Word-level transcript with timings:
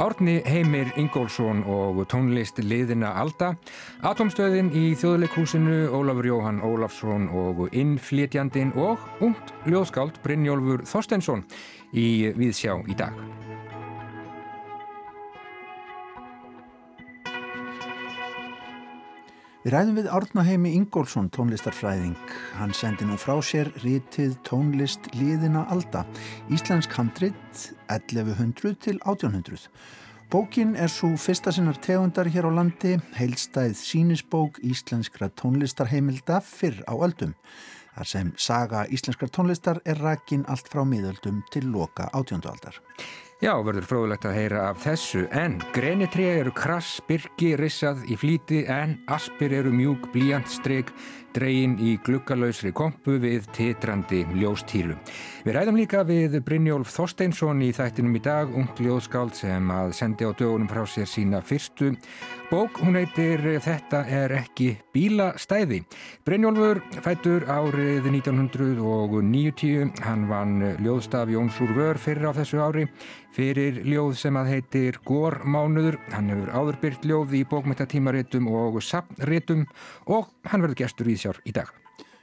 Árni 0.00 0.40
Heimir 0.46 0.92
Ingólfsson 0.96 1.60
og 1.68 1.98
tónlist 2.08 2.56
liðina 2.64 3.10
Alda, 3.20 3.50
Atomstöðin 4.06 4.70
í 4.72 4.94
þjóðleikúsinu, 4.96 5.90
Ólafur 5.92 6.30
Jóhann 6.30 6.62
Ólafsson 6.64 7.28
og 7.28 7.66
Innflétjandin 7.76 8.72
og 8.80 9.04
ungt 9.20 9.52
ljóðskáld 9.68 10.22
Brynjólfur 10.24 10.86
Þorstensson 10.88 11.44
í 11.92 12.32
Viðsjá 12.32 12.78
í 12.88 12.96
dag. 12.96 13.39
Við 19.60 19.74
ræðum 19.74 19.96
við 19.98 20.06
Árnaheimi 20.08 20.70
Ingólfsson 20.72 21.26
tónlistarfræðing. 21.36 22.14
Hann 22.56 22.70
sendi 22.72 23.04
nú 23.04 23.18
frá 23.20 23.34
sér 23.44 23.68
rítið 23.82 24.38
tónlist 24.48 25.10
liðina 25.12 25.66
Alda, 25.68 26.06
Íslensk 26.48 26.94
handrit 26.96 27.66
1100 27.92 28.78
til 28.80 28.96
1800. 29.04 29.68
Bókin 30.32 30.72
er 30.80 30.88
svo 30.88 31.12
fyrsta 31.20 31.52
sinnar 31.52 31.76
tegundar 31.84 32.30
hér 32.32 32.48
á 32.48 32.56
landi, 32.56 32.94
heilstæð 33.18 33.76
sínisbók 33.76 34.62
íslenskra 34.64 35.28
tónlistarheimilda 35.28 36.40
fyrr 36.40 36.80
á 36.88 36.96
öldum. 36.96 37.36
Þar 37.92 38.08
sem 38.08 38.32
saga 38.40 38.86
íslenskar 38.88 39.28
tónlistar 39.28 39.82
er 39.84 40.00
rakin 40.00 40.48
allt 40.48 40.72
frá 40.72 40.86
miðöldum 40.88 41.44
til 41.52 41.68
loka 41.68 42.08
átjóndualdar. 42.16 42.80
Já, 43.40 43.54
verður 43.64 43.86
fróðulegt 43.88 44.26
að 44.28 44.34
heyra 44.36 44.62
af 44.68 44.82
þessu, 44.82 45.22
en 45.32 45.54
grenitrið 45.72 46.42
eru 46.42 46.50
krass, 46.52 46.98
byrki, 47.08 47.54
rissað 47.56 48.02
í 48.12 48.18
flíti, 48.20 48.58
en 48.68 48.98
aspir 49.08 49.54
eru 49.56 49.72
mjúk, 49.72 50.10
blíjantstrygg, 50.12 50.90
dregin 51.34 51.76
í 51.80 51.96
glukkalauðsri 52.06 52.72
kompu 52.76 53.18
við 53.22 53.46
titrandi 53.56 54.24
ljóstýru. 54.34 54.96
Við 55.44 55.56
ræðum 55.56 55.78
líka 55.80 56.02
við 56.04 56.36
Brynjólf 56.44 56.90
Þorsteinsson 56.92 57.62
í 57.64 57.70
þættinum 57.76 58.18
í 58.18 58.22
dag, 58.24 58.50
ung 58.52 58.68
ljóðskáld 58.76 59.38
sem 59.38 59.70
að 59.72 59.94
sendi 59.96 60.28
á 60.28 60.30
dögunum 60.36 60.68
frá 60.68 60.82
sér 60.84 61.08
sína 61.08 61.40
fyrstu 61.40 61.94
bók. 62.50 62.82
Hún 62.82 62.98
heitir 62.98 63.40
Þetta 63.60 64.02
er 64.10 64.34
ekki 64.40 64.74
bílastæði. 64.94 65.82
Brynjólfur 66.26 66.82
fættur 67.04 67.46
árið 67.48 68.10
1990, 68.10 70.04
hann 70.04 70.28
vann 70.30 70.60
ljóðstaf 70.82 71.30
Jóns 71.30 71.60
úr 71.62 71.74
vör 71.76 72.00
fyrir 72.00 72.30
á 72.30 72.32
þessu 72.36 72.60
ári 72.60 72.88
fyrir 73.34 73.80
ljóð 73.86 74.16
sem 74.18 74.36
að 74.38 74.50
heitir 74.54 74.98
Gormánuður. 75.06 75.98
Hann 76.14 76.30
hefur 76.32 76.50
áðurbyrt 76.54 77.06
ljóð 77.06 77.36
í 77.38 77.44
bókmyndatímaritum 77.50 78.48
og 78.50 78.80
sapnritum 78.84 79.66
og 80.10 80.30
hann 80.50 80.64
verður 80.64 80.80
gestur 80.82 81.10
í 81.10 81.16
Víðsjár 81.20 81.40
í 81.44 81.52
dag. 81.52 81.68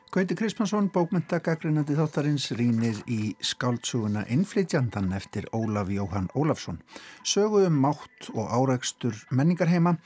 Gauti 0.09 0.33
Krismansson, 0.33 0.87
bókmyndagagreinandi 0.89 1.93
þáttarins, 1.93 2.47
rínir 2.57 2.97
í 3.05 3.35
skáldsuguna 3.45 4.23
Innflytjandan 4.33 5.11
eftir 5.13 5.45
Ólaf 5.53 5.91
Jóhann 5.93 6.31
Ólafsson. 6.33 6.79
Sögu 7.21 7.67
um 7.67 7.77
mátt 7.83 8.31
og 8.33 8.49
áreikstur 8.49 9.13
menningarheima, 9.29 9.99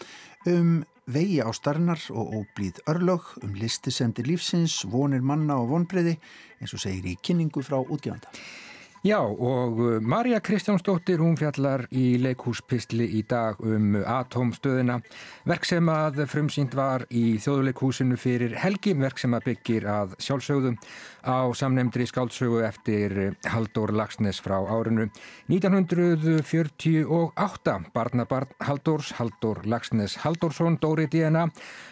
um 0.44 0.82
vegi 1.08 1.40
á 1.40 1.48
starnar 1.56 2.04
og 2.12 2.36
óblíð 2.42 2.84
örlög, 2.92 3.32
um 3.46 3.56
listisendi 3.56 4.28
lífsins, 4.28 4.82
vonir 4.84 5.24
manna 5.24 5.62
og 5.62 5.72
vonbreyði, 5.72 6.18
eins 6.60 6.76
og 6.76 6.84
segir 6.84 7.08
í 7.14 7.16
kynningu 7.24 7.64
frá 7.64 7.80
útgjöfanda. 7.80 8.28
Já 9.02 9.18
og 9.18 9.80
uh, 9.82 9.98
Marja 9.98 10.38
Kristjánsdóttir 10.46 11.18
hún 11.18 11.34
fjallar 11.34 11.90
í 11.90 12.22
leikhúspistli 12.22 13.02
í 13.18 13.26
dag 13.26 13.58
um 13.66 13.98
atomstöðina 13.98 15.02
verk 15.50 15.66
sem 15.66 15.82
að 15.90 16.30
frumsýnd 16.30 16.78
var 16.78 17.10
í 17.10 17.42
þjóðuleikhúsinu 17.42 18.14
fyrir 18.22 18.54
helgi 18.62 18.94
verk 19.00 19.18
sem 19.18 19.34
að 19.34 19.48
byggir 19.48 19.88
að 19.90 20.14
sjálfsögðum 20.22 20.78
á 21.26 21.50
samnemndri 21.58 22.06
skáldsögu 22.06 22.62
eftir 22.68 23.34
Haldur 23.50 23.90
Lagsnes 23.90 24.38
frá 24.38 24.62
árinu 24.70 25.10
1948 25.50 27.90
barnabarn 27.98 28.54
Haldurs 28.68 29.18
Haldur 29.18 29.66
Lagsnes 29.66 30.22
Haldursson 30.22 30.78
Dóri 30.78 31.10
DNA 31.10 31.50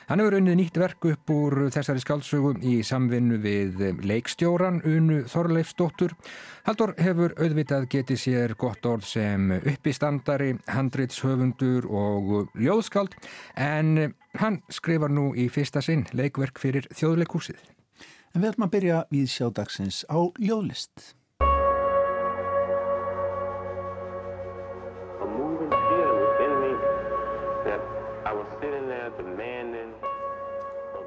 hann 0.09 0.19
hefur 0.21 0.37
unnið 0.37 0.55
nýtt 0.61 0.77
verk 0.77 1.05
upp 1.09 1.29
úr 1.33 1.73
þessari 1.73 2.05
skáldsögu 2.05 2.61
í 2.61 2.85
samvinnu 2.85 3.41
við 3.41 3.97
leikstjóran 4.05 4.85
Unu 4.85 5.25
Þorleifsdóttur 5.29 6.13
Haldur 6.69 6.91
hefur 7.01 7.31
auðvitað 7.41 7.87
getið 7.89 8.17
sér 8.21 8.51
gott 8.61 8.83
orð 8.85 9.07
sem 9.09 9.47
uppistandari, 9.57 10.51
handritshöfundur 10.69 11.87
og 11.89 12.51
ljóðskald 12.61 13.15
en 13.57 14.11
hann 14.37 14.59
skrifar 14.69 15.09
nú 15.09 15.31
í 15.33 15.47
fyrsta 15.49 15.81
sinn 15.81 16.03
leikverk 16.13 16.61
fyrir 16.61 16.85
þjóðleikúsið. 16.93 17.57
En 18.35 18.43
við 18.43 18.51
ætlum 18.51 18.67
að 18.67 18.73
byrja 18.75 18.99
við 19.09 19.31
sjádagsins 19.33 20.03
á 20.13 20.29
ljóðlist. 20.37 21.15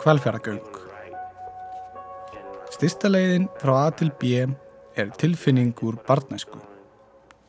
Kvalfjörðagöng 0.03 0.83
Styrsta 2.75 3.15
leiðin 3.15 3.47
frá 3.63 3.77
A 3.85 3.89
til 3.95 4.11
B 4.19 4.35
er 4.97 5.11
tilfinning 5.17 5.73
úr 5.83 5.97
barnæsku. 6.07 6.59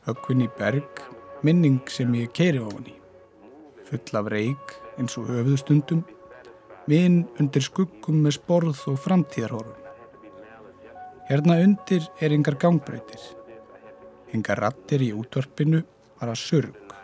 Höggvinn 0.06 0.44
í 0.44 0.48
berg, 0.58 1.00
minning 1.44 1.82
sem 1.92 2.12
ég 2.16 2.32
keiri 2.36 2.60
á 2.60 2.68
hann 2.68 2.88
í. 2.88 2.94
Full 3.88 4.18
af 4.18 4.30
reik 4.32 4.74
eins 4.96 5.16
og 5.20 5.28
höfðustundum, 5.28 6.04
vinn 6.88 7.24
undir 7.40 7.64
skuggum 7.64 8.22
með 8.24 8.38
sporð 8.38 8.84
og 8.92 9.00
framtíðarhorfum. 9.04 9.80
Hérna 11.28 11.58
undir 11.64 12.08
er 12.20 12.32
yngar 12.36 12.56
gangbreytir. 12.60 13.20
Yngar 14.34 14.60
rattir 14.64 15.04
í 15.04 15.12
útvarpinu 15.16 15.82
var 16.20 16.32
að 16.32 16.40
surg 16.40 16.96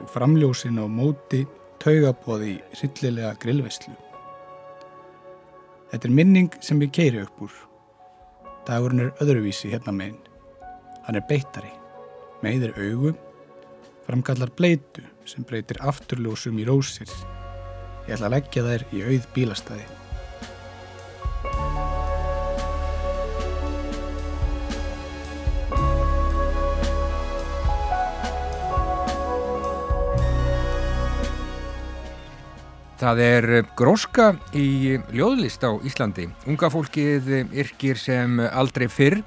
og 0.00 0.12
framljósin 0.12 0.80
á 0.80 0.84
móti 0.88 1.46
taugabóði 1.80 2.54
í 2.56 2.60
rillilega 2.80 3.34
grillveslu. 3.40 3.96
Þetta 5.90 6.06
er 6.06 6.14
minning 6.14 6.52
sem 6.60 6.80
ég 6.84 6.92
keiri 6.94 7.24
upp 7.24 7.44
úr 7.48 7.69
Dagurinn 8.70 9.02
er 9.02 9.16
öðruvísi 9.18 9.72
hérna 9.72 9.90
meginn. 9.90 10.20
Hann 11.02 11.16
er 11.18 11.24
beittari, 11.26 11.72
meðir 12.44 12.76
augum, 12.78 13.16
framkallar 14.06 14.52
bleitu 14.54 15.02
sem 15.26 15.42
breytir 15.42 15.80
afturljósum 15.82 16.60
í 16.62 16.68
rósir. 16.68 17.10
Ég 18.06 18.14
ætla 18.14 18.30
að 18.30 18.36
leggja 18.36 18.68
þær 18.68 18.86
í 18.94 19.02
auð 19.08 19.26
bílastæði. 19.34 19.88
Það 33.00 33.20
er 33.24 33.46
gróska 33.80 34.26
í 34.52 34.98
ljóðlist 35.16 35.62
á 35.64 35.72
Íslandi. 35.88 36.26
Unga 36.44 36.68
fólkið 36.68 37.30
yrkir 37.48 37.96
sem 37.96 38.34
aldrei 38.44 38.90
fyrr 38.92 39.22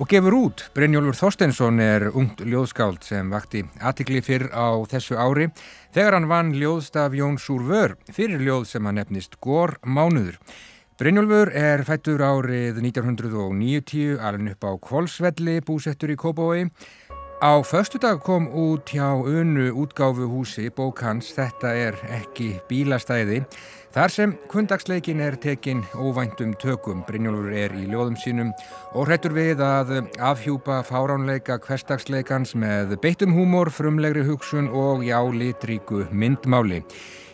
og 0.00 0.08
gefur 0.08 0.36
út. 0.38 0.62
Brynjólfur 0.72 1.18
Þorstensson 1.18 1.82
er 1.84 2.06
ungt 2.08 2.40
ljóðskáld 2.40 3.04
sem 3.04 3.28
vakti 3.28 3.66
aðtikli 3.84 4.22
fyrr 4.24 4.48
á 4.56 4.80
þessu 4.88 5.20
ári 5.20 5.50
þegar 5.92 6.16
hann 6.16 6.30
vann 6.32 6.54
ljóðstaf 6.56 7.12
Jóns 7.12 7.50
úr 7.52 7.68
vör 7.68 7.96
fyrir 8.08 8.40
ljóð 8.40 8.64
sem 8.70 8.88
hann 8.88 8.96
nefnist 8.96 9.36
Gór 9.44 9.76
Mánuður. 9.84 10.40
Brynjólfur 10.96 11.52
er 11.52 11.84
fættur 11.84 12.24
árið 12.24 12.80
1990 12.80 14.16
alveg 14.24 14.56
upp 14.56 14.64
á 14.64 14.72
Kvolsvelli 14.88 15.60
búsettur 15.60 16.16
í 16.16 16.16
Kópavói 16.16 16.70
Á 17.42 17.62
förstu 17.62 17.98
dag 17.98 18.20
kom 18.22 18.46
út 18.54 18.86
hjá 18.94 19.18
unnu 19.18 19.72
útgáfu 19.74 20.28
húsi 20.30 20.70
bók 20.70 21.00
hans 21.02 21.32
Þetta 21.34 21.72
er 21.74 21.96
ekki 22.06 22.60
bílastæði 22.68 23.40
þar 23.90 24.12
sem 24.14 24.34
kundagsleikin 24.46 25.18
er 25.20 25.34
tekin 25.34 25.82
óvæntum 25.98 26.52
tökum. 26.62 27.02
Brynjólfur 27.02 27.50
er 27.50 27.74
í 27.74 27.88
ljóðum 27.90 28.14
sínum 28.22 28.52
og 28.94 29.10
hrettur 29.10 29.34
við 29.34 29.58
að 29.58 29.90
afhjúpa 30.22 30.84
fáránleika 30.86 31.58
hverstagsleikans 31.66 32.54
með 32.54 32.94
beittum 33.02 33.34
húmor, 33.34 33.74
frumlegri 33.74 34.22
hugsun 34.22 34.70
og 34.70 35.02
já 35.02 35.18
litríku 35.26 36.06
myndmáli. 36.14 36.84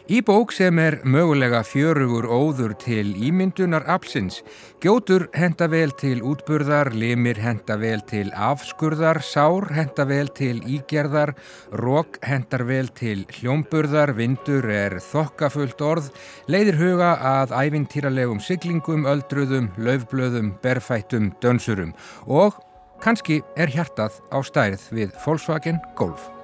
Í 0.08 0.22
bók 0.24 0.54
sem 0.56 0.78
er 0.80 0.94
mögulega 1.04 1.58
fjörugur 1.68 2.24
óður 2.32 2.72
til 2.80 3.10
ímyndunar 3.28 3.84
absins, 3.92 4.38
gjótur 4.80 5.26
henda 5.36 5.66
vel 5.68 5.90
til 6.00 6.22
útburðar, 6.24 6.88
limir 6.96 7.36
henda 7.36 7.76
vel 7.76 8.00
til 8.08 8.30
afskurðar, 8.32 9.20
sár 9.20 9.66
henda 9.76 10.06
vel 10.08 10.30
til 10.32 10.62
ígerðar, 10.64 11.34
rók 11.76 12.16
hendar 12.24 12.64
vel 12.70 12.88
til 12.96 13.26
hljómburðar, 13.36 14.14
vindur 14.16 14.70
er 14.72 14.96
þokkafullt 15.10 15.84
orð, 15.84 16.08
leiðir 16.48 16.80
huga 16.80 17.12
að 17.34 17.52
ævintýralegum 17.58 18.40
siglingum, 18.40 19.04
öldruðum, 19.12 19.68
löfblöðum, 19.76 20.54
berfættum, 20.64 21.34
dönsurum 21.44 21.92
og 22.24 22.56
kannski 23.04 23.42
er 23.60 23.68
hjartað 23.76 24.22
á 24.32 24.40
stærð 24.40 24.88
við 24.88 25.12
Volkswagen 25.20 25.84
Golf. 26.00 26.37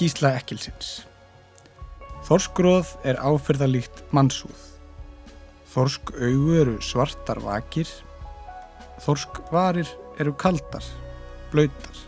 Skísla 0.00 0.30
Ekkilsins 0.32 1.02
Þorskróð 2.24 2.94
er 3.04 3.18
áferðalíkt 3.20 3.98
mannsúð. 4.16 4.62
Þorsk 5.74 6.14
augu 6.14 6.54
eru 6.56 6.78
svartar 6.80 7.42
vakir, 7.44 7.90
þorsk 9.04 9.42
varir 9.52 9.92
eru 10.16 10.32
kaldar, 10.40 10.88
blöytar, 11.52 12.00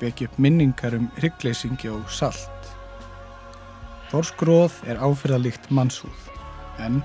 vekja 0.00 0.30
upp 0.30 0.40
minningar 0.40 0.96
um 0.96 1.10
hryggleysingi 1.20 1.92
og 1.92 2.08
salt. 2.08 2.72
Þorskróð 4.08 4.80
er 4.88 5.04
áfyrðalíkt 5.04 5.68
mannshúð, 5.68 6.32
en 6.80 7.02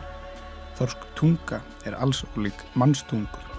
þorsk 0.79 1.03
tunga 1.19 1.59
er 1.83 1.99
alls 1.99 2.23
ólík 2.31 2.63
mannstungur. 2.79 3.50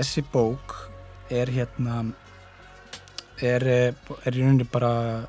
Þessi 0.00 0.22
bók 0.32 0.72
er 1.28 1.50
hérna 1.52 1.98
er, 3.44 3.64
eh, 3.68 4.14
er 4.24 4.32
í 4.32 4.40
rauninni 4.40 4.64
bara 4.64 5.26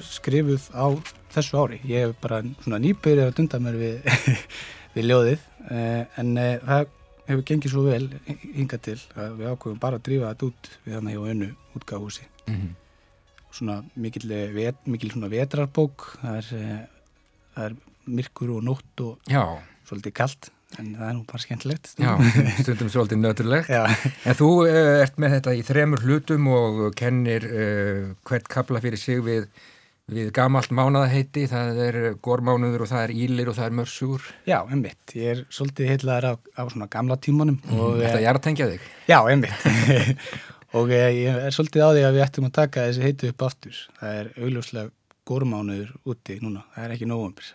skrifuð 0.00 0.70
á 0.72 0.88
þessu 1.34 1.58
ári. 1.60 1.80
Ég 1.84 2.06
hef 2.06 2.14
bara 2.22 2.38
svona 2.62 2.80
nýbyrðið 2.80 3.26
að 3.26 3.34
dunda 3.36 3.60
mér 3.60 3.76
við, 3.82 4.08
við 4.94 5.08
ljóðið 5.10 5.44
eh, 5.68 6.16
en 6.16 6.32
eh, 6.40 6.64
það 6.64 6.86
hefur 7.28 7.44
gengið 7.50 7.74
svo 7.74 7.84
vel 7.90 8.08
hinga 8.54 8.80
til 8.88 8.96
að 9.20 9.36
við 9.42 9.52
ákveðum 9.52 9.84
bara 9.84 10.00
að 10.00 10.06
drífa 10.08 10.32
þetta 10.32 10.48
út 10.48 10.72
við 10.86 10.96
hann 10.96 11.12
hjá 11.12 11.20
önnu 11.34 11.52
útgáhúsi. 11.76 12.26
Mm 12.46 12.56
-hmm. 12.56 12.74
Svona 13.52 13.78
mikil, 14.00 14.24
vet, 14.56 14.80
mikil 14.88 15.12
svona 15.12 15.28
vetrarbók, 15.28 16.08
það 16.24 16.40
er, 16.40 16.88
það 17.52 17.64
er 17.68 17.76
myrkur 18.06 18.56
og 18.56 18.64
nótt 18.64 19.00
og 19.04 19.18
Já. 19.28 19.60
svolítið 19.84 20.16
kallt 20.16 20.53
en 20.80 20.94
það 20.96 21.06
er 21.08 21.14
nú 21.16 21.26
bara 21.28 21.42
skemmtilegt. 21.42 21.92
Stundum. 21.92 22.24
Já, 22.30 22.56
stundum 22.62 22.90
svolítið 22.92 23.20
nöturlegt. 23.22 23.70
En 23.74 24.38
þú 24.38 24.48
uh, 24.64 24.80
ert 25.02 25.20
með 25.22 25.38
þetta 25.38 25.54
í 25.54 25.62
þremur 25.66 26.02
hlutum 26.06 26.50
og 26.54 26.82
kennir 26.98 27.46
uh, 27.50 28.00
hvert 28.28 28.50
kabla 28.52 28.82
fyrir 28.84 29.00
sig 29.00 29.20
við, 29.24 29.46
við 30.12 30.32
gamalt 30.36 30.72
mánaðaheiti, 30.74 31.46
það 31.50 31.82
er 31.88 32.00
gormánuður 32.24 32.86
og 32.86 32.90
það 32.94 33.06
er 33.06 33.14
ílir 33.26 33.52
og 33.52 33.58
það 33.58 33.70
er 33.70 33.78
mörsur 33.82 34.26
Já, 34.48 34.58
einmitt, 34.64 35.14
ég 35.18 35.36
er 35.36 35.44
svolítið 35.54 35.94
heitlaður 35.94 36.30
á, 36.30 36.32
á 36.58 36.62
svona 36.72 36.90
gamla 36.92 37.20
tímanum 37.22 37.60
mm, 37.62 38.02
Þetta 38.02 38.18
er 38.24 38.32
að 38.34 38.42
tengja 38.48 38.72
þig? 38.74 38.90
Já, 39.10 39.20
einmitt. 39.22 39.70
Og 40.74 40.90
ég 40.90 41.28
er 41.30 41.54
svolítið 41.54 41.84
á 41.86 41.90
því 41.94 42.00
að 42.02 42.16
við 42.16 42.22
ættum 42.24 42.46
að 42.48 42.54
taka 42.56 42.84
þessi 42.88 43.02
heitu 43.04 43.28
upp 43.30 43.42
aftur. 43.46 43.76
Það 44.00 44.16
er 44.18 44.30
augljóslega 44.42 44.90
górmánuður 45.28 45.90
úti 46.10 46.36
núna, 46.42 46.62
það 46.74 46.84
er 46.84 46.94
ekki 46.94 47.08
nógumbir 47.08 47.50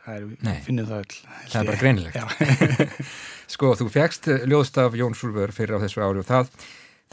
finnum 0.66 0.88
það 0.89 1.01
öll 1.04 1.18
það 1.51 1.60
er 1.60 1.69
bara 1.69 1.81
greinilegt. 1.83 2.94
Sko 3.54 3.74
þú 3.77 3.89
fegst 3.94 4.30
ljóðstaf 4.50 4.98
Jón 4.98 5.18
Súlfur 5.18 5.54
fyrir 5.54 5.77
á 5.77 5.83
þessu 5.83 6.01
ári 6.01 6.21
og 6.24 6.27
það, 6.27 6.50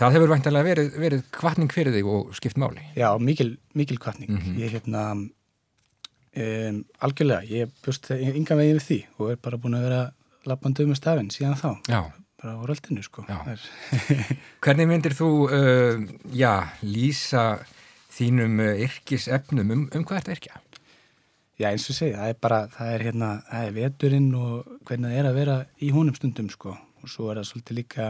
það 0.00 0.16
hefur 0.16 0.32
vantilega 0.32 0.68
verið, 0.70 0.90
verið 1.04 1.24
kvartning 1.36 1.72
fyrir 1.72 1.96
þig 1.96 2.08
og 2.12 2.34
skipt 2.38 2.60
máli. 2.60 2.84
Já, 2.96 3.10
mikil, 3.20 3.50
mikil 3.76 4.00
kvartning 4.00 4.32
mm 4.32 4.40
-hmm. 4.42 4.60
ég 4.60 4.70
er 4.70 4.78
hérna 4.78 5.04
um, 5.12 6.84
algjörlega, 7.04 7.42
ég 7.44 7.72
bjóst 7.84 8.10
ynga 8.16 8.56
vegið 8.56 8.78
við 8.80 8.86
því 8.88 9.00
og 9.18 9.30
er 9.30 9.42
bara 9.42 9.60
búin 9.60 9.76
að 9.76 9.88
vera 9.90 10.02
lappandi 10.46 10.84
um 10.84 10.92
með 10.94 11.02
stafinn 11.02 11.30
síðan 11.30 11.60
þá. 11.60 11.70
Já. 11.88 12.00
Bara 12.36 12.52
á 12.56 12.62
röldinu 12.68 13.02
sko. 13.02 13.24
Hvernig 14.60 14.88
myndir 14.88 15.12
þú 15.16 15.30
uh, 15.48 16.00
já, 16.32 16.68
lýsa 16.82 17.58
þínum 18.16 18.60
eh, 18.64 18.84
yrkisefnum 18.86 19.74
um, 19.74 19.84
um 19.94 20.06
hvað 20.06 20.22
ert 20.22 20.32
yrkja? 20.36 20.62
Já 21.56 21.70
eins 21.70 21.86
og 21.88 21.96
segja, 21.96 22.20
það 22.20 22.32
er 22.32 22.40
bara, 22.44 22.62
það 22.68 22.94
er 22.94 23.02
hérna, 23.06 23.28
það 23.48 23.66
er 23.66 23.76
veturinn 23.76 24.32
og 24.36 24.72
hvernig 24.88 25.12
það 25.12 25.20
er 25.20 25.28
að 25.30 25.38
vera 25.38 25.58
í 25.80 25.92
húnum 25.94 26.16
stundum 26.16 26.50
sko 26.52 26.74
og 26.76 27.12
svo 27.12 27.30
er 27.30 27.40
það 27.40 27.48
svolítið 27.50 27.78
líka 27.78 28.08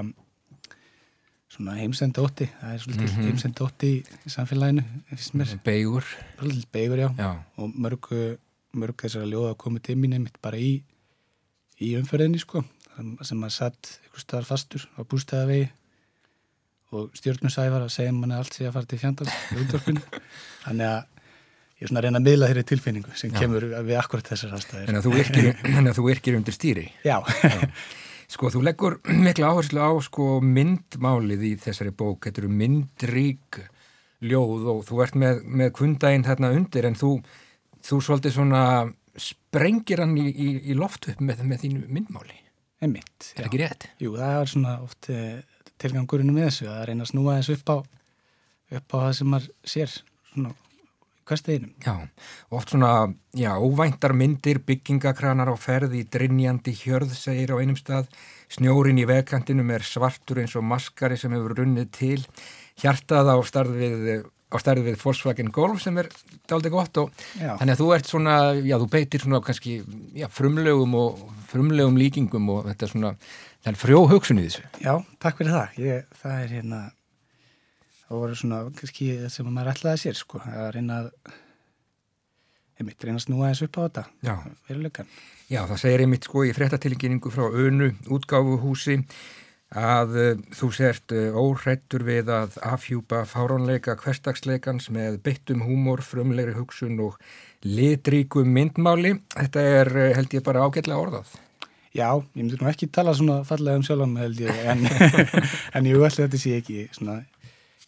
svona 1.56 1.76
heimsendótti, 1.78 2.48
það 2.60 2.72
er 2.72 2.82
svolítið 2.82 3.06
mm 3.06 3.14
-hmm. 3.16 3.28
heimsendótti 3.30 3.90
í 4.26 4.32
samfélaginu, 4.34 4.82
finnst 5.08 5.34
mér. 5.34 5.58
Beigur. 5.64 6.04
Svolítið 6.38 6.66
beigur, 6.72 6.98
já. 6.98 7.10
já. 7.18 7.30
Og 7.56 7.70
mörgu, 7.74 8.38
mörgu 8.72 9.02
þessar 9.02 9.22
að 9.22 9.32
ljóða 9.32 9.54
komið 9.54 9.82
til 9.82 9.96
mín 9.96 10.12
einmitt 10.12 10.42
bara 10.42 10.56
í, 10.56 10.82
í 11.80 11.96
umferðinni 11.96 12.38
sko, 12.38 12.64
sem 13.22 13.38
maður 13.38 13.52
satt 13.52 14.00
ykkur 14.06 14.20
staðar 14.20 14.44
fastur 14.44 14.88
á 14.98 15.00
bústæðavegi 15.04 15.70
og 16.96 17.19
stjórnusæfar 17.19 17.84
að 17.84 17.93
segja 17.94 18.14
manni 18.16 18.38
allt 18.38 18.56
sé 18.56 18.66
að 18.69 18.78
fara 18.78 18.90
til 18.90 19.00
útdorfinu 19.60 20.02
þannig 20.64 20.88
að 20.88 20.98
ég 21.76 21.84
er 21.84 21.90
svona 21.90 22.00
að 22.00 22.06
reyna 22.08 22.20
að 22.22 22.26
miðla 22.31 22.50
þeirri 22.50 22.64
tilfinningu 22.70 23.14
sem 23.20 23.32
Já. 23.34 23.38
kemur 23.43 23.69
við 23.76 24.00
akkurat 24.00 24.32
þessar 24.32 24.56
aðstæðir 24.56 24.90
Þannig 25.76 25.93
að 25.93 25.98
þú 25.98 26.04
virkir 26.08 26.38
undir 26.38 26.56
stýri. 26.56 26.87
Já, 27.04 27.19
Já. 27.44 27.56
Sko 28.26 28.50
þú 28.50 28.62
leggur 28.66 28.96
mikla 29.06 29.52
áherslu 29.52 29.78
á 29.78 29.93
sko 30.02 30.40
myndmálið 30.43 31.44
í 31.46 31.52
þessari 31.62 31.93
bók. 31.94 32.25
Þetta 32.26 32.43
eru 32.43 32.48
myndrík 32.50 33.60
ljóð 34.26 34.64
og 34.72 34.81
þú 34.88 35.02
ert 35.04 35.19
með, 35.20 35.42
með 35.46 35.70
kundæginn 35.76 36.25
þarna 36.26 36.50
undir 36.56 36.88
en 36.88 36.96
þú, 36.99 37.12
þú 37.87 38.00
svolítið 38.02 38.34
svona 38.38 38.62
sprengir 39.20 40.02
hann 40.02 40.16
í, 40.19 40.26
í, 40.32 40.49
í 40.72 40.76
loft 40.76 41.06
upp 41.12 41.22
með, 41.22 41.44
með 41.46 41.62
þínu 41.66 41.84
myndmáli. 41.87 42.40
Einmitt, 42.82 43.31
Er 43.38 43.46
ekki 43.46 43.60
rétt? 43.62 43.87
Jú, 44.02 44.16
það 44.19 44.40
er 44.40 44.50
svona 44.50 44.72
oft 44.84 45.08
eh, 45.12 45.38
tilgangurinn 45.82 46.34
með 46.34 46.50
þessu 46.50 46.70
að 46.73 46.84
reyna 46.90 47.06
að 47.06 47.12
snúa 47.12 47.40
þessu 47.40 47.58
upp 47.58 47.75
á, 47.75 47.76
upp 48.78 48.94
á 48.94 48.96
það 48.96 49.12
sem 49.20 49.34
maður 49.34 49.50
sér 49.75 49.99
svona 50.32 50.55
hvert 51.26 51.49
eginum. 51.50 51.73
Já, 51.82 51.94
oft 52.55 52.70
svona, 52.70 52.90
já, 53.34 53.50
óvæntar 53.58 54.14
myndir, 54.14 54.61
byggingakranar 54.62 55.50
á 55.50 55.56
ferði, 55.58 56.05
drinjandi 56.06 56.75
hjörð, 56.76 57.17
segir 57.19 57.50
á 57.50 57.58
einum 57.58 57.78
stað, 57.78 58.06
snjórin 58.52 59.00
í 59.02 59.06
vegkantinum 59.08 59.73
er 59.75 59.82
svartur 59.87 60.43
eins 60.43 60.55
og 60.58 60.67
maskari 60.67 61.19
sem 61.19 61.34
hefur 61.34 61.56
runnið 61.58 61.90
til, 61.96 62.20
hjartað 62.82 63.32
á 63.34 63.37
starð 63.46 63.75
við, 63.81 64.06
á 64.55 64.56
starð 64.62 64.87
við 64.87 65.00
Volkswagen 65.02 65.50
Golf 65.50 65.82
sem 65.82 65.99
er 65.99 66.12
dálítið 66.46 66.76
gott 66.76 67.02
og 67.02 67.11
já. 67.34 67.56
þannig 67.58 67.75
að 67.75 67.82
þú 67.82 67.90
ert 67.96 68.12
svona, 68.12 68.37
já, 68.62 68.76
þú 68.78 68.90
beitir 68.94 69.26
svona 69.26 69.43
kannski, 69.43 69.81
já, 70.14 70.28
frumlegum 70.31 70.94
og 71.00 71.26
frumlegum 71.50 71.99
líkingum 71.99 72.55
og 72.55 72.70
þetta 72.70 72.93
svona 72.93 73.17
Það 73.66 73.72
er 73.72 73.78
frjó 73.80 74.00
hugsun 74.06 74.38
í 74.38 74.42
þessu. 74.44 74.60
Já, 74.78 74.92
takk 75.18 75.40
fyrir 75.40 75.50
það. 75.50 75.78
Ég, 75.82 76.10
það 76.20 76.34
er 76.38 76.50
hérna, 76.54 76.76
það 78.04 78.20
voru 78.20 78.36
svona, 78.38 78.58
kannski 78.78 79.06
sem 79.34 79.48
maður 79.50 79.70
ætlaði 79.72 79.96
að 79.96 80.02
sér, 80.04 80.18
sko, 80.20 80.38
að 80.46 80.66
reyna 80.76 80.98
að, 81.00 81.08
einmitt, 82.78 83.02
reyna 83.02 83.18
að 83.18 83.24
snúa 83.24 83.48
þessu 83.48 83.66
upp 83.66 83.74
á 83.74 83.82
þetta. 83.82 84.04
Já. 84.28 84.34
Verulegan. 84.68 85.08
Já, 85.50 85.58
það 85.64 85.80
segir 85.82 86.04
einmitt, 86.04 86.28
sko, 86.28 86.44
í 86.46 86.52
fréttatilkynningu 86.54 87.32
frá 87.34 87.42
önu 87.64 87.88
útgáfuhúsi 88.14 88.96
að 89.82 90.14
uh, 90.14 90.28
þú 90.54 90.68
sért 90.78 91.14
uh, 91.16 91.34
óhrættur 91.34 92.04
við 92.06 92.30
að 92.36 92.60
afhjúpa 92.62 93.24
fáránleika 93.26 93.96
hverstagsleikans 93.98 94.92
með 94.94 95.18
byttum 95.26 95.66
húmor, 95.66 96.04
frumlegri 96.06 96.54
hugsun 96.54 97.02
og 97.02 97.18
litríkum 97.66 98.46
myndmáli. 98.46 99.16
Þetta 99.35 99.66
er, 99.80 99.92
uh, 99.96 100.14
held 100.20 100.38
ég, 100.38 100.46
bara 100.46 100.62
ágætlega 100.62 101.02
orðað. 101.02 101.35
Já, 101.96 102.10
ég 102.36 102.42
myndi 102.42 102.58
nú 102.60 102.68
ekki 102.68 102.90
tala 102.92 103.14
svona 103.16 103.38
fallega 103.48 103.80
um 103.80 103.84
sjálfum 103.86 104.18
held 104.20 104.40
ég, 104.42 104.52
en, 104.68 104.82
en 105.78 105.86
ég 105.88 106.02
ætla 106.04 106.26
þetta 106.26 106.40
sé 106.42 106.52
ekki 106.58 106.82
svona, 106.92 107.22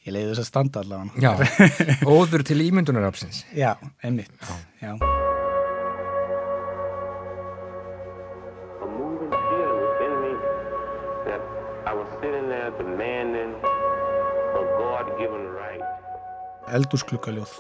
ég 0.07 0.15
leiði 0.15 0.31
þess 0.31 0.45
að 0.45 0.49
standa 0.49 0.81
allavega. 0.81 1.21
Já, 1.21 1.33
óður 2.09 2.45
til 2.49 2.63
ímyndunarapsins. 2.65 3.45
Já, 3.65 3.75
einmitt, 4.01 4.33
já. 4.81 4.89
já. 4.89 5.17
Eldúsklukkaljóð 16.69 17.53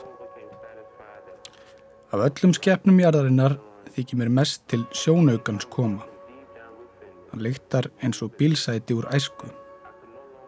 Af 2.12 2.20
öllum 2.26 2.52
skefnum 2.56 3.00
jarðarinnar 3.00 3.56
þykir 3.96 4.20
mér 4.20 4.30
mest 4.40 4.66
til 4.68 4.84
sjónaugans 4.92 5.64
koma 5.72 6.04
Hann 7.28 7.44
lyktar 7.44 7.90
eins 8.02 8.23
og 8.25 8.32
bílsæti 8.38 8.97
úr 8.97 9.08
æsku, 9.12 9.50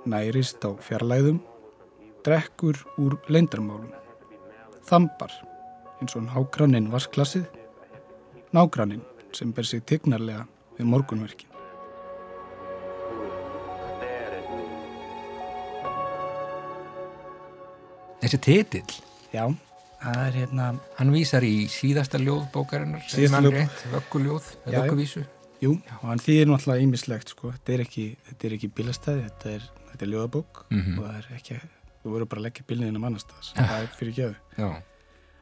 nærist 0.08 0.64
á 0.64 0.72
fjarlæðum, 0.80 1.42
drekkur 2.24 2.78
úr 3.00 3.18
leindarmálum, 3.28 3.92
þambar 4.88 5.32
eins 6.00 6.16
og 6.16 6.24
nágranninn 6.24 6.88
vasklasið, 6.92 7.44
nágranninn 8.56 9.04
sem 9.36 9.52
ber 9.52 9.68
sig 9.68 9.84
tignarlega 9.84 10.46
við 10.78 10.88
morgunverkin. 10.88 11.50
Þessi 18.20 18.40
titill? 18.44 18.96
Já, 19.32 19.44
það 20.00 20.22
er 20.26 20.40
hérna... 20.42 20.70
Hann 20.98 21.12
vísar 21.12 21.44
í 21.44 21.68
síðasta 21.72 22.20
ljóðbókarinnar, 22.20 23.04
síðasta 23.08 23.44
ljóð, 23.46 23.84
vögguljóð, 23.94 24.50
vögguvísu. 24.66 25.26
Jú, 25.60 25.74
og 26.00 26.06
hann 26.08 26.22
þýðir 26.22 26.48
náttúrulega 26.48 26.84
ímislegt 26.86 27.34
sko. 27.34 27.50
þetta 27.56 27.74
er 27.74 27.82
ekki, 27.84 28.04
ekki 28.32 28.70
bílastæði 28.76 29.26
þetta 29.26 29.50
er, 29.56 29.66
er 29.98 30.08
ljóðabók 30.08 30.62
mm 30.70 30.80
-hmm. 30.80 30.98
og 30.98 31.04
það 31.04 31.18
er 31.18 31.26
ekki, 31.36 31.58
þú 32.00 32.14
verður 32.14 32.30
bara 32.30 32.40
að 32.40 32.46
leggja 32.46 32.64
bílniðin 32.68 32.96
á 32.96 33.04
mannastæðas, 33.04 33.50
ja. 33.56 33.66
það 33.66 33.82
er 33.82 33.90
fyrir 33.98 34.14
gjöfu 34.18 34.70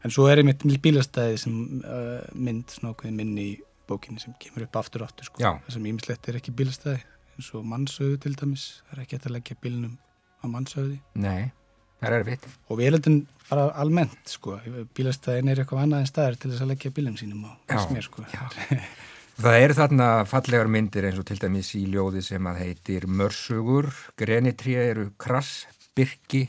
en 0.04 0.14
svo 0.14 0.26
er 0.28 0.42
einmitt 0.42 0.82
bílastæði 0.82 1.38
sem 1.38 1.60
uh, 1.82 2.24
mynd 2.34 2.74
snókuði 2.74 3.14
minni 3.14 3.44
í 3.52 3.54
bókinni 3.88 4.20
sem 4.20 4.34
kemur 4.42 4.66
upp 4.66 4.76
aftur 4.76 5.02
og 5.02 5.12
aftur 5.12 5.30
sko. 5.30 5.38
það 5.38 5.70
sem 5.76 5.86
ímislegt 5.86 6.28
er 6.28 6.40
ekki 6.40 6.54
bílastæði 6.54 6.98
eins 7.38 7.54
og 7.54 7.64
mannsauðu 7.64 8.18
til 8.18 8.34
dæmis, 8.34 8.82
það 8.88 8.98
er 8.98 9.04
ekki 9.04 9.20
að 9.22 9.34
leggja 9.36 9.56
bílnum 9.62 9.94
á 10.42 10.44
mannsauði 10.46 10.98
Nei 11.14 11.52
Það 11.98 12.12
er 12.12 12.14
erfitt. 12.20 12.44
Og 12.70 12.78
vélutin 12.78 13.26
bara 13.48 13.72
almennt, 13.74 14.20
sko. 14.30 14.52
Bílastæðin 14.94 15.48
er 15.50 15.64
eitthvað 15.64 15.80
annað 15.82 16.04
en 16.04 16.06
staðar 16.06 16.36
til 16.38 16.52
þess 16.52 16.62
að 16.62 16.70
leggja 16.70 16.92
bílum 16.94 17.16
sínum 17.18 17.42
á 17.42 17.58
mér, 17.90 18.06
sko. 18.06 18.22
Það 19.38 19.56
eru 19.62 19.74
þarna 19.78 20.06
fallegar 20.26 20.66
myndir 20.66 21.04
eins 21.06 21.18
og 21.20 21.26
til 21.28 21.36
dæmis 21.38 21.68
í 21.78 21.84
ljóði 21.86 22.24
sem 22.26 22.46
að 22.50 22.56
heitir 22.58 23.04
Mörsugur, 23.06 23.86
grenitrið 24.18 24.78
eru 24.82 25.04
krass, 25.14 25.68
byrki, 25.94 26.40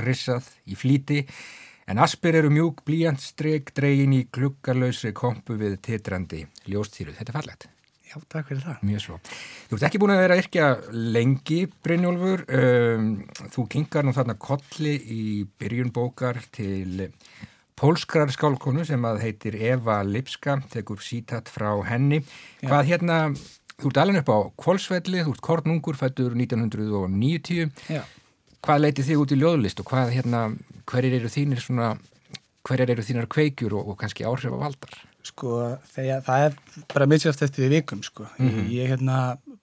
rissað 0.00 0.48
í 0.64 0.78
flíti, 0.80 1.18
en 1.84 2.00
aspir 2.00 2.38
eru 2.40 2.48
mjúk, 2.48 2.80
blíjandstreg, 2.88 3.68
dregin 3.76 4.16
í 4.16 4.22
klukkarlausri 4.32 5.12
kompu 5.12 5.58
við 5.60 5.76
titrandi 5.84 6.46
ljóstýru. 6.64 7.12
Þetta 7.18 7.34
er 7.34 7.38
fallegt. 7.42 7.68
Já, 8.08 8.16
takk 8.32 8.48
fyrir 8.48 8.64
það. 8.64 8.80
Mjög 8.88 9.04
svo. 9.04 9.20
Þú 9.68 9.76
ert 9.76 9.88
ekki 9.90 10.00
búin 10.00 10.16
að 10.16 10.24
vera 10.24 10.38
að 10.38 10.44
yrkja 10.46 10.72
lengi, 11.18 11.60
Brynjólfur. 11.84 12.48
Um, 12.56 13.12
þú 13.52 13.68
kingar 13.76 14.08
nú 14.08 14.16
þarna 14.16 14.40
kolli 14.40 14.96
í 14.96 15.22
byrjun 15.60 15.92
bókar 15.92 16.40
til 16.56 17.10
pólskrar 17.80 18.30
skálkonu 18.32 18.84
sem 18.84 19.04
að 19.08 19.22
heitir 19.24 19.56
Eva 19.56 20.00
Lipska, 20.04 20.58
tekur 20.72 21.00
sítat 21.04 21.48
frá 21.48 21.72
henni. 21.88 22.20
Já. 22.60 22.68
Hvað 22.68 22.88
hérna, 22.90 23.18
þú 23.80 23.92
ert 23.92 24.00
alveg 24.02 24.22
upp 24.22 24.32
á 24.32 24.38
Kvolsvelli, 24.60 25.24
þú 25.24 25.34
ert 25.34 25.44
kornungur, 25.46 25.96
fættur 25.96 26.36
1990. 26.36 27.70
Já. 27.88 28.02
Hvað 28.60 28.82
leiti 28.84 29.06
þig 29.06 29.22
út 29.22 29.32
í 29.32 29.40
ljóðlist 29.40 29.80
og 29.80 29.88
hvað 29.88 30.12
hérna, 30.18 30.42
hverjir 30.90 31.16
eru 31.16 31.30
þínir 31.32 31.62
svona, 31.64 31.94
hverjir 32.68 32.92
eru 32.92 33.06
þínar 33.06 33.30
kveikjur 33.32 33.78
og, 33.78 33.94
og 33.94 34.00
kannski 34.02 34.28
áhrif 34.28 34.52
af 34.52 34.60
valdar? 34.66 34.98
Sko, 35.24 35.56
þegar, 35.94 36.20
það 36.26 36.44
er 36.46 36.84
bara 36.92 37.08
misjátt 37.08 37.42
eftir 37.44 37.64
við 37.66 37.78
vikum, 37.78 38.04
sko. 38.04 38.28
Mm 38.36 38.50
-hmm. 38.50 38.68
Ég 38.76 38.92
hérna 38.92 39.16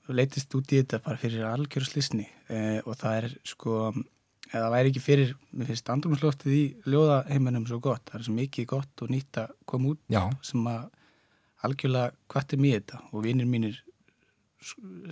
leitist 0.08 0.54
út 0.56 0.72
í 0.74 0.82
þetta 0.82 1.04
bara 1.06 1.18
fyrir 1.22 1.46
algjörðslisni 1.46 2.28
eh, 2.50 2.80
og 2.86 2.98
það 2.98 3.18
er, 3.22 3.30
sko, 3.46 3.92
eða 4.54 4.70
væri 4.74 4.92
ekki 4.92 5.04
fyrir, 5.04 5.34
mér 5.52 5.72
finnst 5.72 5.90
andrumsloftið 5.92 6.54
í 6.56 6.64
ljóðaheiminum 6.88 7.66
svo 7.70 7.80
gott, 7.84 8.06
það 8.10 8.20
er 8.20 8.28
svo 8.28 8.38
mikið 8.38 8.70
gott 8.74 9.04
og 9.04 9.12
nýtt 9.14 9.42
að 9.44 9.52
koma 9.70 9.94
út 9.94 10.02
Já. 10.12 10.24
sem 10.46 10.70
að 10.72 10.88
algjörlega 11.68 12.14
kvartir 12.32 12.62
mér 12.62 12.80
þetta 12.80 13.02
og 13.12 13.26
vinnir 13.26 13.50
mínir 13.50 13.82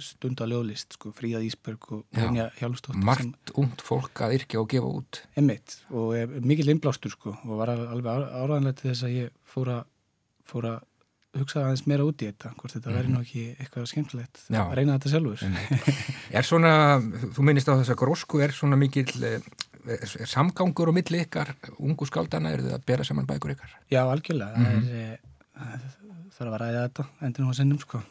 stunda 0.01 0.47
ljóðlist, 0.49 0.95
sko, 0.97 1.11
Fríða 1.15 1.39
Ísberg 1.45 1.85
og 1.93 2.01
Brynja 2.13 2.47
Hjálfstóttir. 2.57 3.03
Margt 3.05 3.51
ungt 3.61 3.83
fólk 3.85 4.23
að 4.25 4.39
yrkja 4.39 4.61
og 4.61 4.69
gefa 4.71 4.89
út. 4.89 5.21
Emmitt 5.37 5.77
og 5.93 6.33
mikið 6.41 6.71
limblástur, 6.71 7.13
sko, 7.13 7.35
og 7.45 7.61
var 7.61 7.71
alveg 7.75 8.09
áraðanlega 8.25 8.79
til 8.79 8.89
þess 8.89 9.05
að 9.05 9.15
ég 9.15 9.35
fóra, 9.53 9.77
fóra 10.49 10.73
hugsaði 11.39 11.65
aðeins 11.67 11.85
meira 11.89 12.05
út 12.07 12.23
í 12.23 12.29
þetta 12.29 12.51
hvort 12.55 12.73
þetta 12.75 12.89
mm. 12.89 12.97
verði 12.99 13.13
nú 13.13 13.21
ekki 13.23 13.43
eitthvað 13.59 13.87
skemmtilegt 13.91 14.41
Já. 14.47 14.61
að 14.61 14.73
reyna 14.79 14.97
þetta 14.97 15.11
sjálfur 15.13 15.43
Er 16.39 16.47
svona, 16.47 16.73
þú 17.35 17.45
minnist 17.47 17.69
á 17.71 17.75
þess 17.75 17.93
að 17.93 17.99
grósku 18.01 18.41
er 18.45 18.55
svona 18.55 18.79
mikil 18.79 19.07
er, 19.27 19.45
er 19.85 20.29
samgangur 20.31 20.91
og 20.91 20.97
milli 20.97 21.21
ykkar 21.25 21.53
ungu 21.75 22.07
skáldana, 22.09 22.53
er 22.55 22.65
þið 22.65 22.77
að 22.77 22.85
bera 22.89 23.07
saman 23.07 23.29
bækur 23.29 23.55
ykkar? 23.55 23.73
Já, 23.91 24.01
algjörlega 24.03 24.57
mm 24.57 24.65
-hmm. 24.65 25.17
það 25.57 25.73
er 25.75 25.87
það 26.37 26.53
að 26.53 26.59
ræða 26.63 26.85
þetta 26.87 27.07
endur 27.21 27.45
nú 27.45 27.49
að 27.49 27.59
sennum 27.61 27.79
sko 27.79 28.03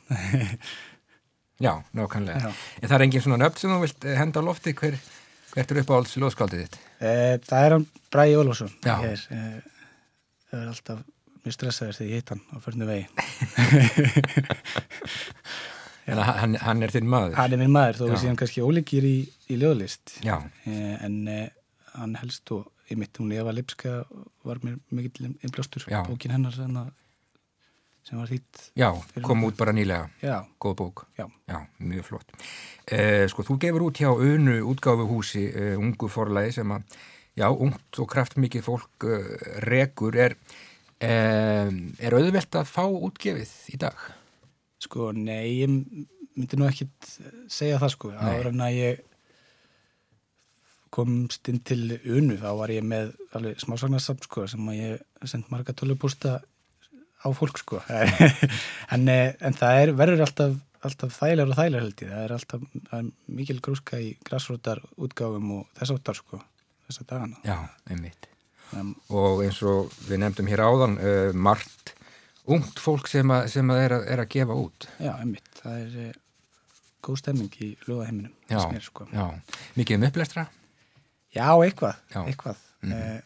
Já, 1.64 1.82
nákvæmlega 1.94 2.52
En 2.82 2.88
það 2.88 2.96
er 2.96 3.02
engin 3.02 3.22
svona 3.22 3.44
nöfn 3.44 3.60
sem 3.60 3.70
þú 3.70 3.80
vilt 3.80 4.04
eh, 4.04 4.18
henda 4.18 4.40
á 4.42 4.48
lofti 4.48 4.74
hver, 4.74 4.98
hvert 5.54 5.70
er 5.70 5.80
uppáhalds 5.80 6.16
lóðskáldið 6.18 6.64
þitt? 6.64 6.78
Það 7.46 7.64
er 7.64 7.72
hann 7.72 7.86
Bræði 8.10 8.36
Ólásson 8.36 8.72
það 10.54 10.62
er 10.62 10.68
alltaf 10.70 11.13
mjög 11.44 11.56
stressaður 11.56 11.98
þegar 11.98 12.10
ég 12.10 12.20
hitt 12.20 12.32
hann 12.34 12.42
á 12.50 12.56
förnu 12.64 12.90
vegi. 12.90 13.06
En 16.04 16.18
hann, 16.20 16.54
hann 16.60 16.84
er 16.84 16.92
þinn 16.92 17.06
maður? 17.08 17.32
Hann 17.38 17.54
er 17.56 17.60
minn 17.62 17.72
maður, 17.72 17.96
þó 17.96 18.10
við 18.10 18.18
séum 18.20 18.34
kannski 18.36 18.60
ólíkir 18.60 19.06
í, 19.08 19.14
í 19.48 19.56
ljóðlist. 19.56 20.18
Eh, 20.20 20.98
en 21.00 21.14
eh, 21.32 21.46
hann 21.94 22.12
helst 22.20 22.52
og 22.52 22.66
ég 22.90 22.98
mitt 23.00 23.16
hún 23.16 23.32
Eva 23.32 23.54
Lipska 23.56 24.02
var 24.44 24.60
mér 24.64 24.76
mikill 24.92 25.30
innblástur 25.30 25.86
bókin 26.04 26.34
hennar 26.34 26.52
sem 28.04 28.18
var 28.20 28.28
þýtt 28.28 28.66
Já, 28.76 28.90
kom 29.24 29.46
út 29.48 29.56
bara 29.56 29.72
nýlega. 29.72 30.10
Já. 30.20 30.44
góð 30.60 30.76
bók, 30.82 31.06
Já. 31.16 31.24
Já, 31.48 31.62
mjög 31.80 32.04
flott. 32.10 32.34
Eh, 32.84 33.24
Sko, 33.32 33.46
þú 33.48 33.56
gefur 33.64 33.86
út 33.88 33.96
hjá 33.96 34.10
Önu 34.12 34.58
útgáfuhúsi, 34.74 35.46
eh, 35.56 35.78
ungu 35.80 36.08
forlæði 36.12 36.52
sem 36.58 36.68
að, 36.76 36.84
já, 37.40 37.48
ungt 37.48 37.98
og 37.98 38.10
kraftmikið 38.12 38.66
fólk 38.66 39.08
eh, 39.08 39.58
rekur. 39.64 40.16
Er 40.16 40.36
Um, 41.04 41.80
er 42.00 42.16
auðvelt 42.16 42.56
að 42.58 42.70
fá 42.70 42.84
útgefið 42.87 43.52
í 43.75 43.80
dag? 43.80 44.04
Sko, 44.84 45.11
nei, 45.16 45.61
ég 45.62 45.73
myndi 45.73 46.58
nú 46.58 46.68
ekkit 46.68 47.11
segja 47.52 47.80
það 47.82 47.92
sko, 47.94 48.12
ára 48.14 48.50
en 48.50 48.62
að 48.64 48.78
ég 48.78 49.02
komst 50.94 51.50
inn 51.50 51.61
til 51.66 51.96
unu, 51.99 52.37
þá 52.38 52.50
var 52.61 52.73
ég 52.75 52.84
með 52.87 53.14
alveg 53.34 53.62
smásagnarsamt 53.62 54.28
sko, 54.28 54.46
sem 54.50 54.68
að 54.70 54.78
ég 54.78 55.30
sendt 55.30 55.50
marga 55.50 55.75
tölupústa 55.75 56.37
á 57.25 57.28
fólk 57.34 57.58
sko. 57.62 57.80
En, 58.94 59.08
eh, 59.11 59.34
en 59.42 59.56
það 59.56 59.80
er, 59.80 59.94
verður 59.99 60.26
alltaf 60.28 60.61
alltaf 60.84 61.16
þægilegar 61.16 61.49
og 61.50 61.58
þægilegar 61.58 61.87
held 61.87 62.02
ég. 62.04 62.12
Það 62.12 62.26
er 62.26 62.37
alltaf 62.37 62.68
það 62.90 62.99
er 62.99 63.08
mikil 63.40 63.58
grúska 63.64 64.02
í 64.04 64.12
græsrótar 64.28 64.84
útgáfum 65.00 65.56
og 65.58 65.66
þess 65.80 65.96
áttar 65.96 66.20
sko 66.20 66.42
þess 66.84 67.00
að 67.00 67.11
dagana. 67.14 67.42
Já, 67.49 67.58
einmitt 67.88 68.33
og 69.11 69.44
eins 69.44 69.61
og 69.62 69.92
við 70.09 70.23
nefndum 70.25 70.50
hér 70.50 70.64
áðan 70.64 70.99
uh, 70.99 71.30
margt 71.35 71.94
ungt 72.50 72.80
fólk 72.83 73.09
sem, 73.09 73.30
a, 73.30 73.44
sem 73.49 73.71
að 73.73 73.85
er, 73.85 73.97
að 73.99 74.11
er 74.14 74.25
að 74.25 74.33
gefa 74.35 74.59
út. 74.59 74.88
Já, 74.99 75.12
einmitt, 75.14 75.49
það 75.61 75.78
er 75.80 75.94
uh, 76.02 76.11
góð 77.04 77.21
stemming 77.23 77.56
í 77.61 77.71
lögaheiminum 77.87 78.33
Já, 78.50 78.61
sko. 78.85 79.06
já, 79.12 79.26
mikið 79.76 80.00
um 80.00 80.06
upplestra 80.09 80.49
Já, 81.35 81.49
eitthvað, 81.66 81.97
já. 82.14 82.21
eitthvað. 82.26 82.56
Mm 82.80 82.92
-hmm. 82.92 83.23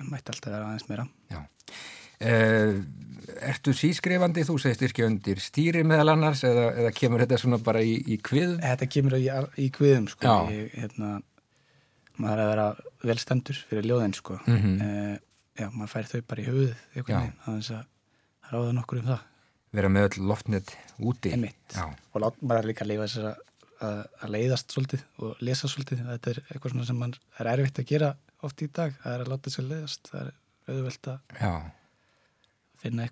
uh, 0.00 0.10
mætti 0.10 0.32
alltaf 0.32 0.52
vera 0.52 0.66
aðeins 0.66 0.88
meira. 0.88 1.06
Já. 1.30 1.40
Uh, 2.20 2.84
ertu 3.40 3.72
sískrifandi, 3.76 4.44
þú 4.44 4.56
segist 4.60 4.82
ekki 4.82 5.04
undir 5.04 5.40
stýri 5.40 5.84
meðal 5.84 6.14
annars 6.14 6.42
eða, 6.44 6.70
eða 6.82 6.92
kemur 6.92 7.20
þetta 7.20 7.38
svona 7.38 7.58
bara 7.58 7.82
í, 7.82 7.94
í 8.06 8.16
kviðum? 8.16 8.60
Þetta 8.60 8.86
kemur 8.86 9.16
í, 9.16 9.28
í 9.56 9.68
kviðum 9.70 10.08
sko, 10.08 10.34
ég, 10.50 10.72
hérna, 10.74 11.20
maður 12.18 12.42
er 12.42 12.44
að 12.44 12.50
vera 12.52 12.66
vel 13.10 13.18
stendur 13.22 13.60
fyrir 13.70 13.88
ljóðin 13.88 14.16
sko. 14.16 14.38
Mm 14.46 14.58
-hmm. 14.62 14.76
uh, 14.86 15.16
já, 15.60 15.66
maður 15.70 15.92
fær 15.94 16.10
þau 16.10 16.20
bara 16.32 16.42
í 16.42 16.48
höfuð 16.48 16.74
þannig 16.94 17.34
að 17.46 17.62
það 17.68 17.84
ráða 18.50 18.72
nokkur 18.78 19.02
um 19.02 19.10
það. 19.12 19.26
Vera 19.70 19.88
með 19.88 20.08
öll 20.08 20.26
loftnett 20.26 20.74
úti. 20.98 21.32
Og 22.12 22.20
lát, 22.20 22.42
maður 22.42 22.70
líka 22.70 22.84
að 22.84 22.90
leiða 22.90 23.06
að, 23.80 24.00
að 24.20 24.32
leiðast 24.34 24.74
svolítið 24.74 25.04
og 25.22 25.42
lesa 25.46 25.70
svolítið. 25.70 26.02
Þetta 26.08 26.30
er 26.30 26.40
eitthvað 26.48 26.86
sem 26.88 26.98
mann 26.98 27.14
er 27.38 27.46
erfitt 27.52 27.78
að 27.78 27.90
gera 27.92 28.14
oft 28.42 28.62
í 28.62 28.66
dag, 28.66 28.96
það 29.02 29.14
er 29.14 29.24
að 29.24 29.30
láta 29.30 29.52
sér 29.54 29.68
leiðast. 29.68 30.10
Það 30.10 30.20
er 30.24 30.32
auðvelt 30.70 31.10
að 31.12 31.18
já. 31.40 31.52
finna 32.82 33.06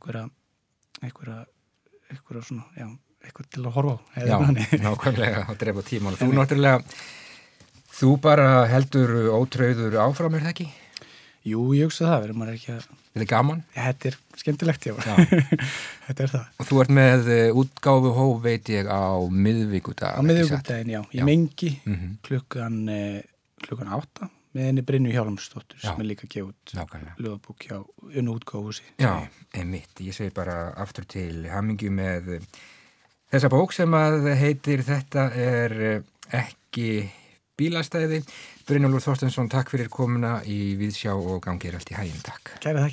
svona, 2.48 2.66
já, 2.74 2.88
eitthvað 3.22 3.48
til 3.52 3.64
að 3.64 3.74
horfa 3.76 3.94
á 3.94 4.00
Já, 4.24 4.36
nákvæmlega. 4.82 5.44
Að 5.46 5.58
drefa 5.62 5.84
tíma. 5.86 6.12
Og 6.12 6.18
þú 6.22 6.28
náttúrulega 6.34 6.82
Þú 7.88 8.12
bara 8.22 8.66
heldur 8.70 9.14
ótröður 9.34 9.96
áfram, 10.04 10.36
er 10.36 10.44
það 10.44 10.52
ekki? 10.52 10.68
Jú, 11.48 11.62
ég 11.76 11.88
hugsa 11.88 12.08
það, 12.08 12.22
verður 12.24 12.38
maður 12.38 12.56
ekki 12.58 12.72
að... 12.74 12.86
Þetta 13.08 13.24
er 13.24 13.28
gaman? 13.30 13.60
Þetta 13.74 14.08
er 14.10 14.16
skemmtilegt, 14.38 14.86
já. 14.88 14.94
já. 15.02 15.14
þetta 16.06 16.24
er 16.24 16.32
það. 16.34 16.48
Og 16.58 16.68
þú 16.68 16.80
ert 16.82 16.92
með 16.98 17.30
eh, 17.34 17.60
útgáfu 17.62 18.12
hóf, 18.18 18.40
veit 18.44 18.70
ég, 18.74 18.90
á 18.90 19.02
miðvíkudag. 19.46 20.18
Á 20.18 20.22
miðvíkudagin, 20.26 20.92
já. 20.92 21.00
Í 21.08 21.20
já. 21.20 21.24
mengi, 21.26 21.70
mm 21.80 21.94
-hmm. 21.94 22.16
klukkan, 22.28 22.80
eh, 22.92 23.20
klukkan 23.64 23.92
átta, 23.96 24.30
með 24.52 24.68
henni 24.68 24.84
Brynju 24.90 25.14
Hjálmsdóttur, 25.14 25.80
sem 25.80 26.02
er 26.02 26.10
líka 26.10 26.28
út 26.44 26.74
lögabúk 27.16 27.68
hjá 27.68 27.78
unnu 28.14 28.36
útgáfusi. 28.36 28.84
Já, 29.00 29.28
einmitt. 29.54 29.94
Ég 30.00 30.14
segi 30.14 30.34
bara 30.34 30.74
aftur 30.76 31.06
til 31.08 31.48
hamingi 31.48 31.90
með 31.90 32.34
eh, 32.36 32.46
þessa 33.32 33.48
bók 33.48 33.72
sem 33.72 33.94
að 33.94 34.34
heitir 34.36 34.84
Þetta 34.84 35.30
er 35.32 36.02
ekki 36.28 37.08
bílastæði. 37.58 38.22
Brynjólfur 38.68 39.08
Þorstensson, 39.10 39.50
takk 39.52 39.72
fyrir 39.74 39.90
komuna 39.92 40.38
í 40.46 40.76
Viðsjá 40.80 41.16
og 41.16 41.40
gangir 41.44 41.78
allt 41.78 41.94
í 41.94 41.98
hæginn. 41.98 42.22
Takk. 42.26 42.58
Kæra 42.62 42.84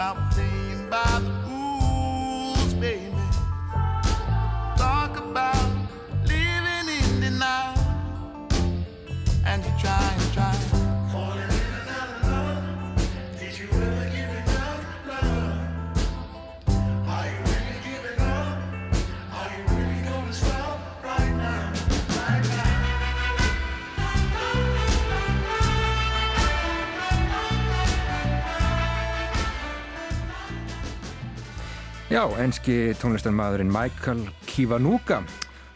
about 0.00 0.34
me. 0.38 0.59
Já, 32.10 32.24
enski 32.42 32.90
tónlistarmadurinn 32.98 33.70
Michael 33.70 34.24
Kiwanuka 34.46 35.20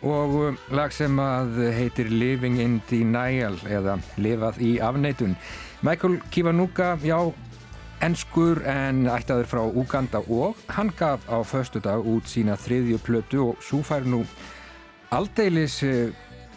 og 0.03 0.33
um, 0.35 0.57
lag 0.75 0.91
sem 0.91 1.15
að 1.23 1.61
heitir 1.77 2.11
Living 2.11 2.59
in 2.59 2.81
Denial 2.91 3.55
eða 3.71 3.95
Lifað 4.19 4.59
í 4.59 4.73
afneitun. 4.83 5.37
Michael 5.87 6.19
Kiwanuka, 6.35 6.97
já, 7.07 7.21
enskur 8.03 8.65
en 8.67 9.07
ættaður 9.07 9.47
frá 9.53 9.63
Uganda 9.63 10.25
og 10.27 10.59
hann 10.75 10.91
gaf 10.99 11.23
á 11.31 11.39
förstu 11.47 11.79
dag 11.79 12.03
út 12.03 12.27
sína 12.27 12.59
þriðju 12.59 12.99
plötu 13.07 13.47
og 13.53 13.63
svo 13.63 13.85
fær 13.87 14.03
nú 14.03 14.25
aldeilis 15.15 15.85
uh, 15.87 16.11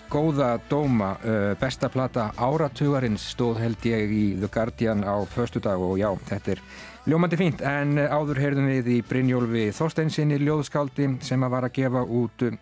góða 0.09 0.55
dóma. 0.71 1.19
Uh, 1.21 1.53
besta 1.61 1.93
plata 1.93 2.31
áratugarins 2.33 3.29
stóð 3.29 3.61
held 3.61 3.85
ég 3.85 4.09
í 4.09 4.27
The 4.41 4.49
Guardian 4.49 5.05
á 5.05 5.21
förstu 5.29 5.61
dag 5.61 5.77
og 5.77 5.99
já, 6.01 6.09
þetta 6.33 6.57
er 6.57 6.65
Ljómandi 7.07 7.37
fínt, 7.39 7.61
en 7.63 7.95
áður 7.95 8.41
heyrðum 8.43 8.65
við 8.67 8.87
í 8.91 8.95
Brynjólfi 9.07 9.61
Þorsteinsinni 9.71 10.41
ljóðskáldi 10.41 11.05
sem 11.23 11.45
að 11.45 11.53
var 11.53 11.67
að 11.69 11.77
gefa 11.77 12.01
út 12.03 12.43
um, 12.43 12.57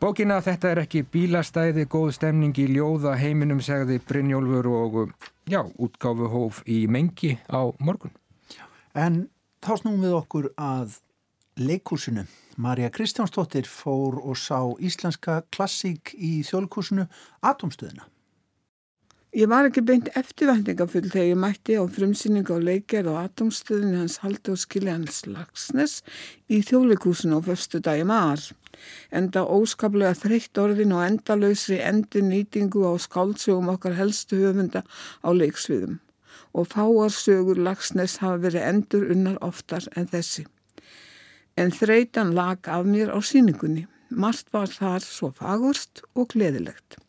bókina 0.00 0.38
Þetta 0.46 0.70
er 0.70 0.80
ekki 0.86 1.02
bílastæði, 1.12 1.84
góð 1.92 2.14
stemning 2.16 2.56
í 2.56 2.64
ljóða 2.70 3.12
heiminum, 3.20 3.60
segði 3.60 3.98
Brynjólfur 4.08 4.70
og 4.72 4.96
já, 5.52 5.60
útgáfu 5.76 6.30
hóf 6.32 6.62
í 6.64 6.86
mengi 6.88 7.34
á 7.52 7.60
morgun. 7.76 8.16
En 8.96 9.26
þá 9.60 9.74
snúum 9.82 10.00
við 10.00 10.16
okkur 10.16 10.48
að 10.56 10.96
leikúsinu. 11.60 12.24
Marja 12.56 12.88
Kristjánsdóttir 12.88 13.68
fór 13.68 14.16
og 14.16 14.40
sá 14.40 14.64
íslenska 14.80 15.42
klassík 15.52 16.16
í 16.16 16.38
þjólkúsinu 16.40 17.04
Atomstöðina. 17.44 18.08
Ég 19.34 19.48
var 19.50 19.66
ekki 19.66 19.82
beint 19.82 20.06
eftirvændingafull 20.14 21.08
þegar 21.10 21.24
ég 21.26 21.38
mætti 21.42 21.74
á 21.74 21.82
frumsýningu 21.90 22.54
á 22.54 22.60
leikjar 22.62 23.08
og 23.10 23.16
atomstöðinu 23.18 24.04
hans 24.04 24.20
haldi 24.22 24.52
og 24.52 24.60
skilja 24.62 24.94
hans 24.94 25.24
lagsnes 25.26 25.94
í 26.46 26.60
þjólikúsinu 26.62 27.40
á 27.42 27.46
förstu 27.48 27.80
dagi 27.82 28.04
maður. 28.06 28.44
Enda 29.10 29.42
óskaplega 29.42 30.14
þreytt 30.20 30.62
orðin 30.62 30.94
og 30.94 31.02
endalausri 31.08 31.80
endur 31.82 32.22
nýtingu 32.28 32.86
á 32.86 32.94
skáldsögum 32.94 33.74
okkar 33.74 33.98
helstu 33.98 34.38
höfunda 34.38 34.86
á 35.26 35.28
leiksviðum. 35.34 35.98
Og 36.54 36.70
fáarsögur 36.70 37.58
lagsnes 37.58 38.20
hafa 38.22 38.38
verið 38.46 38.68
endur 38.70 39.10
unnar 39.10 39.42
oftar 39.42 39.90
en 39.98 40.06
þessi. 40.14 40.46
En 41.58 41.74
þreytan 41.74 42.36
lag 42.38 42.62
af 42.70 42.86
mér 42.86 43.10
á 43.10 43.18
síningunni. 43.18 43.88
Marst 44.14 44.54
var 44.54 44.70
þar 44.70 45.02
svo 45.02 45.34
fagurst 45.34 46.06
og 46.14 46.30
gleðilegt. 46.36 47.02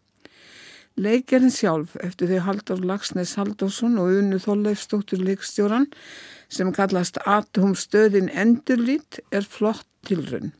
Leikjarinn 0.96 1.52
sjálf 1.52 1.98
eftir 2.00 2.30
því 2.30 2.38
Haldur 2.46 2.84
Lagsnes 2.88 3.34
Haldursson 3.36 3.98
og 4.00 4.14
Unu 4.16 4.38
Þorleifstóttur 4.40 5.20
leikstjóran 5.28 5.90
sem 6.48 6.70
kallast 6.72 7.20
Atomstöðin 7.28 8.30
Endurlít 8.32 9.20
er 9.36 9.44
flott 9.44 9.84
tilrönn. 10.08 10.54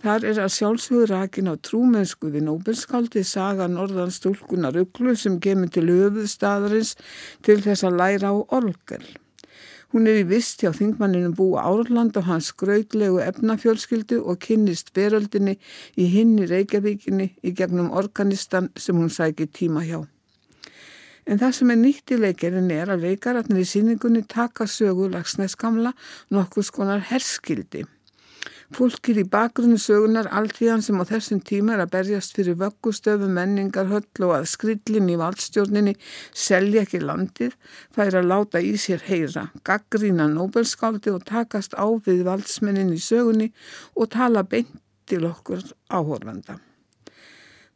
Þar 0.00 0.24
er 0.30 0.40
að 0.46 0.54
sjálfsögur 0.54 1.12
rakin 1.12 1.52
á 1.52 1.60
trúmennsku 1.60 2.30
við 2.32 2.46
Nobelskáldi 2.46 3.20
saga 3.28 3.66
Norðan 3.68 4.14
stúlkunar 4.16 4.80
Uglu 4.80 5.12
sem 5.12 5.36
kemur 5.44 5.68
til 5.68 5.90
höfuðstadarins 5.92 6.94
til 7.44 7.60
þess 7.60 7.84
að 7.84 8.00
læra 8.00 8.32
á 8.32 8.36
orgel. 8.40 9.04
Hún 9.90 10.06
er 10.06 10.20
í 10.20 10.26
vist 10.28 10.60
hjá 10.62 10.70
þingmanninum 10.70 11.32
búa 11.34 11.64
Árland 11.66 12.14
og 12.20 12.28
hans 12.28 12.52
gröðlegu 12.54 13.18
efnafjölskyldu 13.24 14.20
og 14.22 14.38
kynnist 14.44 14.92
veröldinni 14.94 15.56
í 15.98 16.06
hinn 16.12 16.36
í 16.38 16.46
Reykjavíkinni 16.46 17.26
í 17.42 17.50
gegnum 17.58 17.90
organistan 17.98 18.68
sem 18.78 18.94
hún 18.94 19.10
sækir 19.10 19.50
tíma 19.50 19.82
hjá. 19.82 20.04
En 21.26 21.42
það 21.42 21.56
sem 21.58 21.72
er 21.74 21.80
nýtt 21.82 22.14
í 22.14 22.20
leikirinn 22.22 22.70
er 22.70 22.94
að 22.94 23.08
leikararnir 23.08 23.64
í 23.64 23.66
síningunni 23.66 24.22
taka 24.30 24.68
sögu 24.70 25.10
lagsnæs 25.10 25.58
gamla 25.58 25.90
nokkus 26.30 26.70
konar 26.70 27.02
herskildi. 27.10 27.82
Fólkir 28.70 29.18
í 29.18 29.24
bakgrunni 29.26 29.80
sögunar 29.82 30.28
alltíðan 30.30 30.82
sem 30.86 30.98
á 31.02 31.04
þessum 31.08 31.40
tíma 31.42 31.72
er 31.74 31.80
að 31.82 31.90
berjast 31.96 32.36
fyrir 32.36 32.54
vöggustöfu, 32.60 33.26
menningar, 33.26 33.88
höll 33.90 34.26
og 34.28 34.34
að 34.36 34.46
skrillin 34.52 35.08
í 35.10 35.16
valdstjórninni 35.18 35.96
selja 36.30 36.84
ekki 36.84 37.00
landið, 37.02 37.56
fær 37.90 38.20
að 38.20 38.28
láta 38.30 38.62
í 38.62 38.76
sér 38.78 39.02
heyra, 39.08 39.48
gaggrína 39.66 40.28
Nobelskáldi 40.30 41.10
og 41.10 41.24
takast 41.26 41.74
á 41.74 41.82
við 42.06 42.22
valdsmennin 42.28 42.94
í 42.94 43.00
sögunni 43.02 43.50
og 43.98 44.12
tala 44.14 44.46
beint 44.46 44.70
til 45.10 45.24
okkur 45.26 45.66
áhorfanda. 45.90 46.60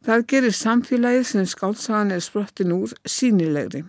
Það 0.07 0.25
gerir 0.31 0.55
samfélagið 0.55 1.27
sem 1.27 1.49
skálsagan 1.49 2.15
er 2.15 2.23
sprottin 2.23 2.71
úr 2.71 2.95
sínilegri 3.03 3.83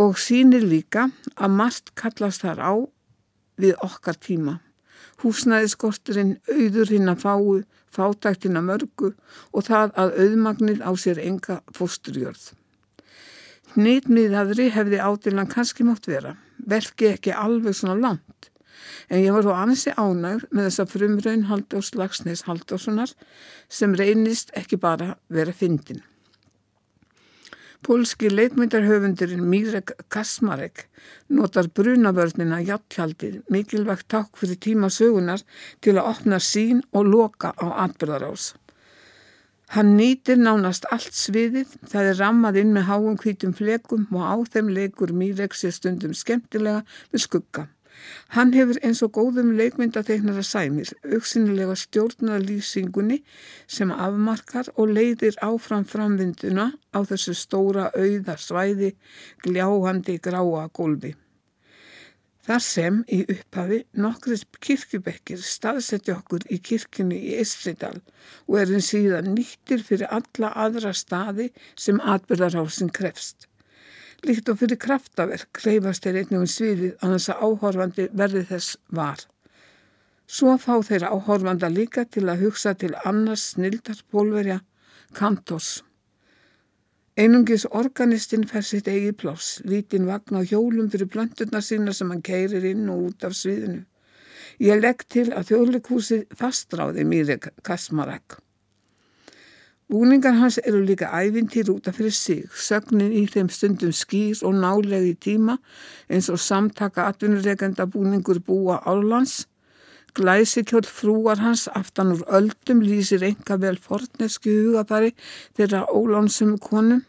og 0.00 0.18
sínir 0.18 0.66
líka 0.66 1.06
að 1.36 1.56
margt 1.60 1.94
kallast 1.94 2.42
þar 2.42 2.66
á 2.66 2.74
við 3.62 3.78
okkar 3.84 4.18
tíma 4.18 4.58
húsnæðiskorturinn, 5.22 6.36
auður 6.50 6.92
hinn 6.92 7.12
að 7.12 7.22
fáu, 7.22 7.62
fátæktin 7.92 8.58
að 8.58 8.68
mörgu 8.70 9.12
og 9.52 9.66
það 9.68 9.94
að 10.00 10.14
auðmagnið 10.24 10.84
á 10.84 10.90
sér 10.98 11.20
enga 11.22 11.60
fósturjörð. 11.76 12.52
Nýtmiðaðri 13.72 14.68
hefði 14.74 15.00
átilan 15.00 15.48
kannski 15.48 15.86
mátt 15.88 16.08
vera, 16.08 16.36
verki 16.58 17.12
ekki 17.14 17.32
alveg 17.32 17.76
svona 17.76 17.96
langt, 17.96 18.50
en 19.08 19.22
ég 19.22 19.32
var 19.32 19.46
þó 19.46 19.54
ansi 19.56 19.94
ánægur 19.96 20.48
með 20.50 20.68
þessa 20.68 20.88
frumraun 20.90 21.46
Halldórs 21.48 21.92
Lagsnes 21.96 22.44
Halldórssonar 22.48 23.14
sem 23.72 23.96
reynist 23.96 24.52
ekki 24.58 24.80
bara 24.80 25.14
vera 25.32 25.54
fyndin. 25.56 26.02
Pólski 27.82 28.28
leitmyndarhöfundurinn 28.30 29.42
Mirek 29.50 29.90
Kasmarek 30.08 30.84
notar 31.26 31.66
brunavörnina 31.66 32.60
játtjaldir 32.62 33.40
mikilvægt 33.50 34.06
takk 34.14 34.38
fyrir 34.38 34.60
tíma 34.62 34.90
sögunar 34.90 35.42
til 35.82 35.96
að 35.96 36.10
opna 36.12 36.38
sín 36.38 36.84
og 36.92 37.10
loka 37.10 37.50
á 37.58 37.66
atbyrðarás. 37.86 38.52
Hann 39.74 39.96
nýtir 39.98 40.38
nánast 40.38 40.86
allt 40.94 41.16
sviðið, 41.16 41.74
það 41.90 42.12
er 42.12 42.18
rammað 42.22 42.60
inn 42.62 42.72
með 42.76 42.86
háum 42.92 43.18
hvítum 43.18 43.54
flekum 43.58 44.06
og 44.14 44.22
á 44.30 44.36
þeim 44.54 44.70
leikur 44.78 45.10
Míreksi 45.16 45.72
stundum 45.74 46.14
skemmtilega 46.14 46.84
með 47.10 47.24
skugga. 47.26 47.66
Hann 48.36 48.52
hefur 48.56 48.78
eins 48.82 49.02
og 49.04 49.12
góðum 49.18 49.54
leikmyndateiknara 49.58 50.44
sæmir, 50.46 50.92
auksinilega 51.04 51.76
stjórnar 51.78 52.44
lýsingunni 52.44 53.22
sem 53.66 53.92
afmarkar 53.92 54.70
og 54.76 54.94
leiðir 54.96 55.36
áfram 55.44 55.84
framvinduna 55.88 56.70
á 56.96 56.98
þessu 57.08 57.36
stóra 57.36 57.90
auða 57.96 58.38
svæði 58.40 58.94
gljáhandi 59.44 60.18
gráa 60.22 60.68
gólfi. 60.72 61.14
Þar 62.42 62.62
sem 62.66 62.96
í 63.06 63.20
upphafi 63.30 63.76
nokkrið 64.02 64.40
kirkjubekkir 64.66 65.44
staðsetti 65.46 66.10
okkur 66.10 66.42
í 66.50 66.58
kirkjunni 66.58 67.20
í 67.28 67.36
Eistridal 67.38 68.00
og 68.48 68.56
er 68.58 68.72
einn 68.72 68.82
síðan 68.82 69.30
nýttir 69.36 69.84
fyrir 69.86 70.10
alla 70.10 70.50
aðra 70.64 70.90
staði 70.90 71.52
sem 71.78 72.02
atbyrðarásin 72.02 72.90
krefst. 72.90 73.46
Líkt 74.22 74.48
og 74.52 74.60
fyrir 74.60 74.78
kraftaverk 74.78 75.48
kreifast 75.58 76.04
þeir 76.06 76.20
einnig 76.20 76.38
um 76.38 76.50
sviðið 76.50 76.90
að 77.02 77.14
þess 77.16 77.30
að 77.32 77.40
áhorfandi 77.46 78.08
verði 78.20 78.42
þess 78.50 78.76
var. 78.98 79.24
Svo 80.30 80.52
fá 80.62 80.76
þeir 80.86 81.08
áhorfanda 81.08 81.70
líka 81.72 82.04
til 82.06 82.28
að 82.30 82.44
hugsa 82.46 82.74
til 82.78 82.92
annars 83.04 83.48
snildar 83.54 83.98
pólverja 84.14 84.60
Kantors. 85.12 85.82
Einungis 87.18 87.66
organistinn 87.68 88.46
fær 88.48 88.64
sitt 88.64 88.86
eigi 88.88 89.10
pláss, 89.12 89.58
lítinn 89.68 90.06
vagn 90.08 90.38
á 90.38 90.40
hjólum 90.40 90.86
fyrir 90.92 91.10
blöndurna 91.12 91.60
sína 91.60 91.92
sem 91.92 92.08
hann 92.14 92.22
keirir 92.24 92.64
inn 92.70 92.86
og 92.88 93.10
út 93.10 93.26
af 93.28 93.34
sviðinu. 93.36 93.82
Ég 94.62 94.80
legg 94.80 95.04
til 95.10 95.26
að 95.34 95.50
þjóðleikúsi 95.50 96.22
fastráði 96.38 97.04
Mírek 97.04 97.50
Kasmarak. 97.66 98.38
Búningar 99.90 100.34
hans 100.38 100.58
eru 100.62 100.80
líka 100.86 101.08
ævintýr 101.10 101.68
útaf 101.72 101.96
fyrir 101.98 102.14
sig, 102.14 102.44
sögnin 102.54 103.12
í 103.12 103.26
þeim 103.26 103.48
stundum 103.50 103.92
skýr 103.92 104.38
og 104.46 104.54
nálegi 104.54 105.14
tíma 105.26 105.58
eins 106.08 106.30
og 106.30 106.38
samtaka 106.40 107.08
atvinnureikenda 107.10 107.88
búningur 107.90 108.40
búa 108.46 108.78
Árlands. 108.86 109.46
Glæsikjöld 110.14 110.86
frúar 110.86 111.40
hans 111.40 111.68
aftan 111.68 112.12
úr 112.14 112.22
öldum 112.28 112.82
lýsir 112.84 113.24
enga 113.26 113.56
vel 113.56 113.78
fornesku 113.80 114.50
hugafari 114.50 115.14
þeirra 115.56 115.86
ólánsum 115.88 116.58
konum. 116.60 117.02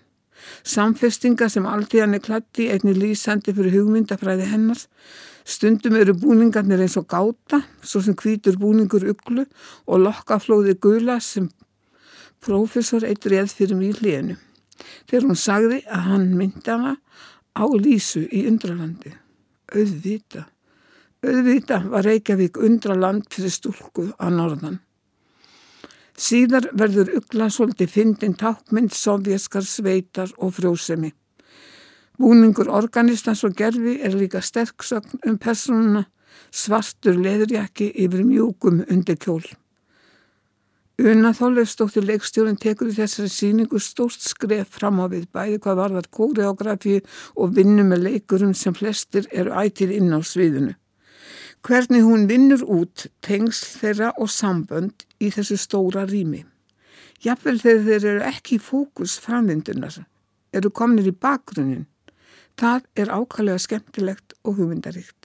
Samfestinga 0.63 1.49
sem 1.49 1.65
alltíðan 1.69 2.17
er 2.17 2.23
klatti 2.25 2.69
einni 2.73 2.95
lýsandi 2.97 3.53
fyrir 3.53 3.75
hugmyndafræði 3.77 4.47
hennar. 4.49 4.79
Stundum 5.45 5.99
eru 5.99 6.15
búningarnir 6.15 6.81
eins 6.83 6.97
og 6.97 7.07
gáta, 7.11 7.61
svo 7.83 8.01
sem 8.01 8.15
hvítur 8.15 8.57
búningur 8.59 9.03
uglu 9.11 9.45
og 9.87 10.07
lokkaflóði 10.07 10.79
gula 10.79 11.19
sem 11.19 11.51
Profesor 12.43 13.05
eitt 13.07 13.25
reð 13.31 13.53
fyrir 13.55 13.77
mig 13.79 13.93
í 13.93 13.99
hlénu 14.01 14.39
þegar 15.07 15.27
hún 15.29 15.39
sagði 15.39 15.79
að 15.87 16.07
hann 16.09 16.25
myndi 16.37 16.67
hana 16.67 16.95
á 17.55 17.65
Lísu 17.77 18.25
í 18.33 18.43
Undralandi. 18.49 19.13
Auðvita. 19.73 20.47
Auðvita 21.23 21.79
var 21.89 22.05
Reykjavík 22.07 22.57
undraland 22.59 23.29
fyrir 23.31 23.53
stúlku 23.53 24.09
að 24.17 24.35
norðan. 24.39 24.79
Síðar 26.19 26.67
verður 26.77 27.13
ugla 27.17 27.47
svolítið 27.49 27.89
fyndin 27.89 28.35
tákmynd 28.37 28.93
sovjaskar 28.93 29.65
sveitar 29.65 30.33
og 30.37 30.53
frjósemi. 30.57 31.13
Búningur 32.19 32.69
organistans 32.69 33.41
og 33.47 33.55
gerfi 33.57 33.95
er 34.05 34.13
líka 34.13 34.41
sterksögn 34.41 35.23
um 35.25 35.39
personuna 35.41 36.03
svartur 36.53 37.17
leðurjaki 37.17 37.89
yfir 38.05 38.25
mjúkum 38.27 38.83
undir 38.89 39.17
kjól. 39.17 39.45
Una 41.03 41.33
Þóllefsdóttir 41.35 42.05
leikstjórin 42.07 42.55
tekur 42.55 42.87
í 42.87 42.93
þessari 42.95 43.27
síningu 43.27 43.79
stórt 43.83 44.23
skref 44.23 44.77
fram 44.77 45.01
á 45.03 45.11
við 45.11 45.25
bæði 45.35 45.57
hvað 45.65 45.79
varðar 45.81 46.05
kóreografi 46.15 47.01
og 47.35 47.57
vinnu 47.57 47.83
með 47.83 48.05
leikurum 48.05 48.53
sem 48.55 48.71
flestir 48.77 49.27
eru 49.35 49.51
ættir 49.59 49.91
inn 49.91 50.15
á 50.15 50.23
sviðinu. 50.23 50.77
Hvernig 51.67 52.07
hún 52.07 52.23
vinnur 52.29 52.63
út 52.63 53.09
tengsl 53.19 53.81
þeirra 53.81 54.13
og 54.15 54.31
sambönd 54.31 55.03
í 55.19 55.33
þessu 55.35 55.59
stóra 55.59 56.05
rými. 56.07 56.45
Jafnvel 57.19 57.59
þegar 57.59 57.83
þeir 57.89 58.07
eru 58.13 58.23
ekki 58.29 58.55
í 58.55 58.63
fókus 58.63 59.17
framvindunar, 59.19 59.99
eru 60.55 60.71
komnir 60.71 61.11
í 61.11 61.15
bakgrunin. 61.25 61.83
Það 62.55 62.87
er 62.95 63.11
ákallega 63.11 63.59
skemmtilegt 63.59 64.39
og 64.47 64.55
hugmyndaríkt. 64.55 65.22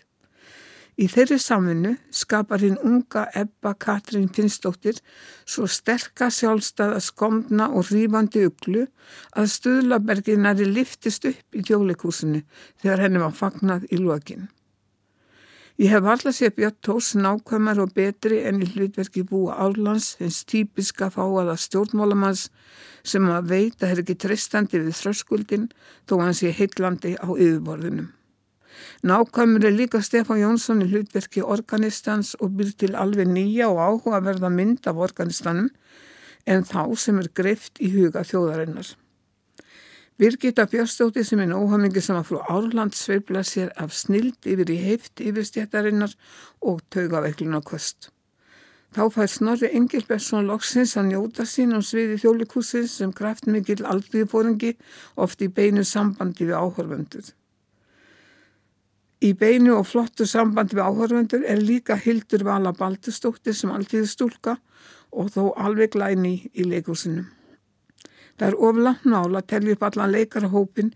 Í 0.98 1.06
þeirri 1.06 1.36
samfunnu 1.38 1.92
skapar 2.10 2.64
hinn 2.64 2.78
unga 2.82 3.28
Ebba 3.38 3.76
Katrín 3.78 4.26
Finnsdóttir 4.34 4.96
svo 5.46 5.68
sterka 5.70 6.26
sjálfstæða 6.34 6.98
skomna 7.06 7.68
og 7.70 7.92
rýfandi 7.92 8.42
uglu 8.48 8.88
að 9.38 9.52
stuðlaberginari 9.52 10.66
liftist 10.66 11.28
upp 11.30 11.54
í 11.54 11.62
tjóleikúsinu 11.62 12.42
þegar 12.82 13.04
henni 13.04 13.22
var 13.22 13.36
fagnad 13.38 13.86
í 13.94 14.00
lokin. 14.02 14.48
Ég 15.78 15.94
hef 15.94 16.10
alltaf 16.10 16.34
séð 16.34 16.56
Björn 16.56 16.78
Tós 16.82 17.12
nákvæmar 17.14 17.78
og 17.78 17.94
betri 17.94 18.42
enn 18.50 18.58
í 18.66 18.66
hlutverki 18.66 19.22
búa 19.22 19.54
Árlands, 19.62 20.16
hins 20.18 20.42
típiska 20.42 21.12
fáaða 21.14 21.54
stjórnmálamanns 21.54 22.48
sem 23.06 23.30
að 23.30 23.54
veit 23.54 23.78
að 23.84 23.92
er 23.92 24.02
ekki 24.02 24.18
treystandi 24.26 24.82
við 24.82 24.98
þröskuldin 24.98 25.70
þó 26.10 26.18
hann 26.24 26.34
sé 26.34 26.50
heitlandi 26.50 27.14
á 27.22 27.30
yfirborðinum. 27.30 28.10
Nákvæmur 29.02 29.66
er 29.66 29.74
líka 29.74 30.02
Stefán 30.02 30.42
Jónsson 30.42 30.84
í 30.84 30.88
hlutverki 30.90 31.42
organistans 31.42 32.34
og 32.40 32.56
byr 32.58 32.72
til 32.78 32.94
alveg 32.94 33.30
nýja 33.30 33.68
og 33.72 33.82
áhuga 33.86 34.22
verða 34.26 34.50
mynd 34.52 34.86
af 34.86 34.98
organistanum 35.08 35.70
en 36.46 36.64
þá 36.64 36.82
sem 36.96 37.18
er 37.20 37.28
greift 37.34 37.80
í 37.80 37.92
huga 37.92 38.24
þjóðarinnar. 38.26 38.94
Birgitta 40.18 40.64
Björnstóttir 40.66 41.22
sem 41.22 41.38
er 41.44 41.52
óhamingi 41.54 42.02
sem 42.02 42.16
að 42.18 42.30
frú 42.32 42.38
Árland 42.50 42.96
sveifla 42.98 43.44
sér 43.46 43.68
af 43.78 43.92
snild 43.94 44.48
yfir 44.50 44.72
í 44.74 44.78
heift 44.82 45.22
yfirstjættarinnar 45.22 46.16
og 46.66 46.80
taugaveiklun 46.90 47.54
á 47.54 47.62
kvöst. 47.62 48.10
Þá 48.96 49.02
fær 49.14 49.30
Snorri 49.30 49.68
Engilbertsson 49.78 50.48
loksins 50.48 50.96
að 50.98 51.12
njóta 51.12 51.46
sín 51.46 51.76
á 51.76 51.80
sviði 51.84 52.16
þjólikúsins 52.18 52.96
sem 52.98 53.12
kraftmikil 53.14 53.84
aldriðfóringi 53.86 54.72
oft 55.22 55.44
í 55.44 55.52
beinu 55.54 55.84
sambandi 55.86 56.48
við 56.48 56.56
áhörvendur. 56.58 57.28
Í 59.18 59.32
beinu 59.34 59.72
og 59.74 59.88
flottu 59.90 60.26
samband 60.30 60.70
við 60.76 60.84
áhörvendur 60.86 61.42
er 61.42 61.58
líka 61.58 61.96
Hildur 61.98 62.44
Vala 62.46 62.70
Baldustóttir 62.76 63.56
sem 63.56 63.72
alltíði 63.74 64.06
stúlka 64.06 64.58
og 65.10 65.32
þó 65.34 65.42
alveg 65.58 65.96
glæni 65.96 66.36
í 66.54 66.66
leikusinum. 66.68 67.26
Það 68.38 68.46
er 68.48 68.56
oflant 68.68 69.08
nála 69.10 69.42
að 69.42 69.48
tellja 69.50 69.74
upp 69.74 69.84
allan 69.88 70.14
leikarhópin 70.14 70.92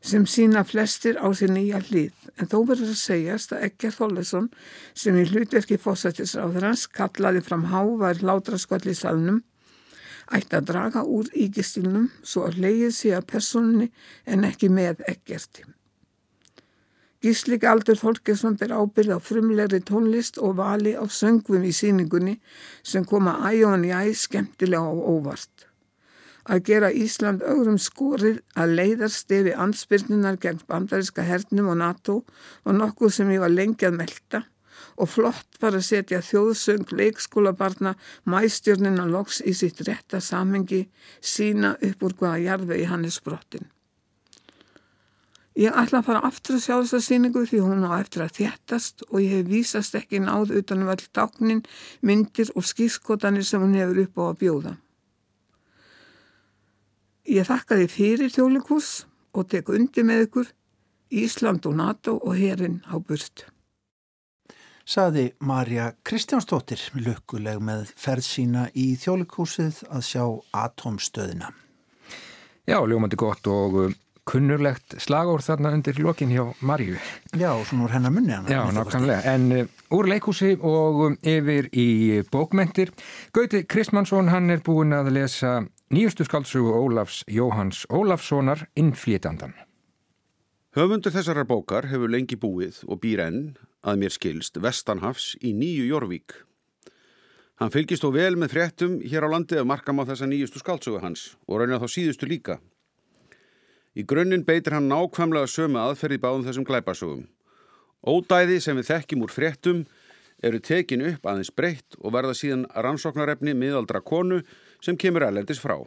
sem 0.00 0.24
sína 0.24 0.62
flestir 0.64 1.20
á 1.20 1.28
sér 1.36 1.52
nýja 1.52 1.82
hlýð 1.90 2.28
en 2.38 2.48
þó 2.48 2.58
verður 2.70 2.94
að 2.94 3.00
segjast 3.02 3.52
að 3.52 3.64
Egger 3.68 3.96
Þóllesson 3.98 4.50
sem 4.94 5.18
í 5.20 5.26
hlutverki 5.28 5.76
fósættisráður 5.82 6.70
hans 6.70 6.86
kallaði 6.88 7.42
fram 7.44 7.66
hávær 7.68 8.22
látraskvall 8.24 8.86
í 8.88 8.96
salnum 8.96 9.42
ætti 10.32 10.56
að 10.56 10.70
draga 10.70 11.02
úr 11.04 11.28
ígistilnum 11.34 12.08
svo 12.22 12.46
að 12.48 12.62
leiði 12.64 12.92
sig 12.94 13.16
að 13.16 13.28
personinni 13.34 13.90
en 14.24 14.48
ekki 14.48 14.70
með 14.72 15.04
Eggerti. 15.08 15.66
Gíslik 17.18 17.64
Aldur 17.66 17.98
Þolkesson 17.98 18.54
ber 18.60 18.70
ábyrð 18.70 19.16
á 19.16 19.18
frumlegri 19.18 19.80
tónlist 19.82 20.36
og 20.38 20.52
vali 20.60 20.92
á 20.94 21.02
söngvum 21.10 21.64
í 21.66 21.72
síningunni 21.74 22.36
sem 22.86 23.02
koma 23.02 23.32
æjón 23.48 23.86
í 23.88 23.90
æð 23.90 24.12
skemmtilega 24.20 24.86
og 24.86 25.00
óvart. 25.16 25.64
Að 26.46 26.62
gera 26.68 26.90
Ísland 26.94 27.42
öðrum 27.42 27.80
skorið 27.82 28.38
að 28.54 28.74
leiðarstefi 28.78 29.54
ansbyrnunar 29.64 30.38
gegn 30.44 30.62
bandariska 30.70 31.24
hernum 31.26 31.72
og 31.72 31.80
NATO 31.80 32.14
og 32.62 32.78
nokkuð 32.78 33.12
sem 33.16 33.32
ég 33.34 33.42
var 33.42 33.50
lengi 33.50 33.88
að 33.88 33.98
melda 33.98 34.44
og 34.94 35.10
flott 35.10 35.58
var 35.58 35.74
að 35.74 35.88
setja 35.88 36.20
þjóðsöng 36.22 36.94
leikskólabarna 37.00 37.96
mæstjörnina 38.30 39.08
loks 39.10 39.40
í 39.42 39.56
sitt 39.58 39.82
rétta 39.90 40.22
samengi 40.22 40.84
sína 41.18 41.74
upp 41.90 42.06
úr 42.06 42.16
hvaða 42.22 42.38
jarði 42.46 42.80
í 42.84 42.86
hannes 42.92 43.18
brottin. 43.26 43.66
Ég 45.58 45.74
ætla 45.74 45.98
að 45.98 46.06
fara 46.06 46.20
aftur 46.22 46.54
að 46.54 46.62
sjá 46.62 46.74
þessa 46.76 46.98
síningu 47.02 47.40
því 47.50 47.60
hún 47.64 47.86
á 47.90 47.98
eftir 47.98 48.22
að 48.22 48.36
þéttast 48.36 49.02
og 49.08 49.16
ég 49.24 49.32
hef 49.40 49.48
vísast 49.48 49.96
ekki 49.98 50.20
náð 50.22 50.52
utanum 50.60 50.92
all 50.92 51.02
dáknin, 51.18 51.64
myndir 51.98 52.52
og 52.54 52.66
skískotanir 52.68 53.46
sem 53.46 53.64
hún 53.64 53.74
hefur 53.74 54.04
upp 54.04 54.22
á 54.22 54.24
að 54.28 54.38
bjóða. 54.44 54.76
Ég 57.26 57.50
þakka 57.50 57.80
þið 57.82 57.90
fyrir 57.96 58.32
þjólikús 58.36 58.92
og 59.34 59.50
tek 59.50 59.74
undir 59.74 60.06
með 60.06 60.28
ykkur 60.28 60.54
Ísland 61.18 61.66
og 61.66 61.74
NATO 61.76 62.18
og 62.22 62.38
herin 62.38 62.78
á 62.86 62.94
burt. 63.02 63.48
Saði 64.88 65.32
Marja 65.44 65.90
Kristjánsdóttir 66.06 66.80
lukkuleg 67.02 67.58
með 67.60 67.90
ferð 67.98 68.24
sína 68.24 68.68
í 68.78 68.92
þjólikúsið 69.00 69.82
að 69.90 70.06
sjá 70.06 70.24
atomstöðina. 70.54 71.50
Já, 72.68 72.78
ljómandi 72.84 73.18
gott 73.18 73.48
og 73.48 73.88
kunnurlegt 74.28 74.98
slagór 75.00 75.42
þarna 75.44 75.72
undir 75.76 75.98
lokin 76.02 76.32
hjá 76.32 76.44
Marju. 76.60 76.98
Já, 77.32 77.50
svona 77.64 77.86
úr 77.86 77.94
hennar 77.96 78.12
munni. 78.12 78.36
Já, 78.48 78.60
nákvæmlega. 78.74 79.22
En 79.32 79.46
uh, 79.56 79.70
úr 79.96 80.10
leikúsi 80.10 80.54
og 80.58 81.04
um, 81.06 81.16
yfir 81.22 81.70
í 81.72 82.20
bókmentir. 82.32 82.92
Gauti 83.32 83.64
Kristmannsson, 83.64 84.28
hann 84.32 84.52
er 84.52 84.60
búin 84.64 84.92
að 84.96 85.12
lesa 85.16 85.62
nýjustu 85.94 86.28
skaldsögu 86.28 86.74
Ólafs 86.76 87.22
Jóhans 87.32 87.86
Ólafssonar 87.88 88.66
innflétandan. 88.76 89.56
Höfundur 90.76 91.14
þessarar 91.14 91.48
bókar 91.48 91.88
hefur 91.88 92.12
lengi 92.12 92.36
búið 92.36 92.82
og 92.86 93.00
býr 93.02 93.24
enn, 93.24 93.40
að 93.80 94.02
mér 94.02 94.12
skilst, 94.12 94.60
Vestanhafs 94.60 95.32
í 95.40 95.54
nýju 95.56 95.88
Jórvík. 95.88 96.36
Hann 97.58 97.72
fylgist 97.74 98.04
þó 98.04 98.12
vel 98.14 98.36
með 98.38 98.52
fréttum 98.52 98.98
hér 99.02 99.24
á 99.26 99.28
landi 99.32 99.56
að 99.58 99.66
markam 99.66 99.98
á 99.98 100.06
þessa 100.06 100.28
nýjustu 100.30 100.60
skaldsögu 100.60 101.00
hans 101.02 101.32
og 101.48 101.58
raunar 101.58 101.80
þá 101.82 101.88
síðustu 101.90 102.28
líka. 102.30 102.60
Í 103.98 104.04
grunninn 104.06 104.44
beitir 104.46 104.76
hann 104.76 104.86
nákvæmlega 104.92 105.50
sömu 105.50 105.80
aðferði 105.82 106.20
báðum 106.22 106.44
þessum 106.46 106.66
glæpasögum. 106.68 107.24
Ódæði 108.06 108.60
sem 108.62 108.78
við 108.78 108.92
þekkjum 108.92 109.24
úr 109.26 109.34
fréttum 109.34 109.80
eru 110.38 110.60
tekin 110.62 111.02
upp 111.08 111.26
aðeins 111.26 111.50
breytt 111.50 111.96
og 111.98 112.14
verða 112.14 112.36
síðan 112.38 112.68
rannsóknarefni 112.78 113.56
miðaldra 113.58 113.98
konu 114.06 114.44
sem 114.78 114.96
kemur 114.96 115.26
erlendis 115.26 115.58
frá. 115.58 115.80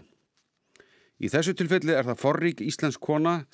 Í 1.24 1.30
þessu 1.32 1.54
tilfelli 1.56 1.96
er 1.96 2.04
það 2.10 2.20
forrík 2.20 2.64
íslensk 2.66 3.00
kona 3.00 3.46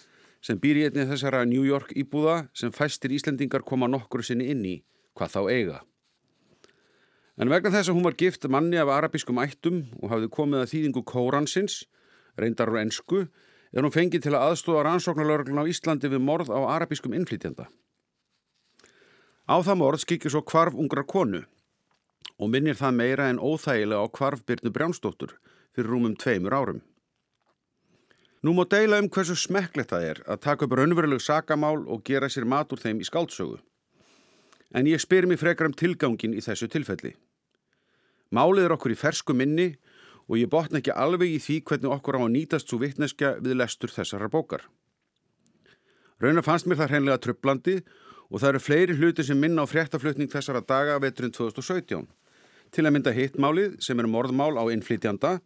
sem 0.41 0.57
býr 0.61 0.79
í 0.79 0.85
einni 0.87 1.05
þessara 1.09 1.43
New 1.45 1.65
York 1.67 1.91
íbúða 1.93 2.47
sem 2.57 2.73
fæstir 2.73 3.13
Íslendingar 3.13 3.65
koma 3.67 3.89
nokkur 3.91 4.23
sinni 4.25 4.49
inn 4.53 4.63
í, 4.65 4.75
hvað 5.17 5.33
þá 5.35 5.41
eiga. 5.51 5.81
En 7.37 7.51
vegna 7.53 7.69
þess 7.73 7.91
að 7.91 7.99
hún 7.99 8.07
var 8.07 8.17
gift 8.17 8.47
manni 8.49 8.79
af 8.81 8.89
arabískum 8.89 9.41
ættum 9.43 9.83
og 10.01 10.09
hafði 10.09 10.31
komið 10.33 10.63
að 10.63 10.71
þýðingu 10.71 11.03
kóransins, 11.05 11.83
reyndar 12.39 12.71
og 12.73 12.79
ennsku, 12.81 13.27
er 13.77 13.85
hún 13.85 13.93
fengið 13.93 14.23
til 14.25 14.33
að 14.33 14.43
aðstóða 14.47 14.83
rannsóknarlörglun 14.87 15.61
á 15.61 15.69
Íslandi 15.69 16.09
við 16.09 16.23
morð 16.25 16.49
á 16.49 16.59
arabískum 16.65 17.13
innflytjanda. 17.13 17.67
Á 19.45 19.55
það 19.61 19.79
morð 19.79 20.01
skikir 20.01 20.33
svo 20.33 20.41
kvarf 20.41 20.73
ungra 20.73 21.05
konu 21.05 21.43
og 22.41 22.49
minnir 22.49 22.77
það 22.77 22.97
meira 22.97 23.27
en 23.29 23.39
óþægilega 23.39 24.01
á 24.01 24.07
kvarf 24.09 24.41
Byrnu 24.49 24.73
Brjánsdóttur 24.73 25.35
fyrir 25.75 25.91
rúmum 25.93 26.17
tveimur 26.17 26.57
árum. 26.57 26.81
Nú 28.41 28.53
má 28.57 28.65
deila 28.69 28.99
um 29.01 29.09
hversu 29.09 29.37
smekklegt 29.37 29.93
það 29.93 30.09
er 30.09 30.19
að 30.25 30.41
taka 30.41 30.65
upp 30.65 30.73
raunveruleg 30.77 31.21
sakamál 31.21 31.85
og 31.85 32.03
gera 32.05 32.29
sér 32.29 32.45
mat 32.49 32.73
úr 32.73 32.81
þeim 32.81 33.01
í 33.01 33.05
skáldsögu. 33.05 33.59
En 34.73 34.89
ég 34.89 35.01
spyr 35.01 35.29
mér 35.29 35.39
frekar 35.41 35.69
um 35.69 35.77
tilgangin 35.77 36.33
í 36.33 36.41
þessu 36.41 36.67
tilfelli. 36.69 37.13
Málið 38.33 38.65
er 38.67 38.75
okkur 38.75 38.93
í 38.93 38.99
fersku 38.99 39.33
minni 39.37 39.69
og 39.73 39.96
ég 40.35 40.49
botna 40.51 40.81
ekki 40.81 40.91
alveg 40.91 41.37
í 41.37 41.39
því 41.39 41.61
hvernig 41.69 41.93
okkur 41.95 42.19
á 42.19 42.21
að 42.25 42.33
nýtast 42.33 42.67
svo 42.67 42.81
vittneskja 42.81 43.37
við 43.39 43.55
lestur 43.61 43.93
þessarar 43.93 44.31
bókar. 44.33 44.65
Raunar 46.19 46.43
fannst 46.43 46.67
mér 46.67 46.81
það 46.81 46.91
hreinlega 46.91 47.21
tröflandi 47.23 47.77
og 48.27 48.41
það 48.41 48.49
eru 48.49 48.61
fleiri 48.65 48.97
hluti 48.97 49.23
sem 49.23 49.39
minna 49.39 49.63
á 49.63 49.71
fréttaflutning 49.71 50.31
þessara 50.31 50.63
daga 50.65 50.97
veturinn 50.99 51.31
2017. 51.31 52.07
Til 52.75 52.83
að 52.83 52.93
mynda 52.97 53.15
hittmálið 53.15 53.77
sem 53.85 53.99
er 54.01 54.09
morðmál 54.11 54.57
á 54.59 54.67
innflytjanda 54.73 55.37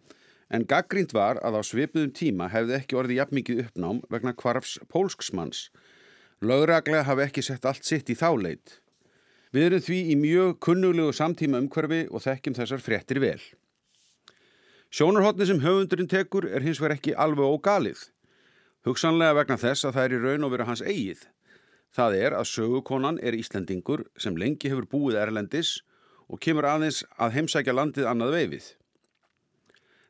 en 0.52 0.65
gaggrínt 0.67 1.13
var 1.13 1.38
að 1.46 1.60
á 1.60 1.62
svipuðum 1.62 2.12
tíma 2.17 2.50
hefði 2.52 2.80
ekki 2.80 2.98
orðið 2.98 3.20
jafnmikið 3.22 3.63
uppnám 3.67 4.02
vegna 4.10 4.34
kvarfs 4.34 4.80
pólsksmanns. 4.89 5.67
Lauraglega 6.41 7.06
hafi 7.06 7.28
ekki 7.28 7.46
sett 7.46 7.67
allt 7.70 7.86
sitt 7.86 8.10
í 8.10 8.17
þáleit. 8.17 8.80
Við 9.54 9.67
erum 9.67 9.84
því 9.86 10.00
í 10.10 10.15
mjög 10.17 10.60
kunnuglegu 10.63 11.13
samtíma 11.13 11.60
umhverfi 11.62 12.06
og 12.10 12.24
þekkjum 12.24 12.58
þessar 12.58 12.84
fréttir 12.84 13.20
vel. 13.22 13.41
Sjónarhóttni 14.91 15.45
sem 15.47 15.62
höfundurinn 15.63 16.10
tekur 16.12 16.49
er 16.51 16.65
hins 16.65 16.82
vegar 16.84 16.97
ekki 16.97 17.13
alveg 17.15 17.47
ógalið. 17.47 17.99
Hugsanlega 18.84 19.38
vegna 19.38 19.56
þess 19.62 19.86
að 19.88 19.93
það 19.95 20.04
er 20.04 20.15
í 20.15 20.19
raun 20.25 20.43
og 20.43 20.51
vera 20.51 20.65
hans 20.67 20.82
eigið. 20.84 21.21
Það 21.95 22.15
er 22.17 22.36
að 22.36 22.49
sögukonan 22.49 23.19
er 23.23 23.38
Íslandingur 23.38 24.04
sem 24.19 24.36
lengi 24.36 24.67
hefur 24.67 24.89
búið 24.91 25.21
Erlendis 25.21 25.77
og 26.27 26.41
kemur 26.43 26.67
aðeins 26.67 27.06
að 27.15 27.38
heimsækja 27.38 27.77
landið 27.77 28.10
annað 28.12 28.36
veifið. 28.36 28.67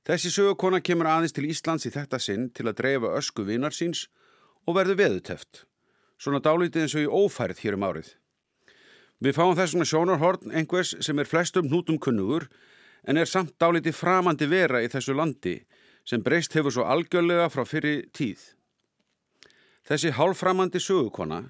Þessi 0.09 0.33
sögukona 0.33 0.81
kemur 0.81 1.11
aðeins 1.13 1.37
til 1.37 1.45
Íslands 1.45 1.85
í 1.85 1.93
þetta 1.93 2.17
sinn 2.17 2.49
til 2.49 2.65
að 2.65 2.79
dreifa 2.81 3.13
ösku 3.21 3.45
vinar 3.45 3.77
síns 3.77 4.07
og 4.65 4.79
verður 4.79 4.97
veðuteft. 5.03 5.67
Svona 6.17 6.41
dálítið 6.41 6.87
eins 6.87 6.97
og 6.97 7.05
í 7.05 7.13
ófærið 7.21 7.61
hér 7.67 7.77
um 7.77 7.85
árið. 7.85 8.13
Við 9.21 9.37
fáum 9.37 9.53
þessuna 9.61 9.85
sjónarhorn 9.85 10.57
einhvers 10.57 10.97
sem 11.05 11.21
er 11.21 11.29
flestum 11.29 11.69
hnútum 11.69 12.01
kunnugur 12.01 12.49
en 13.07 13.17
er 13.17 13.29
samt 13.29 13.55
dálítið 13.61 13.97
framandi 13.97 14.47
vera 14.49 14.81
í 14.83 14.89
þessu 14.91 15.15
landi 15.17 15.57
sem 16.05 16.21
breyst 16.23 16.53
hefur 16.57 16.73
svo 16.73 16.85
algjörlega 16.89 17.49
frá 17.53 17.65
fyrri 17.67 17.95
tíð. 18.13 18.41
Þessi 19.87 20.13
hálframandi 20.17 20.81
sögukona 20.81 21.41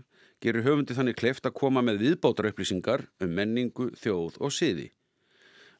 gerir 0.42 0.66
höfundi 0.66 0.96
þannig 0.98 1.20
kleft 1.20 1.46
að 1.46 1.58
koma 1.60 1.84
með 1.86 2.02
viðbótarupplýsingar 2.06 3.06
um 3.22 3.36
menningu, 3.38 3.92
þjóð 4.02 4.40
og 4.42 4.54
siði. 4.56 4.90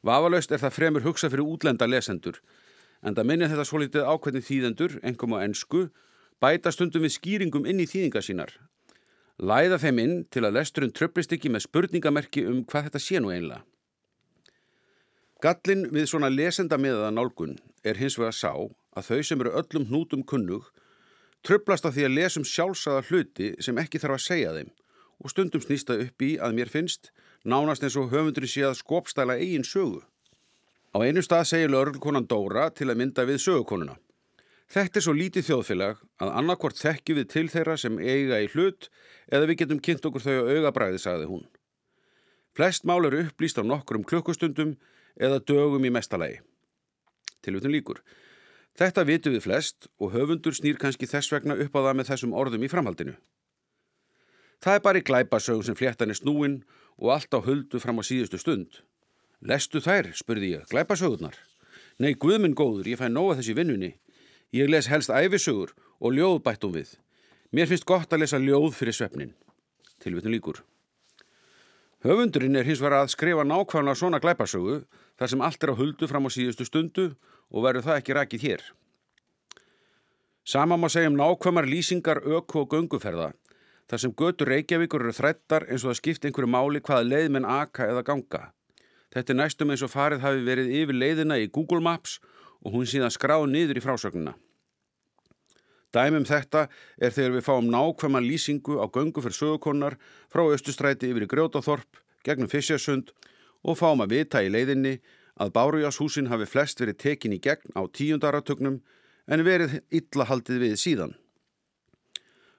Vafalaust 0.02 0.52
er 0.52 0.62
það 0.62 0.76
fremur 0.76 1.06
hugsa 1.06 1.30
fyrir 1.30 1.46
útlenda 1.46 1.88
lesendur, 1.88 2.38
en 3.02 3.16
það 3.16 3.28
minnir 3.28 3.50
þetta 3.50 3.66
svo 3.66 3.80
litið 3.82 4.06
ákveðni 4.06 4.44
þýðendur, 4.46 4.98
engum 5.02 5.34
á 5.34 5.42
ennsku, 5.42 5.88
bæta 6.42 6.72
stundum 6.74 7.06
við 7.06 7.16
skýringum 7.16 7.66
inn 7.70 7.82
í 7.82 7.88
þýðinga 7.90 8.22
sínar. 8.22 8.54
Læða 9.42 9.80
þeim 9.82 10.00
inn 10.02 10.16
til 10.30 10.44
að 10.46 10.58
lesturinn 10.58 10.94
tröflist 10.94 11.32
ekki 11.34 11.50
með 11.50 11.66
spurningamerki 11.66 12.44
um 12.46 12.62
hvað 12.66 12.90
þetta 12.90 13.02
sé 13.02 13.22
nú 13.22 13.32
einlega. 13.34 13.64
Gallin 15.42 15.88
við 15.90 16.06
svona 16.06 16.30
lesenda 16.30 16.78
miðaða 16.78 17.10
nálgun 17.16 17.56
er 17.82 17.98
hins 17.98 18.14
vega 18.20 18.30
sá 18.30 18.52
að 18.54 19.08
þau 19.08 19.22
sem 19.26 19.40
eru 19.42 19.56
öllum 19.58 19.88
hnútum 19.88 20.22
kunnug 20.22 20.68
Tröflast 21.42 21.88
af 21.88 21.96
því 21.96 22.04
að 22.06 22.14
lesum 22.14 22.44
sjálfsagða 22.46 23.02
hluti 23.08 23.48
sem 23.66 23.78
ekki 23.82 23.98
þarf 23.98 24.14
að 24.14 24.24
segja 24.28 24.52
þeim 24.54 24.68
og 25.22 25.32
stundum 25.32 25.62
snýsta 25.64 25.96
upp 26.04 26.22
í 26.22 26.36
að 26.38 26.54
mér 26.58 26.70
finnst 26.70 27.10
nánast 27.42 27.82
eins 27.82 27.96
og 27.98 28.12
höfundurinn 28.12 28.50
sé 28.50 28.62
að 28.66 28.78
skopstæla 28.78 29.38
eigin 29.40 29.66
sögu. 29.66 30.04
Á 30.94 31.02
einu 31.02 31.22
stað 31.24 31.48
segir 31.50 31.72
lögurkonan 31.74 32.28
Dóra 32.30 32.68
til 32.70 32.90
að 32.90 33.00
mynda 33.00 33.26
við 33.26 33.42
sögukonuna. 33.42 33.96
Þetta 34.70 34.98
er 34.98 35.04
svo 35.04 35.14
lítið 35.18 35.48
þjóðfélag 35.48 35.98
að 36.22 36.32
annarkvort 36.38 36.78
þekki 36.78 37.18
við 37.18 37.28
til 37.34 37.46
þeirra 37.50 37.76
sem 37.78 37.98
eiga 37.98 38.38
í 38.42 38.48
hlut 38.54 38.88
eða 39.26 39.48
við 39.50 39.62
getum 39.64 39.82
kynnt 39.82 40.06
okkur 40.06 40.22
þau 40.22 40.36
á 40.46 40.50
augabræði, 40.54 41.02
sagði 41.02 41.28
hún. 41.30 41.44
Flest 42.54 42.86
mál 42.86 43.02
eru 43.08 43.26
upplýst 43.26 43.58
á 43.58 43.66
nokkur 43.66 43.98
um 43.98 44.06
klukkustundum 44.06 44.76
eða 45.20 45.42
dögum 45.44 45.84
í 45.84 45.92
mestalagi. 45.92 46.40
Tilvitun 47.42 47.74
líkur. 47.74 48.02
Þetta 48.78 49.04
vitum 49.04 49.34
við 49.34 49.44
flest 49.44 49.88
og 50.00 50.14
höfundur 50.14 50.56
snýr 50.56 50.78
kannski 50.80 51.08
þess 51.10 51.32
vegna 51.32 51.58
upp 51.60 51.74
á 51.76 51.80
það 51.84 51.96
með 51.98 52.10
þessum 52.12 52.36
orðum 52.38 52.64
í 52.64 52.70
framhaldinu. 52.72 53.14
Það 54.62 54.78
er 54.78 54.84
bara 54.86 55.00
í 55.00 55.06
glæpasögum 55.06 55.66
sem 55.66 55.76
fléttan 55.76 56.14
er 56.14 56.16
snúin 56.16 56.60
og 56.96 57.10
allt 57.16 57.34
á 57.34 57.42
höldu 57.42 57.80
fram 57.82 57.98
á 57.98 58.02
síðustu 58.06 58.38
stund. 58.38 58.80
Lestu 59.42 59.82
þær, 59.82 60.12
spurði 60.14 60.54
ég, 60.54 60.68
glæpasögurnar? 60.70 61.34
Nei, 61.98 62.14
guðminn 62.14 62.54
góður, 62.56 62.88
ég 62.88 63.00
fæ 63.00 63.08
nóga 63.10 63.40
þessi 63.40 63.56
vinnunni. 63.58 63.96
Ég 64.54 64.70
les 64.70 64.88
helst 64.88 65.10
æfisögur 65.10 65.74
og 65.98 66.14
ljóð 66.14 66.42
bættum 66.46 66.76
við. 66.76 66.94
Mér 67.52 67.68
finnst 67.68 67.88
gott 67.88 68.12
að 68.12 68.22
lesa 68.22 68.38
ljóð 68.40 68.70
fyrir 68.78 68.96
svefnin. 68.96 69.34
Tilvitun 70.00 70.32
líkur. 70.32 70.62
Höfundurinn 72.02 72.58
er 72.58 72.66
hins 72.66 72.80
verið 72.82 73.04
að 73.04 73.12
skrifa 73.12 73.42
nákvæmlega 73.46 73.98
svona 73.98 74.18
glæpasögu 74.22 74.80
þar 75.20 75.30
sem 75.30 75.42
allt 75.46 75.62
er 75.62 75.70
á 75.70 75.78
höldu 75.78 76.08
fram 76.10 76.26
á 76.26 76.30
síðustu 76.34 76.66
stundu 76.66 77.04
og 77.54 77.62
verður 77.62 77.86
það 77.86 78.00
ekki 78.00 78.16
rakið 78.18 78.46
hér. 78.46 78.64
Sama 80.42 80.74
má 80.74 80.88
segja 80.90 81.12
um 81.12 81.18
nákvæmar 81.20 81.68
lýsingar 81.70 82.18
öku 82.26 82.64
og 82.64 82.74
gönguferða 82.74 83.30
þar 83.86 84.02
sem 84.02 84.14
götur 84.18 84.50
Reykjavíkur 84.50 85.04
eru 85.04 85.14
þrættar 85.14 85.68
eins 85.68 85.84
og 85.84 85.92
það 85.92 86.00
skipt 86.00 86.26
einhverju 86.26 86.50
máli 86.50 86.82
hvaða 86.82 87.06
leið 87.06 87.30
menn 87.36 87.46
aka 87.46 87.86
eða 87.86 88.02
ganga. 88.08 88.42
Þetta 89.12 89.32
er 89.34 89.38
næstum 89.38 89.70
eins 89.70 89.84
og 89.86 89.92
farið 89.92 90.24
hafi 90.24 90.42
verið 90.46 90.74
yfir 90.80 90.98
leiðina 90.98 91.38
í 91.38 91.50
Google 91.52 91.84
Maps 91.84 92.18
og 92.64 92.74
hún 92.74 92.88
síðan 92.88 93.14
skráð 93.14 93.46
niður 93.52 93.78
í 93.78 93.84
frásögnuna. 93.84 94.34
Dæmum 95.92 96.24
þetta 96.24 96.68
er 96.96 97.12
þegar 97.12 97.34
við 97.36 97.44
fáum 97.44 97.68
nákvæma 97.68 98.22
lýsingu 98.24 98.78
á 98.80 98.88
göngu 98.88 99.20
fyrir 99.20 99.36
sögukonnar 99.36 99.98
frá 100.32 100.46
Östustræti 100.48 101.10
yfir 101.12 101.26
í 101.26 101.28
Grjótaþorp, 101.28 102.00
gegnum 102.24 102.48
Fissjarsund 102.48 103.12
og 103.62 103.76
fáum 103.76 104.00
að 104.00 104.16
vita 104.16 104.40
í 104.40 104.48
leiðinni 104.48 104.98
að 105.36 105.52
Bárujashúsin 105.52 106.30
hafi 106.32 106.48
flest 106.48 106.80
verið 106.80 107.00
tekin 107.04 107.36
í 107.36 107.40
gegn 107.44 107.76
á 107.76 107.84
tíundaratögnum 107.84 108.80
en 109.28 109.44
verið 109.44 109.82
illa 109.92 110.26
haldið 110.28 110.64
við 110.64 110.78
síðan. 110.80 111.12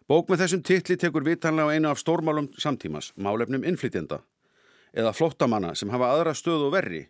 Bók 0.08 0.30
með 0.30 0.44
þessum 0.44 0.64
titli 0.68 0.98
tekur 1.00 1.26
vitanlega 1.26 1.74
einu 1.74 1.90
af 1.90 2.02
stórmálum 2.02 2.52
samtímas, 2.60 3.14
málefnum 3.16 3.64
innflytjenda, 3.66 4.20
eða 4.94 5.16
flottamanna 5.16 5.74
sem 5.80 5.90
hafa 5.90 6.12
aðra 6.12 6.36
stöð 6.38 6.68
og 6.68 6.76
verri 6.76 7.08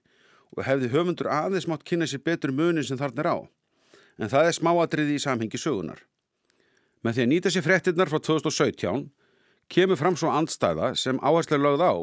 og 0.54 0.64
hefði 0.68 0.92
höfundur 0.94 1.32
aðeins 1.34 1.68
mátt 1.68 1.84
kynna 1.84 2.08
sér 2.08 2.24
betur 2.24 2.54
munin 2.54 2.86
sem 2.86 3.00
þarna 3.00 3.26
er 3.26 3.32
á. 3.34 3.38
En 4.22 4.30
það 4.30 4.48
er 4.48 4.58
smáadriði 4.60 5.18
í 5.18 5.24
samhengi 5.24 5.58
sögunar. 5.58 6.04
Með 7.04 7.18
því 7.18 7.24
að 7.24 7.32
nýta 7.32 7.52
sér 7.52 7.66
frettinnar 7.66 8.12
frá 8.12 8.20
2017 8.20 9.10
kemur 9.74 10.00
fram 10.00 10.16
svo 10.20 10.32
andstæða 10.32 10.94
sem 11.00 11.20
áherslega 11.20 11.64
lögð 11.64 11.84
á 11.84 11.94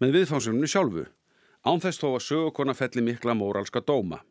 með 0.00 0.20
viðfánsuminu 0.20 0.68
sjálfu 0.68 1.06
ánþess 1.66 2.00
þó 2.00 2.08
að 2.14 2.24
sögukona 2.24 2.74
felli 2.76 3.04
mikla 3.04 3.34
móralska 3.36 3.82
dóma. 3.84 4.22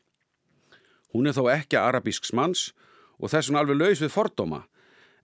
Hún 1.14 1.30
er 1.30 1.38
þó 1.38 1.50
ekki 1.54 1.78
arabísks 1.78 2.34
manns 2.34 2.70
og 3.20 3.30
þess 3.30 3.50
vegna 3.50 3.64
alveg 3.64 3.80
laus 3.80 4.02
við 4.02 4.14
fordóma, 4.14 4.64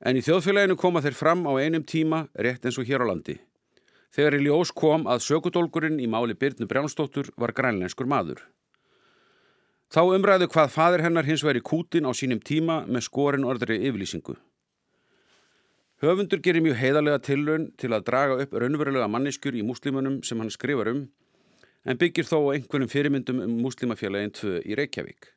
en 0.01 0.17
í 0.17 0.23
þjóðfélaginu 0.25 0.77
koma 0.77 1.01
þeir 1.01 1.17
fram 1.17 1.45
á 1.49 1.51
einum 1.57 1.85
tíma 1.85 2.25
rétt 2.35 2.65
eins 2.65 2.77
og 2.81 2.87
hér 2.89 3.05
á 3.05 3.09
landi. 3.09 3.39
Þegar 4.13 4.37
í 4.37 4.43
ljós 4.45 4.71
kom 4.71 5.07
að 5.11 5.23
sökudólgurinn 5.25 5.99
í 5.99 6.07
máli 6.07 6.35
Byrnu 6.37 6.67
Brjánsdóttur 6.69 7.31
var 7.37 7.53
grænlenskur 7.55 8.07
maður. 8.07 8.43
Þá 9.91 10.01
umræðu 10.17 10.49
hvað 10.51 10.73
fadir 10.73 11.03
hennar 11.05 11.27
hins 11.27 11.43
veri 11.45 11.61
kútin 11.61 12.07
á 12.07 12.11
sínum 12.15 12.41
tíma 12.41 12.83
með 12.87 13.07
skorin 13.09 13.47
orðri 13.47 13.79
yfirlýsingu. 13.85 14.37
Höfundur 16.05 16.37
gerir 16.43 16.61
mjög 16.61 16.75
heiðarlega 16.77 17.17
tilraun 17.25 17.63
til 17.81 17.89
að 17.95 18.03
draga 18.05 18.35
upp 18.43 18.51
raunverulega 18.53 19.07
manniskur 19.09 19.55
í 19.57 19.63
múslimunum 19.65 20.19
sem 20.27 20.37
hann 20.37 20.51
skrifar 20.53 20.91
um 20.91 20.99
en 21.85 21.97
byggir 21.97 22.27
þó 22.29 22.51
einhvernum 22.51 22.91
fyrirmyndum 22.91 23.39
um 23.41 23.55
múslimafélagin 23.63 24.33
2 24.37 24.59
í 24.69 24.75
Reykjavík. 24.77 25.31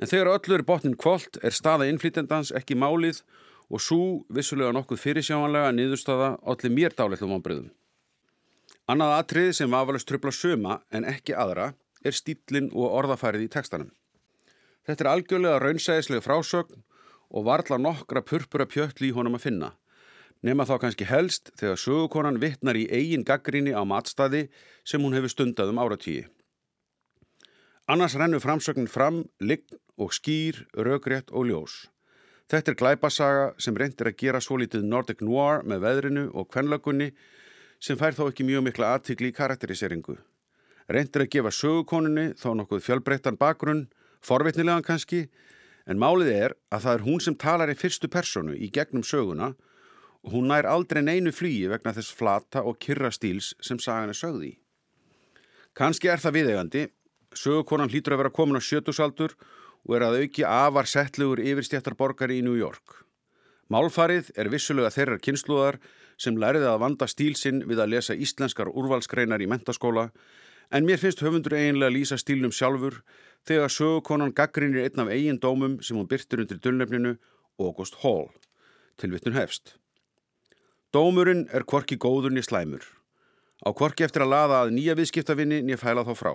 En 0.00 0.08
þegar 0.08 0.30
öllur 0.38 0.64
botnin 0.64 0.96
kvólt 0.96 1.36
er 1.44 1.52
staða 1.52 1.84
innflýtendans 1.90 2.54
ekki 2.56 2.78
málið 2.80 3.20
og 3.68 3.82
svo 3.84 4.06
vissulega 4.32 4.72
nokkuð 4.72 5.02
fyrirsjámanlega 5.02 5.74
niðurstaða 5.76 6.30
allir 6.48 6.72
mér 6.78 6.96
dálitlum 6.96 7.34
ábreyðum. 7.36 7.68
Annað 8.88 9.16
atrið 9.18 9.50
sem 9.58 9.76
vafalast 9.76 10.08
tröfla 10.08 10.32
söma 10.32 10.78
en 10.88 11.04
ekki 11.12 11.36
aðra 11.36 11.74
er 12.00 12.16
stílinn 12.16 12.72
og 12.72 12.88
orðafærið 13.02 13.44
í 13.44 13.52
tekstanum. 13.52 13.92
Þetta 14.88 15.04
er 15.04 15.12
algjörlega 15.12 15.60
raunsæðislega 15.60 16.24
frásögn 16.24 16.80
og 17.32 17.46
varla 17.48 17.80
nokkra 17.80 18.22
purpura 18.22 18.68
pjötli 18.68 19.10
í 19.10 19.16
honum 19.16 19.40
að 19.40 19.48
finna 19.48 19.72
nema 20.42 20.66
þá 20.66 20.74
kannski 20.82 21.06
helst 21.06 21.52
þegar 21.58 21.78
sögukonan 21.78 22.40
vittnar 22.42 22.78
í 22.78 22.88
eigin 22.90 23.24
gaggrinni 23.26 23.74
á 23.74 23.82
matstaði 23.86 24.48
sem 24.84 25.02
hún 25.02 25.14
hefur 25.14 25.30
stundað 25.30 25.70
um 25.70 25.80
áratíi. 25.82 26.26
Annars 27.90 28.16
rennur 28.18 28.42
framsögnin 28.42 28.90
fram, 28.90 29.24
lign 29.40 29.78
og 29.98 30.12
skýr, 30.14 30.64
rögrétt 30.74 31.30
og 31.30 31.48
ljós. 31.50 31.86
Þetta 32.50 32.72
er 32.72 32.78
glæpasaga 32.78 33.46
sem 33.62 33.76
reyndir 33.78 34.10
að 34.10 34.18
gera 34.18 34.40
svo 34.42 34.58
litið 34.60 34.84
Nordic 34.86 35.22
Noir 35.22 35.62
með 35.66 35.86
veðrinu 35.86 36.26
og 36.34 36.50
kvenlagunni 36.50 37.12
sem 37.82 37.98
fær 37.98 38.14
þó 38.14 38.26
ekki 38.28 38.46
mjög 38.46 38.66
mikla 38.66 38.92
aðtikli 38.96 39.30
í 39.30 39.36
karakteriseringu. 39.36 40.18
Reyndir 40.90 41.24
að 41.24 41.32
gefa 41.36 41.54
sögukoninni 41.54 42.32
þó 42.38 42.52
nokkuð 42.58 42.84
fjölbreyttan 42.86 43.38
bakgrunn, 43.38 43.86
forvitnilegan 44.22 44.86
kannski, 44.86 45.28
en 45.86 46.00
málið 46.00 46.32
er 46.32 46.54
að 46.72 46.86
það 46.86 46.96
er 46.96 47.04
hún 47.06 47.22
sem 47.24 47.36
talar 47.38 47.72
í 47.72 47.78
fyrstu 47.78 48.10
personu 48.12 48.54
í 48.54 48.70
gegnum 48.74 49.04
söguna 49.06 49.52
og 50.22 50.34
hún 50.36 50.50
nær 50.50 50.68
aldrei 50.70 51.02
neinu 51.02 51.32
flýi 51.34 51.66
vegna 51.70 51.94
þess 51.96 52.14
flata 52.14 52.62
og 52.62 52.78
kyrra 52.82 53.10
stíls 53.10 53.52
sem 53.60 53.80
sagan 53.82 54.12
er 54.12 54.18
sögði 54.18 54.52
í. 54.52 54.58
Kanski 55.74 56.10
er 56.12 56.20
það 56.20 56.36
viðegandi, 56.36 56.82
sögukonan 57.34 57.90
hlýtur 57.90 58.14
að 58.14 58.22
vera 58.22 58.34
komin 58.36 58.60
á 58.60 58.62
sjötusaldur 58.62 59.34
og 59.88 59.96
er 59.96 60.04
að 60.06 60.18
auki 60.22 60.44
afar 60.46 60.86
settlugur 60.86 61.42
yfirstjættarborgari 61.42 62.38
í 62.38 62.44
New 62.44 62.58
York. 62.58 63.02
Málfarið 63.72 64.30
er 64.36 64.50
vissulega 64.52 64.92
þeirrar 64.92 65.22
kynsluðar 65.24 65.78
sem 66.20 66.36
læriði 66.38 66.68
að 66.68 66.82
vanda 66.84 67.08
stílsinn 67.08 67.62
við 67.66 67.80
að 67.82 67.94
lesa 67.96 68.14
íslenskar 68.14 68.70
úrvalskreinar 68.70 69.42
í 69.42 69.48
mentaskóla 69.50 70.10
en 70.72 70.86
mér 70.88 71.00
finnst 71.00 71.20
höfundur 71.20 71.54
eiginlega 71.58 71.92
lýsa 71.92 72.16
stílnum 72.20 72.52
sjálfur 72.54 73.02
þegar 73.48 73.72
sögukonan 73.74 74.32
gaggrinir 74.32 74.86
einn 74.86 75.04
af 75.04 75.12
eigin 75.12 75.40
dómum 75.42 75.76
sem 75.84 75.98
hún 75.98 76.08
byrtir 76.08 76.40
undir 76.44 76.60
dölnefninu 76.64 77.18
August 77.60 78.00
Hall. 78.02 78.30
Tilvittun 78.96 79.36
hefst. 79.36 79.76
Dómurinn 80.92 81.46
er 81.52 81.66
kvorki 81.68 81.96
góður 82.00 82.32
niður 82.32 82.48
slæmur. 82.48 82.84
Á 83.62 83.68
kvorki 83.76 84.06
eftir 84.06 84.24
að 84.24 84.32
laða 84.32 84.62
að 84.64 84.74
nýja 84.76 84.96
viðskiptavinni 84.98 85.60
niður 85.62 85.82
fæla 85.84 86.06
þá 86.08 86.14
frá. 86.18 86.34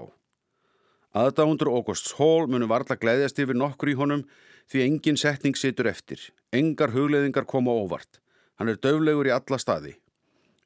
Aðdáundur 1.18 1.72
Augusts 1.74 2.14
Hall 2.20 2.46
munum 2.52 2.70
varla 2.70 2.98
gleiðast 3.00 3.40
yfir 3.42 3.58
nokkur 3.58 3.90
í 3.90 3.98
honum 3.98 4.26
því 4.70 4.84
engin 4.86 5.18
setning 5.18 5.58
situr 5.58 5.90
eftir. 5.90 6.20
Engar 6.54 6.94
hugleðingar 6.94 7.48
koma 7.50 7.74
óvart. 7.74 8.20
Hann 8.60 8.70
er 8.70 8.78
döflegur 8.82 9.30
í 9.30 9.34
alla 9.34 9.60
staði. 9.62 9.96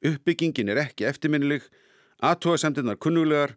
Uppbyggingin 0.02 0.72
er 0.72 0.80
ekki 0.82 1.06
eftirminnileg, 1.06 1.62
aðtóasemtinnar 2.22 3.00
kunnulegar 3.02 3.56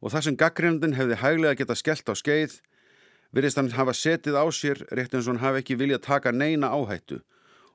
og 0.00 0.12
það 0.12 0.26
sem 0.26 0.38
gaggrindin 0.40 0.96
hefði 0.96 1.20
hæglega 1.20 1.60
geta 1.60 1.76
skellt 1.76 2.08
á 2.08 2.14
skeið 2.16 2.58
virðist 3.36 3.58
hann 3.60 3.72
hafa 3.76 3.94
setið 3.96 4.38
á 4.40 4.44
sér 4.54 4.82
rétt 4.90 5.14
eins 5.14 5.26
og 5.26 5.34
hann 5.34 5.44
hafi 5.44 5.62
ekki 5.62 5.78
viljað 5.80 6.06
taka 6.06 6.32
neina 6.32 6.72
áhættu 6.72 7.20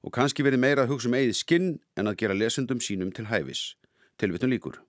og 0.01 0.13
kannski 0.15 0.45
verið 0.45 0.63
meira 0.63 0.85
að 0.85 0.95
hugsa 0.95 1.09
um 1.09 1.17
eigið 1.17 1.37
skinn 1.37 1.67
en 1.97 2.09
að 2.09 2.17
gera 2.23 2.37
lesendum 2.37 2.81
sínum 2.81 3.11
til 3.13 3.27
hæfis. 3.29 3.75
Tilvitun 4.17 4.49
líkur. 4.49 4.79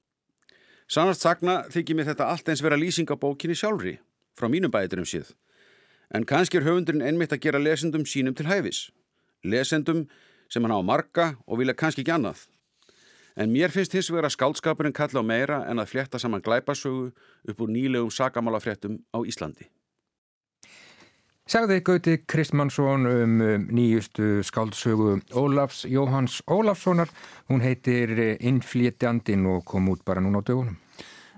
Sannast 0.88 1.25
sagna 1.25 1.62
þykir 1.73 1.99
mér 1.99 2.09
þetta 2.12 2.29
allt 2.33 2.49
eins 2.49 2.62
vera 2.65 2.79
lýsingabókinni 2.81 3.57
sjálfri, 3.57 3.99
frá 4.37 4.49
mínum 4.49 4.73
bæturum 4.73 5.09
síð. 5.09 5.35
En 6.12 6.25
kannski 6.29 6.59
er 6.61 6.67
höfundurinn 6.67 7.05
einmitt 7.05 7.33
að 7.33 7.45
gera 7.45 7.61
lesendum 7.61 8.05
sínum 8.09 8.37
til 8.37 8.49
hæfis. 8.49 8.91
Lesendum 9.45 10.07
sem 10.53 10.65
hann 10.65 10.75
á 10.77 10.81
marga 10.85 11.35
og 11.47 11.61
vilja 11.61 11.77
kannski 11.77 12.05
ekki 12.05 12.17
annað. 12.17 12.47
En 13.37 13.53
mér 13.53 13.73
finnst 13.73 13.95
hins 13.97 14.11
vegar 14.12 14.29
að 14.29 14.37
skaldskapurinn 14.37 14.97
kalla 14.97 15.23
á 15.23 15.25
meira 15.25 15.62
en 15.71 15.81
að 15.81 15.95
fletta 15.95 16.21
saman 16.21 16.45
glæpasögu 16.45 17.12
upp 17.49 17.62
úr 17.64 17.71
nýlegum 17.73 18.12
sakamálafrettum 18.12 18.99
á 19.12 19.18
Íslandi. 19.25 19.68
Sagði 21.49 21.81
Gauti 21.83 22.12
Kristmannsson 22.29 23.07
um, 23.09 23.40
um 23.42 23.64
nýjustu 23.75 24.45
skáldsögu 24.47 25.16
Ólafs 25.35 25.83
Jóhans 25.90 26.38
Ólafssonar. 26.47 27.11
Hún 27.51 27.64
heitir 27.64 28.14
Innflétjandin 28.38 29.49
og 29.51 29.64
kom 29.66 29.90
út 29.90 30.05
bara 30.05 30.23
núna 30.23 30.38
á 30.38 30.47
dögunum. 30.47 30.79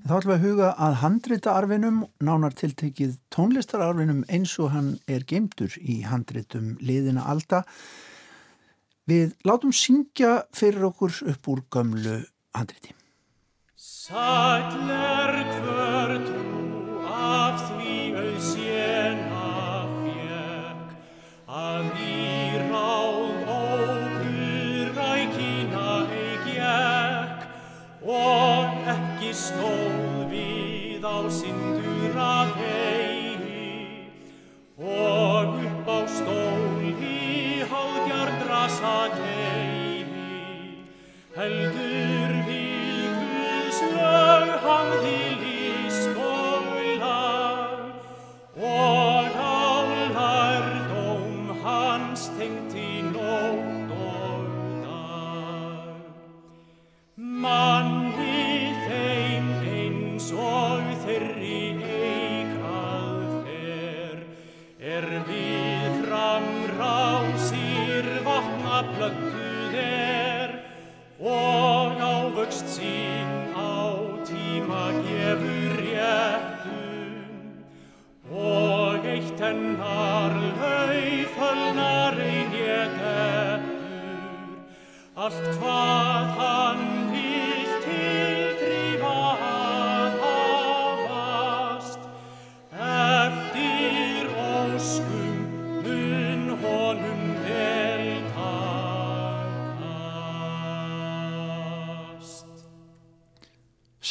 Þá 0.05 0.19
ætlum 0.19 0.35
við 0.35 0.37
að 0.37 0.45
huga 0.45 0.71
að 0.85 0.95
handrita 1.01 1.53
arfinum, 1.57 2.01
nánar 2.21 2.53
tiltekið 2.53 3.15
tónlistararfinum 3.33 4.27
eins 4.29 4.53
og 4.61 4.75
hann 4.75 4.91
er 5.09 5.25
geimtur 5.25 5.73
í 5.81 6.03
handritum 6.05 6.75
liðina 6.85 7.25
alda. 7.25 7.63
Við 9.11 9.35
látum 9.45 9.73
syngja 9.73 10.45
fyrir 10.57 10.87
okkur 10.89 11.19
upp 11.35 11.49
úr 11.53 11.65
gömlu 11.73 12.23
handriti. 12.57 12.95
Sætler 13.77 15.35
hver 15.61 15.84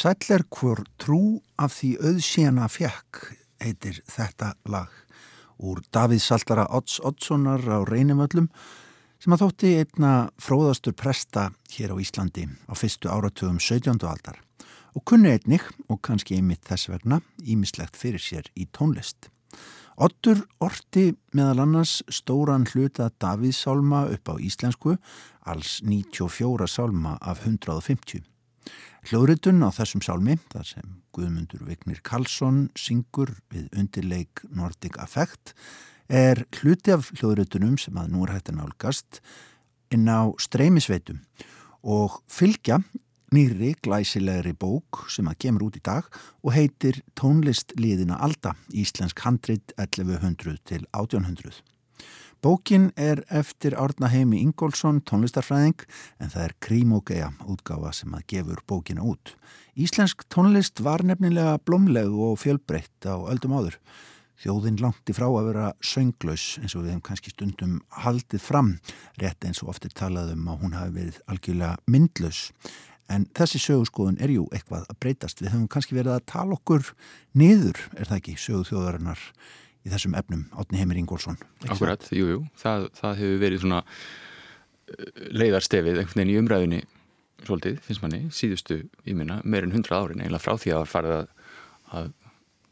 Sæll 0.04 0.34
er 0.34 0.42
hvort 0.52 0.88
trú 1.00 1.18
af 1.56 1.78
því 1.78 1.94
auðsjena 2.04 2.66
fjekk 2.68 3.22
heitir 3.64 4.02
þetta 4.04 4.50
lag 4.68 4.90
úr 5.64 5.78
Davíð 5.96 6.20
Saltara 6.20 6.66
Odds 6.76 6.98
Oddssonar 7.00 7.64
á 7.64 7.80
Reynimöllum 7.88 8.50
sem 9.16 9.32
að 9.32 9.46
þótti 9.46 9.70
einna 9.78 10.10
fróðastur 10.36 10.92
presta 10.92 11.46
hér 11.72 11.94
á 11.94 12.04
Íslandi 12.04 12.44
á 12.68 12.76
fyrstu 12.76 13.08
áratugum 13.08 13.56
17. 13.56 14.04
aldar 14.04 14.42
og 14.92 15.06
kunni 15.08 15.32
einnig 15.38 15.64
og 15.88 16.02
kannski 16.04 16.36
einmitt 16.36 16.68
þess 16.68 16.92
vegna 16.92 17.22
ímislegt 17.40 17.96
fyrir 17.96 18.20
sér 18.20 18.52
í 18.60 18.68
tónlist. 18.76 19.30
Oddur 19.96 20.44
orti 20.60 21.14
meðal 21.32 21.64
annars 21.64 22.02
stóran 22.12 22.68
hluta 22.74 23.08
Davíð 23.16 23.56
Sálma 23.56 24.04
upp 24.12 24.28
á 24.28 24.36
íslensku, 24.36 24.98
alls 25.48 25.78
94 25.80 26.68
sálma 26.68 27.16
af 27.24 27.46
150. 27.48 28.33
Hljóðritun 29.04 29.60
á 29.60 29.68
þessum 29.68 30.00
sálmi, 30.00 30.38
þar 30.48 30.64
sem 30.64 30.92
Guðmundur 31.12 31.60
Vignir 31.68 31.98
Karlsson 32.00 32.70
syngur 32.72 33.34
við 33.52 33.66
undirleik 33.76 34.40
Nordic 34.48 34.96
Affect, 34.96 35.52
er 36.08 36.40
hluti 36.56 36.94
af 36.94 37.10
hljóðritunum 37.12 37.76
sem 37.80 37.98
að 38.00 38.14
nú 38.14 38.22
er 38.24 38.32
hægt 38.32 38.48
að 38.48 38.62
nálgast 38.62 39.20
inn 39.92 40.08
á 40.08 40.32
streymisveitum 40.40 41.20
og 41.84 42.16
fylgja 42.32 42.80
nýri 43.34 43.74
glæsilegri 43.84 44.54
bók 44.56 45.04
sem 45.12 45.28
að 45.28 45.40
kemur 45.44 45.68
út 45.68 45.76
í 45.76 45.84
dag 45.84 46.08
og 46.40 46.56
heitir 46.56 47.02
Tónlistliðina 47.20 48.16
Alda, 48.24 48.56
Íslensk 48.72 49.20
handrit 49.26 49.76
1100 49.76 50.64
til 50.64 50.88
1800. 50.96 51.73
Bókin 52.44 52.90
er 52.96 53.22
eftir 53.32 53.72
Árna 53.72 54.10
Heimi 54.12 54.42
Ingólfsson, 54.44 54.98
tónlistarfræðing, 55.08 55.80
en 56.20 56.28
það 56.28 56.42
er 56.42 56.52
Krímógeia 56.60 57.30
útgáfa 57.48 57.92
sem 57.96 58.12
að 58.12 58.26
gefur 58.34 58.60
bókina 58.68 59.00
út. 59.00 59.32
Íslensk 59.80 60.26
tónlist 60.28 60.82
var 60.84 61.00
nefnilega 61.08 61.54
blómleg 61.64 62.12
og 62.12 62.36
fjölbreytt 62.42 63.08
á 63.08 63.16
öldum 63.16 63.56
áður. 63.56 63.78
Þjóðin 64.44 64.76
langt 64.84 65.08
í 65.08 65.16
frá 65.16 65.24
að 65.30 65.48
vera 65.48 65.70
sönglaus 65.80 66.46
eins 66.60 66.76
og 66.76 66.84
við 66.84 66.92
hefum 66.92 67.02
kannski 67.08 67.32
stundum 67.32 67.80
haldið 68.04 68.44
fram, 68.44 68.74
rétt 69.16 69.48
eins 69.48 69.64
og 69.64 69.72
oftir 69.72 69.96
talaðum 69.96 70.44
að 70.44 70.60
hún 70.66 70.76
hafi 70.76 70.96
verið 71.00 71.24
algjörlega 71.24 71.80
myndlaus. 71.88 72.50
En 73.08 73.24
þessi 73.32 73.64
sögurskoðun 73.70 74.20
er 74.20 74.36
jú 74.36 74.50
eitthvað 74.52 74.84
að 74.92 75.00
breytast. 75.00 75.40
Við 75.40 75.54
höfum 75.56 75.72
kannski 75.72 75.96
verið 75.96 76.18
að 76.18 76.28
tala 76.36 76.60
okkur 76.60 76.92
niður, 77.32 77.86
er 77.96 78.04
það 78.04 78.18
ekki, 78.20 78.40
sögurþjóðarinnar 78.44 79.30
í 79.84 79.92
þessum 79.92 80.16
efnum, 80.18 80.44
Átni 80.56 80.80
Heimir 80.80 81.00
Ingólfsson 81.00 81.38
Akkurat, 81.68 82.04
jújú, 82.10 82.38
jú. 82.38 82.42
það, 82.60 82.88
það 82.98 83.16
hefur 83.20 83.40
verið 83.42 83.64
svona 83.64 83.80
uh, 83.84 85.08
leiðarstefið 85.42 86.00
einhvern 86.00 86.20
veginn 86.20 86.34
í 86.34 86.38
umræðinni 86.40 86.82
svolítið, 87.44 87.80
finnst 87.84 88.04
manni, 88.04 88.20
síðustu 88.32 88.80
íminna 89.10 89.40
meirinn 89.44 89.74
hundra 89.74 90.00
árin, 90.00 90.22
eiginlega 90.22 90.44
frá 90.44 90.56
því 90.60 90.74
að 90.78 90.86
farið 90.88 91.16
að, 91.18 91.32
að 91.98 92.12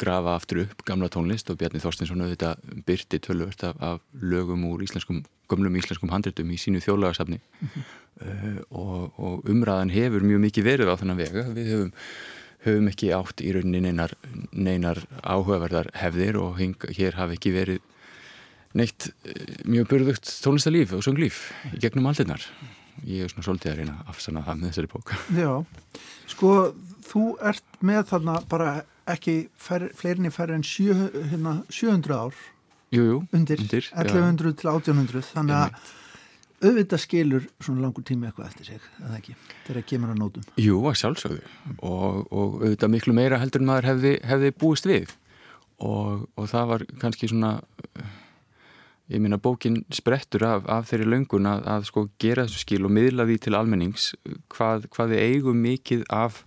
grafa 0.02 0.36
aftur 0.38 0.62
upp 0.64 0.84
gamla 0.88 1.10
tónlist 1.12 1.50
og 1.52 1.58
Bjarni 1.60 1.82
Þorstinsson 1.82 2.24
auðvitað 2.24 2.62
byrti 2.86 3.20
tölvört 3.22 3.64
af, 3.68 3.76
af 3.78 4.00
lögum 4.18 4.64
úr 4.70 4.82
íslenskum, 4.86 5.22
gömlum 5.50 5.76
íslenskum 5.78 6.10
handritum 6.12 6.50
í 6.50 6.58
sínu 6.60 6.80
þjóðlagarsafni 6.82 7.38
mm 7.38 7.68
-hmm. 7.68 7.90
uh, 8.24 8.60
og, 8.70 9.20
og 9.20 9.50
umræðan 9.52 9.92
hefur 9.94 10.24
mjög 10.24 10.46
mikið 10.46 10.70
verið 10.70 10.90
á 10.90 10.98
þennan 11.00 11.20
vega, 11.20 11.44
við 11.52 11.72
hefum 11.74 11.92
höfum 12.66 12.90
ekki 12.90 13.10
átt 13.16 13.42
í 13.42 13.52
rauninni 13.54 13.80
neinar, 13.88 14.14
neinar 14.52 15.02
áhugaverðar 15.22 15.90
hefðir 15.98 16.38
og 16.42 16.60
hing, 16.60 16.86
hér 16.96 17.18
hafi 17.18 17.38
ekki 17.38 17.54
verið 17.54 17.82
neitt 18.78 19.10
eh, 19.26 19.58
mjög 19.68 19.90
byrðugt 19.90 20.30
tónlistalíf 20.44 20.94
og 20.96 21.04
sönglíf 21.04 21.44
í 21.72 21.82
gegnum 21.82 22.08
aldinnar. 22.10 22.44
Ég 23.08 23.24
er 23.24 23.32
svona 23.32 23.46
svolítið 23.48 23.72
að 23.72 23.78
reyna 23.80 23.98
að 24.00 24.12
afsanna 24.12 24.44
það 24.46 24.60
með 24.60 24.72
þessari 24.72 24.92
bók. 24.92 25.14
Já, 25.42 25.52
sko 26.30 26.54
þú 27.08 27.26
ert 27.52 27.82
með 27.84 28.02
þarna 28.12 28.38
bara 28.48 28.72
ekki 29.10 29.36
fer, 29.58 29.88
fleirinni 29.98 30.30
færri 30.32 30.56
en 30.56 30.66
sjö, 30.66 30.94
hérna, 31.32 31.58
700 31.72 32.14
ár 32.14 32.36
jú, 32.92 33.02
jú, 33.02 33.18
undir, 33.34 33.62
undir 33.64 33.88
1100 33.90 34.52
ja. 34.52 34.56
til 34.60 34.70
1800 34.70 35.26
þannig 35.32 35.58
að 35.58 35.90
auðvitað 36.62 37.02
skilur 37.02 37.48
svona 37.62 37.84
langur 37.84 38.04
tími 38.06 38.28
eitthvað 38.28 38.48
eftir 38.50 38.68
sig, 38.70 38.86
eða 39.02 39.18
ekki, 39.18 39.36
þegar 39.66 39.86
kemur 39.90 40.12
að 40.14 40.20
nótum. 40.22 40.48
Jú, 40.62 40.78
að 40.88 40.98
sjálfsögðu 41.02 41.42
og, 41.78 42.22
og 42.30 42.58
auðvitað 42.62 42.94
miklu 42.94 43.16
meira 43.16 43.40
heldur 43.42 43.64
en 43.64 43.70
maður 43.70 43.90
hefði, 43.92 44.14
hefði 44.30 44.52
búist 44.62 44.88
við 44.88 45.14
og, 45.82 46.28
og 46.38 46.50
það 46.52 46.68
var 46.72 46.86
kannski 47.02 47.30
svona 47.30 47.56
ég 49.12 49.20
minna 49.20 49.38
bókin 49.42 49.82
sprettur 49.92 50.44
af, 50.46 50.64
af 50.70 50.88
þeirri 50.90 51.10
löngun 51.10 51.48
að, 51.50 51.66
að 51.68 51.88
sko 51.90 52.06
gera 52.22 52.46
þessu 52.46 52.62
skil 52.62 52.86
og 52.86 52.94
miðla 52.94 53.26
því 53.28 53.38
til 53.44 53.56
almennings 53.58 54.12
hvað, 54.54 54.86
hvað 54.94 55.12
við 55.12 55.24
eigum 55.26 55.60
mikið 55.64 56.06
af, 56.12 56.44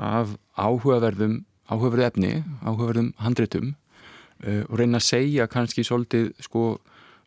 af 0.00 0.34
áhugaverðum 0.56 1.42
áhugaverðu 1.70 2.06
efni, 2.08 2.32
áhugaverðum 2.64 3.12
handréttum 3.22 3.68
uh, 3.70 4.62
og 4.66 4.78
reyna 4.80 4.98
að 4.98 5.06
segja 5.06 5.46
kannski 5.50 5.84
svolítið 5.86 6.32
sko 6.42 6.64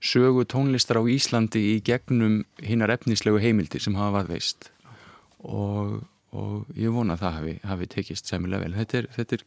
sögu 0.03 0.43
tónlistar 0.49 0.99
á 0.99 1.03
Íslandi 1.07 1.61
í 1.73 1.75
gegnum 1.85 2.41
hinnar 2.59 2.91
efnislegu 2.97 3.39
heimildir 3.39 3.83
sem 3.83 3.95
hafa 3.95 4.19
varðveist 4.19 4.67
og, 5.47 6.01
og 6.35 6.75
ég 6.75 6.91
vona 6.91 7.15
að 7.15 7.23
það 7.23 7.37
hafi, 7.37 7.55
hafi 7.71 7.89
tekist 7.93 8.29
sæmilega 8.29 8.65
vel. 8.65 8.75
Þetta 8.81 8.99
er, 8.99 9.09
þetta 9.15 9.37
er 9.37 9.43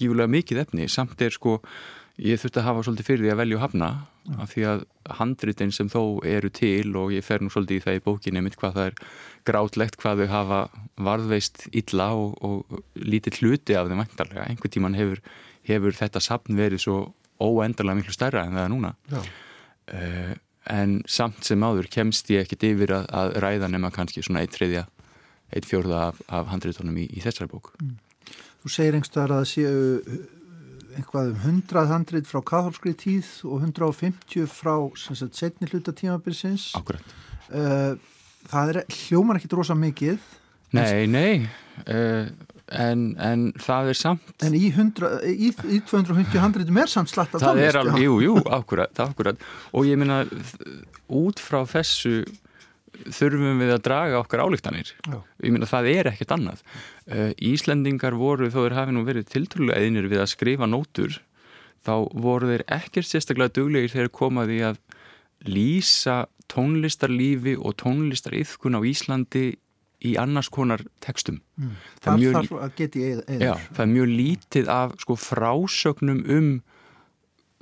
gífulega 0.00 0.34
mikið 0.34 0.62
efni, 0.64 0.88
samt 0.90 1.22
er 1.22 1.34
sko 1.34 1.60
ég 2.20 2.40
þurfti 2.42 2.60
að 2.60 2.66
hafa 2.66 2.82
svolítið 2.84 3.06
fyrir 3.06 3.24
því 3.24 3.32
að 3.32 3.38
velja 3.40 3.56
og 3.58 3.62
hafna 3.64 3.90
af 4.42 4.50
því 4.52 4.64
að 4.68 4.82
handritin 5.20 5.74
sem 5.74 5.90
þó 5.90 6.02
eru 6.28 6.50
til 6.52 6.96
og 6.98 7.14
ég 7.14 7.24
fer 7.24 7.42
nú 7.42 7.52
svolítið 7.52 7.78
í 7.78 7.84
það 7.84 7.98
í 7.98 8.02
bókinni 8.04 8.42
mitt 8.44 8.58
hvað 8.60 8.74
það 8.76 8.88
er 8.90 8.98
grátlegt 9.48 9.98
hvað 10.02 10.24
þau 10.24 10.32
hafa 10.34 10.58
varðveist 11.06 11.68
illa 11.70 12.10
og, 12.18 12.34
og 12.44 12.82
lítið 12.98 13.40
hluti 13.40 13.78
af 13.78 13.86
þeim 13.86 14.02
vantarlega. 14.02 14.48
Einhver 14.50 14.74
tíman 14.74 14.98
hefur, 14.98 15.22
hefur 15.70 15.96
þetta 16.02 16.24
sapn 16.24 16.58
verið 16.58 16.82
svo 16.82 16.98
óendarlega 17.40 18.02
miklu 18.02 18.12
stærra 18.12 18.44
en 18.44 18.58
það 18.58 18.66
er 18.66 18.74
núna. 18.74 18.92
Já 19.14 19.22
en 19.90 21.00
samt 21.10 21.44
sem 21.46 21.62
áður 21.64 21.88
kemst 21.90 22.30
ég 22.30 22.44
ekkit 22.44 22.66
yfir 22.70 22.94
að, 22.94 23.06
að 23.10 23.38
ræða 23.44 23.70
nema 23.72 23.90
kannski 23.94 24.22
svona 24.22 24.44
eitt 24.44 24.54
þriðja, 24.54 24.84
eitt 25.54 25.66
fjórða 25.66 26.10
af, 26.10 26.20
af 26.28 26.50
handriðtónum 26.52 27.00
í, 27.00 27.08
í 27.10 27.24
þessari 27.24 27.50
bók. 27.50 27.72
Mm. 27.80 27.96
Þú 28.60 28.74
segir 28.74 28.98
einhverstaðar 28.98 29.38
að 29.38 29.48
séu 29.50 29.72
eh, 29.98 30.20
einhvað 30.98 31.32
um 31.32 31.42
100 31.46 31.90
handrið 31.90 32.28
frá 32.28 32.40
katholskri 32.52 32.92
tíð 32.98 33.28
og 33.48 33.64
150 33.64 34.50
frá 34.52 34.74
sagt, 35.00 35.38
setni 35.38 35.70
hluta 35.70 35.94
tímabilsins. 35.96 36.70
Akkurat 36.78 37.14
uh, 37.54 37.94
Það 38.50 38.72
er 38.72 38.78
hljóman 38.88 39.36
ekki 39.36 39.50
drosa 39.52 39.76
mikið. 39.76 40.20
Nei, 40.76 41.04
nei. 41.10 41.32
Uh, 41.84 42.30
en, 42.70 43.06
en 43.18 43.46
það 43.60 43.92
er 43.92 43.98
samt 43.98 44.44
En 44.46 44.54
í, 44.56 44.68
100, 44.70 45.10
í, 45.26 45.50
í 45.50 45.80
250 45.90 46.42
handritum 46.42 46.78
er 46.80 46.92
samt 46.92 47.10
slatt 47.12 47.34
af 47.34 47.42
tónlist 47.42 47.66
er 47.72 47.80
alveg, 47.80 48.04
jú, 48.04 48.20
jú, 48.24 48.36
akkurat, 48.52 49.02
akkurat 49.02 49.42
og 49.74 49.88
ég 49.88 49.98
minna, 50.00 50.22
út 51.10 51.42
frá 51.42 51.62
þessu 51.68 52.22
þurfum 53.00 53.62
við 53.62 53.72
að 53.74 53.82
draga 53.86 54.20
okkar 54.20 54.44
álíktanir 54.44 54.92
ég 54.92 55.50
minna, 55.50 55.68
það 55.68 55.88
er 55.94 56.10
ekkert 56.10 56.34
annað. 56.36 56.62
Uh, 57.06 57.30
Íslendingar 57.50 58.16
voru, 58.18 58.50
þó 58.52 58.60
þeir 58.64 58.76
hafi 58.76 58.94
nú 58.94 59.04
verið 59.06 59.30
tiltrúlega 59.30 59.80
einir 59.80 60.10
við 60.10 60.22
að 60.22 60.32
skrifa 60.34 60.68
nótur 60.68 61.20
þá 61.86 61.94
voru 62.12 62.50
þeir 62.50 62.66
ekkert 62.76 63.08
sérstaklega 63.08 63.54
duglegir 63.56 63.94
þegar 63.94 64.12
komaði 64.20 64.60
að 64.68 64.80
lýsa 65.48 66.24
tónlistarlífi 66.50 67.56
og 67.56 67.76
tónlistariðkun 67.80 68.76
á 68.76 68.80
Íslandi 68.84 69.46
í 70.06 70.14
annars 70.20 70.48
konar 70.52 70.82
tekstum 71.04 71.40
mm. 71.58 71.76
það, 72.00 72.06
það, 72.06 72.20
mjög, 72.22 72.94
já, 73.40 73.52
það 73.76 73.84
er 73.84 73.92
mjög 73.94 74.12
lítið 74.20 74.70
af 74.72 74.96
sko, 75.02 75.16
frásögnum 75.20 76.22
um 76.30 76.50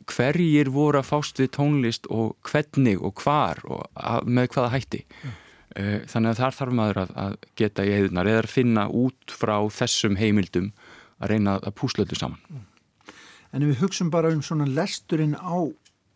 hverjir 0.09 0.71
voru 0.73 1.03
að 1.03 1.11
fást 1.11 1.43
við 1.43 1.51
tónlist 1.59 2.09
og 2.15 2.37
hvernig 2.49 3.03
og 3.05 3.21
hvar 3.25 3.61
og 3.69 3.85
að, 3.93 4.31
með 4.31 4.51
hvaða 4.55 4.73
hætti 4.77 5.03
mm. 5.09 5.35
uh, 5.83 5.99
þannig 6.09 6.31
að 6.31 6.41
þar 6.43 6.59
þarf 6.61 6.79
maður 6.81 7.03
að, 7.03 7.13
að 7.25 7.37
geta 7.61 7.85
í 7.85 7.93
eðunar 7.99 8.33
eða 8.33 8.47
að 8.47 8.55
finna 8.55 8.87
út 9.03 9.37
frá 9.41 9.57
þessum 9.81 10.17
heimildum 10.21 10.73
að 11.19 11.35
reyna 11.35 11.59
að 11.59 11.77
púsla 11.81 12.07
öllu 12.07 12.19
saman 12.19 12.41
mm. 12.49 12.65
En 13.49 13.65
ef 13.65 13.71
við 13.71 13.79
hugsun 13.81 14.11
bara 14.13 14.29
um 14.29 14.43
svona 14.45 14.67
lesturinn 14.69 15.33
á 15.41 15.57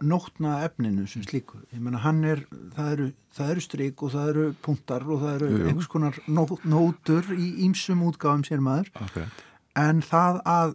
nótna 0.02 0.58
efninu 0.66 1.06
sem 1.10 1.24
slíku. 1.26 1.60
Ég 1.72 1.80
menna 1.82 2.02
hann 2.02 2.22
er, 2.26 2.44
það 2.76 2.92
eru, 2.96 3.08
það 3.36 3.54
eru 3.54 3.64
stryk 3.64 4.04
og 4.04 4.14
það 4.14 4.30
eru 4.34 4.46
punktar 4.64 5.06
og 5.06 5.24
það 5.24 5.34
eru 5.38 5.50
jú, 5.50 5.58
jú. 5.58 5.70
einhvers 5.70 5.90
konar 5.92 6.20
nó, 6.26 6.46
nótur 6.68 7.32
í 7.36 7.48
ímsum 7.66 8.04
útgáðum 8.10 8.46
sér 8.48 8.62
maður. 8.64 8.92
Okay. 9.08 9.26
en 9.78 10.02
það 10.04 10.40
að 10.48 10.74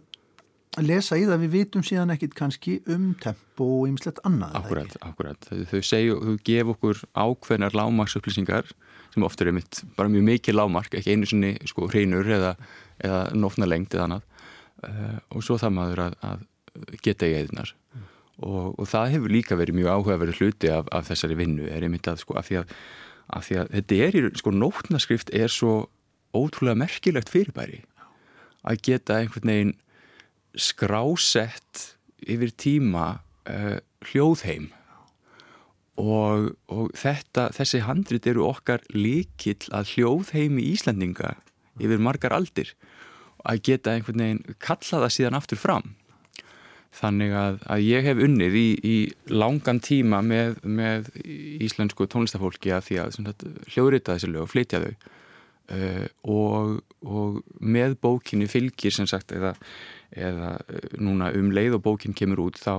lesa 0.84 1.16
í 1.18 1.24
það 1.26 1.42
við 1.44 1.54
vitum 1.54 1.84
síðan 1.86 2.12
ekkit 2.14 2.34
kannski 2.38 2.76
um 2.92 3.10
tempo 3.22 3.66
og 3.80 3.88
ymslegt 3.90 4.20
annað 4.26 4.58
Akkurat, 4.60 4.96
akkurat, 5.02 5.48
þau 5.70 5.80
segju, 5.82 6.18
þau 6.22 6.36
gef 6.46 6.72
okkur 6.74 7.00
ákveðnar 7.18 7.76
lágmarksupplýsingar 7.78 8.70
sem 9.14 9.24
ofta 9.26 9.46
er 9.46 9.56
mitt, 9.56 9.82
bara 9.96 10.12
mjög 10.12 10.26
mikið 10.28 10.58
lágmark 10.58 10.94
ekki 10.98 11.16
einu 11.16 11.28
sinni 11.28 11.54
sko 11.68 11.88
hreinur 11.90 12.28
eða, 12.38 12.54
eða 13.02 13.22
nótna 13.38 13.68
lengt 13.70 13.96
eða 13.96 14.08
annað. 14.08 14.28
Uh, 14.78 15.16
og 15.34 15.42
svo 15.42 15.56
það 15.58 15.74
maður 15.74 16.04
að, 16.04 16.18
að 16.28 16.44
geta 17.02 17.26
í 17.26 17.34
eðinar 17.40 17.72
og, 18.38 18.78
og 18.78 18.86
það 18.86 19.12
hefur 19.16 19.34
líka 19.34 19.58
verið 19.58 19.80
mjög 19.80 19.92
áhugaverið 19.94 20.40
hluti 20.40 20.72
af, 20.72 20.88
af 20.94 21.10
þessari 21.10 21.38
vinnu 21.38 21.68
er 21.68 21.86
einmitt 21.86 22.08
að 22.10 22.22
sko 22.22 22.38
af 22.38 22.48
því 22.48 22.60
að, 22.62 22.74
af 23.34 23.46
því 23.48 23.60
að 23.62 23.70
þetta 23.76 24.00
er 24.06 24.18
sko 24.38 24.54
nótnaskrift 24.54 25.32
er 25.34 25.52
svo 25.52 25.74
ótrúlega 26.36 26.78
merkilegt 26.78 27.32
fyrirbæri 27.32 27.82
að 28.68 28.82
geta 28.84 29.18
einhvern 29.18 29.52
veginn 29.52 29.76
skrásett 30.58 31.84
yfir 32.26 32.52
tíma 32.58 33.06
uh, 33.48 33.78
hljóðheim. 34.10 34.72
Og, 35.98 36.52
og 36.70 36.90
þetta, 36.94 37.48
þessi 37.56 37.82
handrit 37.82 38.26
eru 38.30 38.44
okkar 38.46 38.84
líkill 38.94 39.66
að 39.74 39.96
hljóðheimi 39.96 40.68
Íslandinga 40.70 41.34
yfir 41.82 42.02
margar 42.02 42.36
aldir. 42.36 42.70
Að 43.42 43.64
geta 43.66 43.94
einhvern 43.94 44.22
veginn 44.22 44.58
kalla 44.62 45.02
það 45.06 45.14
síðan 45.16 45.38
aftur 45.38 45.58
fram 45.58 45.97
Þannig 46.98 47.34
að, 47.36 47.58
að 47.68 47.84
ég 47.84 48.06
hef 48.08 48.20
unnið 48.24 48.56
í, 48.58 48.68
í 48.80 48.96
langan 49.30 49.78
tíma 49.84 50.22
með, 50.24 50.56
með 50.64 51.10
íslensku 51.62 52.08
tónlistafólki 52.10 52.72
að 52.74 52.88
því 52.88 52.98
að 53.02 53.18
hljóðrita 53.74 54.16
þessi 54.16 54.30
lög 54.32 54.46
og 54.46 54.52
flytja 54.54 54.80
þau. 54.82 54.94
Uh, 55.68 56.06
og, 56.24 56.78
og 57.04 57.42
með 57.60 57.98
bókinni 58.00 58.46
fylgir 58.48 58.94
sem 58.94 59.04
sagt 59.10 59.34
eða, 59.36 59.50
eða 60.16 60.54
uh, 60.64 60.86
núna 60.96 61.28
um 61.36 61.50
leið 61.52 61.76
og 61.76 61.82
bókin 61.84 62.16
kemur 62.16 62.40
út 62.46 62.56
þá 62.56 62.72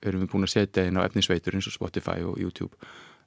erum 0.00 0.24
við 0.24 0.30
búin 0.32 0.46
að 0.46 0.54
setja 0.54 0.86
inn 0.88 0.96
á 0.96 1.04
efnisveitur 1.04 1.58
eins 1.58 1.68
og 1.68 1.76
Spotify 1.76 2.24
og 2.24 2.40
YouTube. 2.40 2.72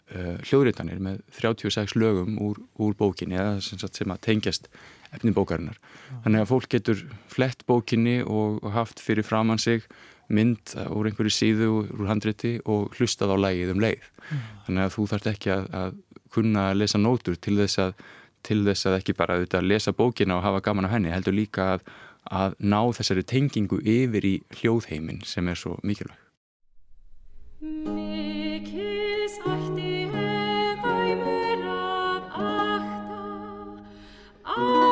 Uh, 0.09 0.41
hljóðritanir 0.49 0.97
með 0.97 1.21
36 1.37 1.93
lögum 2.01 2.39
úr, 2.41 2.57
úr 2.81 2.97
bókinni 2.97 3.37
eða 3.37 3.59
sem, 3.61 3.77
sagt, 3.77 4.01
sem 4.01 4.09
að 4.09 4.23
tengjast 4.25 4.65
efni 5.13 5.29
bókarinnar. 5.35 5.77
Þannig 6.25 6.41
að 6.41 6.49
fólk 6.49 6.73
getur 6.73 7.05
flett 7.29 7.61
bókinni 7.69 8.17
og, 8.25 8.57
og 8.65 8.73
haft 8.73 9.01
fyrir 9.03 9.25
framann 9.29 9.61
sig 9.61 9.85
mynd 10.31 10.73
úr 10.87 11.09
einhverju 11.09 11.33
síðu 11.33 11.69
úr 11.83 12.07
handriti 12.09 12.55
og 12.69 12.93
hlustað 12.97 13.35
á 13.35 13.37
lægið 13.47 13.73
um 13.73 13.83
leið. 13.83 14.09
Mm. 14.29 14.43
Þannig 14.67 14.85
að 14.85 14.95
þú 14.95 15.07
þarft 15.11 15.29
ekki 15.33 15.53
að, 15.53 15.69
að 15.81 15.95
kunna 16.33 16.69
að 16.71 16.79
lesa 16.81 17.01
nótur 17.01 17.37
til 17.37 17.57
þess 17.59 17.81
að, 17.83 17.93
til 18.45 18.59
þess 18.67 18.89
að 18.89 18.97
ekki 18.99 19.17
bara 19.17 19.37
auðvitað 19.37 19.69
lesa 19.69 19.93
bókina 19.95 20.39
og 20.39 20.45
hafa 20.47 20.63
gaman 20.65 20.89
af 20.89 20.95
henni, 20.95 21.13
heldur 21.13 21.35
líka 21.37 21.73
að, 21.75 21.87
að 22.31 22.57
ná 22.59 22.79
þessari 22.97 23.25
tengingu 23.27 23.81
yfir 23.83 24.27
í 24.27 24.35
hljóðheimin 24.59 25.23
sem 25.27 25.47
er 25.51 25.59
svo 25.59 25.77
mikilvæg. 25.83 26.19
Mikils 27.63 29.37
ætti 29.47 29.91
heimur 30.83 31.67
að 31.71 32.31
akta 32.47 33.21
ást 34.55 34.82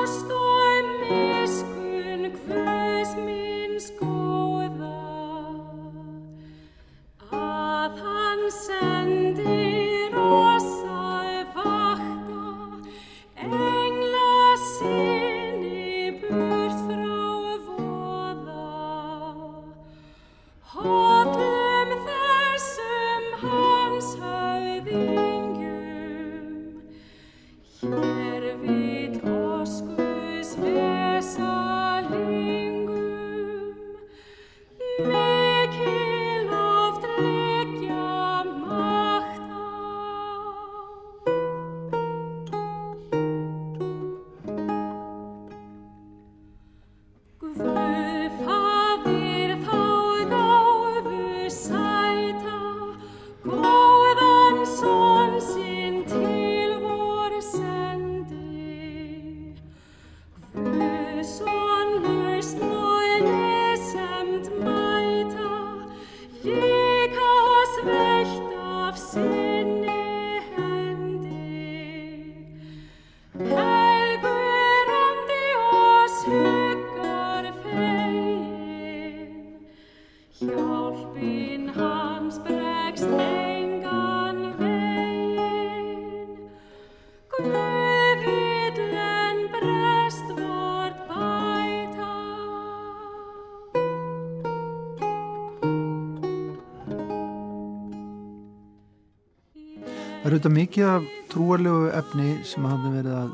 Þetta 100.42 100.56
mikið 100.56 100.86
af 100.90 101.04
trúarlegu 101.30 101.90
efni 101.94 102.32
sem 102.50 102.64
hafði 102.66 102.92
verið 102.96 103.12
að 103.14 103.34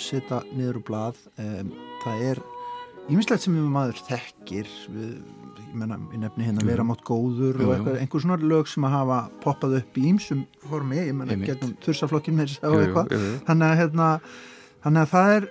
setja 0.00 0.38
niður 0.56 0.78
úr 0.78 0.84
blað. 0.86 1.18
Um, 1.36 1.72
það 2.00 2.22
er 2.30 2.38
ímislegt 3.12 3.44
sem 3.44 3.58
við 3.58 3.66
maður 3.74 3.98
þekkir, 4.06 4.70
við, 4.94 5.10
ég 5.60 5.74
menna, 5.82 5.98
ég 6.14 6.22
nefni 6.22 6.46
hérna 6.46 6.64
vera 6.64 6.86
mátt 6.88 7.02
góður 7.04 7.60
Jú, 7.60 7.66
og 7.66 7.74
eitthvað, 7.74 7.98
einhver 8.00 8.24
svona 8.24 8.38
lög 8.40 8.72
sem 8.72 8.88
að 8.88 8.96
hafa 8.96 9.18
poppað 9.44 9.76
upp 9.82 10.00
í 10.00 10.06
ímsum 10.14 10.46
formi, 10.64 11.02
ég 11.02 11.12
menna, 11.18 11.36
gegnum 11.44 11.76
þursaflokkin 11.84 12.40
með 12.40 12.54
þess 12.54 12.64
að 12.64 12.78
eitthvað. 12.86 13.14
Þannig 13.50 13.68
að, 13.68 13.76
hérna, 13.82 14.08
þannig 14.86 15.04
að 15.04 15.12
það 15.12 15.36
er, 15.36 15.48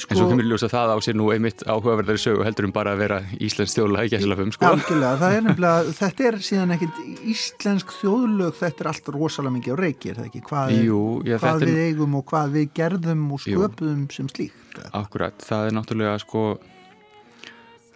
sko, 0.00 0.14
En 0.16 0.22
svo 0.22 0.30
kemur 0.32 0.48
ljósa 0.54 0.72
það 0.72 0.94
á 0.94 0.98
sér 1.04 1.20
nú 1.20 1.28
einmitt 1.36 1.66
áhugaverðari 1.68 2.24
sögu 2.24 2.48
heldur 2.48 2.70
um 2.70 2.76
bara 2.80 2.96
að 2.96 3.04
vera 3.04 3.20
Íslands 3.36 3.76
þjóðlega 3.76 4.08
í 4.08 4.14
gæslafum 4.16 4.56
sko. 4.56 4.72
algjörlega, 4.72 5.34
er 5.36 5.92
þetta 6.00 6.30
er 6.32 6.40
síðan 6.48 6.78
ekkit 6.78 7.04
íslensk 7.32 7.92
þjóðlög, 8.00 8.54
þetta 8.58 8.84
er 8.84 8.90
allt 8.92 9.08
rosalega 9.14 9.54
mikið 9.58 9.74
á 9.74 9.78
reiki, 9.80 10.10
er 10.10 10.20
það 10.20 10.28
ekki? 10.30 10.42
Hvað, 10.48 10.74
er, 10.74 10.84
Jú, 10.88 11.00
já, 11.28 11.36
hvað 11.38 11.60
þetta 11.60 11.70
við 11.70 11.80
eigum 11.86 12.14
og 12.20 12.26
hvað 12.30 12.52
við 12.56 12.68
gerðum 12.80 13.24
og 13.36 13.46
Jú. 13.46 13.60
sköpuðum 13.60 14.04
sem 14.14 14.28
slíkt. 14.32 14.80
akkurat, 14.92 15.42
það 15.44 15.66
er 15.66 15.76
náttúrulega 15.78 16.18
sko 16.22 16.44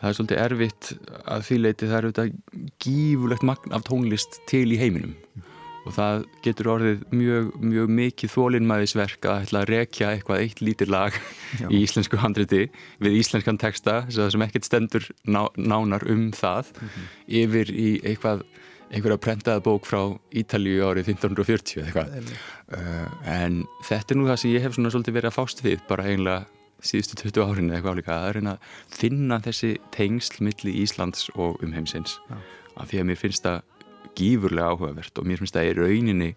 það 0.00 0.08
er 0.10 0.16
svolítið 0.18 0.42
erfitt 0.44 0.92
að 1.24 1.44
því 1.48 1.58
leiti 1.62 1.88
það 1.88 1.96
er 1.98 2.06
auðvitað 2.08 2.32
gífulegt 2.84 3.46
magn 3.48 3.72
af 3.76 3.84
tónlist 3.88 4.40
til 4.50 4.66
í 4.74 4.80
heiminum 4.80 5.14
og 5.84 5.92
það 5.92 6.22
getur 6.44 6.70
orðið 6.72 7.02
mjög, 7.12 7.48
mjög 7.60 7.90
mikið 7.98 8.32
þólinmæðisverk 8.32 9.26
að 9.28 9.42
ætla 9.44 9.60
að 9.62 9.70
rekja 9.72 10.12
eitthvað 10.14 10.44
eitt 10.44 10.62
lítir 10.64 10.88
lag 10.92 11.16
Já. 11.60 11.66
í 11.68 11.82
íslensku 11.84 12.20
handriti 12.20 12.62
við 13.04 13.18
íslenskan 13.20 13.60
texta 13.60 14.02
sem 14.08 14.44
ekkert 14.46 14.68
stendur 14.68 15.08
ná, 15.28 15.44
nánar 15.60 16.06
um 16.08 16.30
það 16.32 16.72
yfir 17.28 17.72
í 17.72 17.90
eitthvað 18.00 18.44
einhverja 18.90 19.20
prentaða 19.20 19.62
bók 19.64 19.86
frá 19.88 20.00
Ítalíu 20.34 20.84
árið 20.86 21.12
1540 21.14 21.80
eða 21.80 21.86
eitthvað. 21.88 22.34
Uh, 22.74 23.06
en 23.30 23.62
þetta 23.86 24.14
er 24.14 24.20
nú 24.20 24.28
það 24.28 24.40
sem 24.42 24.54
ég 24.54 24.66
hef 24.66 24.76
svona 24.76 24.92
svolítið 24.92 25.18
verið 25.18 25.30
að 25.30 25.38
fást 25.38 25.64
við 25.64 25.86
bara 25.88 26.08
eiginlega 26.08 26.44
síðustu 26.84 27.18
20 27.22 27.46
árin 27.48 27.70
eða 27.70 27.78
eitthvað 27.78 27.96
álíka 27.96 28.18
að 28.18 28.34
reyna 28.36 28.56
að 28.56 28.98
finna 28.98 29.40
þessi 29.44 29.70
tengsl 29.94 30.42
milli 30.44 30.74
Íslands 30.82 31.30
og 31.34 31.62
umheimsins. 31.64 32.18
Já. 32.28 32.36
af 32.74 32.90
því 32.90 33.00
að 33.00 33.06
mér 33.06 33.18
finnst 33.20 33.44
það 33.44 33.60
gífurlega 34.18 34.70
áhugavert 34.74 35.18
og 35.18 35.26
mér 35.30 35.40
finnst 35.40 35.54
það 35.54 35.68
í 35.68 35.74
rauninni 35.78 36.30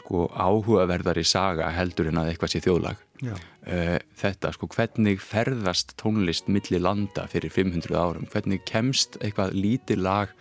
sko 0.00 0.26
áhugaverðari 0.32 1.24
saga 1.28 1.68
heldur 1.72 2.08
en 2.10 2.20
að 2.20 2.32
eitthvað 2.32 2.52
sé 2.54 2.60
þjóðlag. 2.64 3.02
Já. 3.24 3.34
uh, 3.36 3.98
þetta 4.20 4.52
sko 4.56 4.68
hvernig 4.74 5.22
ferðast 5.22 5.94
tónlist 6.00 6.50
milli 6.50 6.80
landa 6.82 7.28
fyrir 7.30 7.52
500 7.54 7.94
árum? 7.94 8.28
Hvernig 8.32 8.64
kemst 8.68 9.20
eitthvað 9.22 9.54
lítið 9.56 10.02
lag 10.04 10.34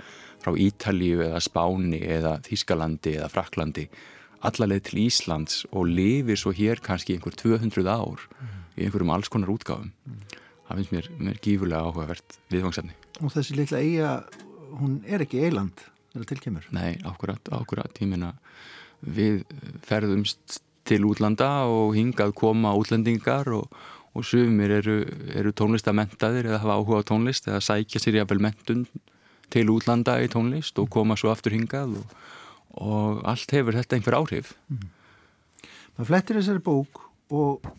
frá 0.44 0.54
Ítalíu 0.60 1.24
eða 1.26 1.42
Spáni 1.44 2.02
eða 2.04 2.38
Þískalandi 2.46 3.18
eða 3.18 3.32
Fraklandi 3.32 3.88
allarleið 4.44 4.86
til 4.90 5.04
Íslands 5.06 5.64
og 5.72 5.88
lifir 5.88 6.40
svo 6.40 6.52
hér 6.56 6.84
kannski 6.84 7.16
einhver 7.16 7.36
200 7.40 7.88
ár 7.88 8.28
í 8.76 8.86
einhverjum 8.86 9.14
alls 9.16 9.32
konar 9.32 9.54
útgáfum 9.54 9.94
það 10.68 10.80
finnst 10.80 10.94
mér, 10.94 11.10
mér 11.20 11.40
gífurlega 11.44 11.88
áhugavert 11.88 12.38
viðvangsefni. 12.52 12.96
Og 13.22 13.34
þessi 13.34 13.58
litla 13.58 13.82
eiga, 13.84 14.12
hún 14.80 15.00
er 15.06 15.24
ekki 15.26 15.44
eiland 15.46 15.86
þegar 16.14 16.30
tilkemur. 16.32 16.68
Nei, 16.76 17.00
ákkurat, 17.06 17.52
ákkurat, 17.54 18.02
ég 18.02 18.10
meina 18.10 18.34
við 19.04 19.44
ferðumst 19.86 20.62
til 20.88 21.04
útlanda 21.08 21.66
og 21.72 21.94
hingað 21.98 22.34
koma 22.40 22.74
útlendingar 22.80 23.50
og, 23.56 23.72
og 24.14 24.28
sumir 24.28 24.72
eru, 24.80 25.02
eru 25.36 25.54
tónlistamentaðir 25.56 26.50
eða 26.50 26.62
hafa 26.64 26.78
áhuga 26.80 27.04
á 27.04 27.10
tónlist 27.12 27.48
eða 27.50 27.64
sækja 27.64 28.02
sér 28.04 28.22
jafnvel 28.22 28.44
mentun 28.44 28.86
til 29.54 29.70
útlanda 29.74 30.18
í 30.24 30.30
tónlist 30.32 30.80
og 30.82 30.90
koma 30.94 31.18
svo 31.20 31.32
aftur 31.34 31.56
hingað 31.56 32.00
og, 32.02 32.18
og 32.82 33.24
allt 33.30 33.54
hefur 33.56 33.78
þetta 33.78 34.00
einhver 34.00 34.20
áhrif. 34.20 34.54
maður 35.96 36.10
flettir 36.10 36.40
þessari 36.40 36.64
bók 36.66 37.04
og 37.34 37.70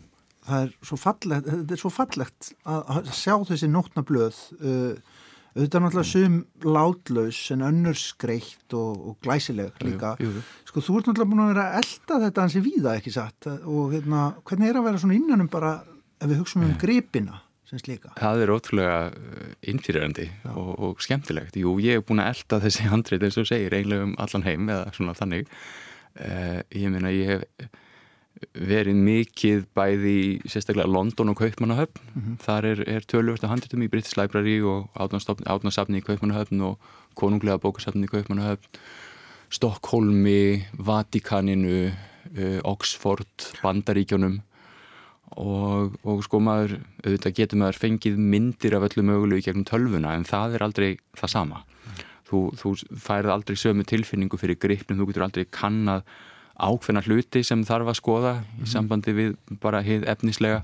það 0.45 0.63
er 0.67 0.73
svo 0.85 0.99
fallegt, 0.99 1.49
þetta 1.49 1.75
er 1.75 1.81
svo 1.81 1.91
fallegt 1.93 2.51
að, 2.63 3.11
sjá 3.11 3.35
þessi 3.49 3.69
nótna 3.71 4.05
blöð 4.05 4.41
uh, 4.61 4.95
auðvitað 5.55 5.83
náttúrulega 5.85 6.09
sum 6.09 6.37
látlaus 6.67 7.39
en 7.55 7.63
önnur 7.63 7.95
skreitt 7.95 8.75
og, 8.75 9.05
og 9.07 9.17
glæsileg 9.23 9.77
líka. 9.87 10.13
Jú, 10.19 10.33
jú. 10.35 10.43
sko 10.67 10.83
þú 10.83 10.97
ert 10.99 11.09
náttúrulega 11.09 11.31
búin 11.31 11.43
að 11.45 11.51
vera 11.53 11.67
að 11.69 11.77
elda 11.79 12.19
þetta 12.25 12.43
hansi 12.43 12.63
víða 12.65 12.95
ekki 12.99 13.13
satt? 13.15 13.47
Og 13.63 13.95
hérna, 13.95 14.25
hvernig 14.43 14.71
er 14.71 14.79
að 14.81 14.87
vera 14.89 15.01
svona 15.03 15.15
innanum 15.15 15.51
bara 15.51 15.77
ef 16.19 16.27
við 16.27 16.41
hugsaum 16.41 16.67
um 16.67 16.75
gripina 16.81 17.39
sem 17.69 17.81
slíka. 17.81 18.11
Það 18.19 18.43
er 18.43 18.53
ótrúlega 18.53 18.99
innfýrandi 19.65 20.27
og, 20.51 20.71
og 20.87 21.01
skemmtilegt. 21.03 21.57
Jú, 21.59 21.77
ég 21.83 21.99
hef 21.99 22.05
búin 22.09 22.21
að 22.23 22.35
elda 22.35 22.61
þessi 22.67 22.89
handrið 22.93 23.27
eins 23.27 23.39
og 23.41 23.49
segir 23.49 23.75
einlega 23.77 24.09
um 24.09 24.13
allan 24.21 24.45
heim 24.45 24.69
eða 24.69 24.93
svona 24.95 25.17
þannig. 25.17 25.49
Uh, 26.15 26.61
ég 26.71 26.93
meina, 26.93 27.11
ég 27.11 27.33
hef 27.33 27.73
verið 28.55 28.97
mikið 28.99 29.61
bæði 29.75 30.13
í 30.19 30.51
sérstaklega 30.51 30.91
London 30.91 31.31
og 31.31 31.39
Kaupmannahöfn. 31.39 32.35
Þar 32.43 32.67
er, 32.71 32.81
er 32.97 33.07
tölvörsta 33.07 33.49
handritum 33.51 33.83
í 33.85 33.89
British 33.91 34.19
Library 34.19 34.57
og 34.61 34.91
átnarsafni 34.99 36.01
í 36.01 36.05
Kaupmannahöfn 36.05 36.63
og 36.67 36.89
konunglega 37.17 37.61
bókasafni 37.63 38.09
í 38.09 38.11
Kaupmannahöfn. 38.11 38.81
Stokkólmi, 39.55 40.65
Vatikaninu 40.83 41.87
uh, 41.87 42.59
Oxford, 42.67 43.53
Bandaríkjónum 43.63 44.41
og, 45.41 45.95
og 46.07 46.21
sko 46.23 46.39
maður 46.43 46.77
auðvitað 47.03 47.35
getur 47.39 47.59
maður 47.59 47.79
fengið 47.81 48.19
myndir 48.19 48.75
af 48.77 48.85
öllu 48.87 49.03
mögulegu 49.05 49.41
í 49.41 49.45
gegnum 49.45 49.67
tölvuna 49.67 50.13
en 50.15 50.27
það 50.27 50.55
er 50.55 50.65
aldrei 50.65 50.89
það 51.17 51.33
sama. 51.33 51.63
Þú, 52.25 52.39
þú 52.57 52.71
færð 53.05 53.33
aldrei 53.33 53.59
sömu 53.59 53.85
tilfinningu 53.87 54.39
fyrir 54.41 54.57
gripnum, 54.59 54.97
þú 55.01 55.09
getur 55.11 55.27
aldrei 55.27 55.45
kannad 55.51 56.07
ákveðna 56.55 57.03
hluti 57.05 57.43
sem 57.43 57.65
þarf 57.67 57.91
að 57.91 57.99
skoða 57.99 58.33
í 58.63 58.69
sambandi 58.71 59.13
við 59.15 59.33
bara 59.61 59.83
heið 59.83 60.07
efnislega 60.15 60.63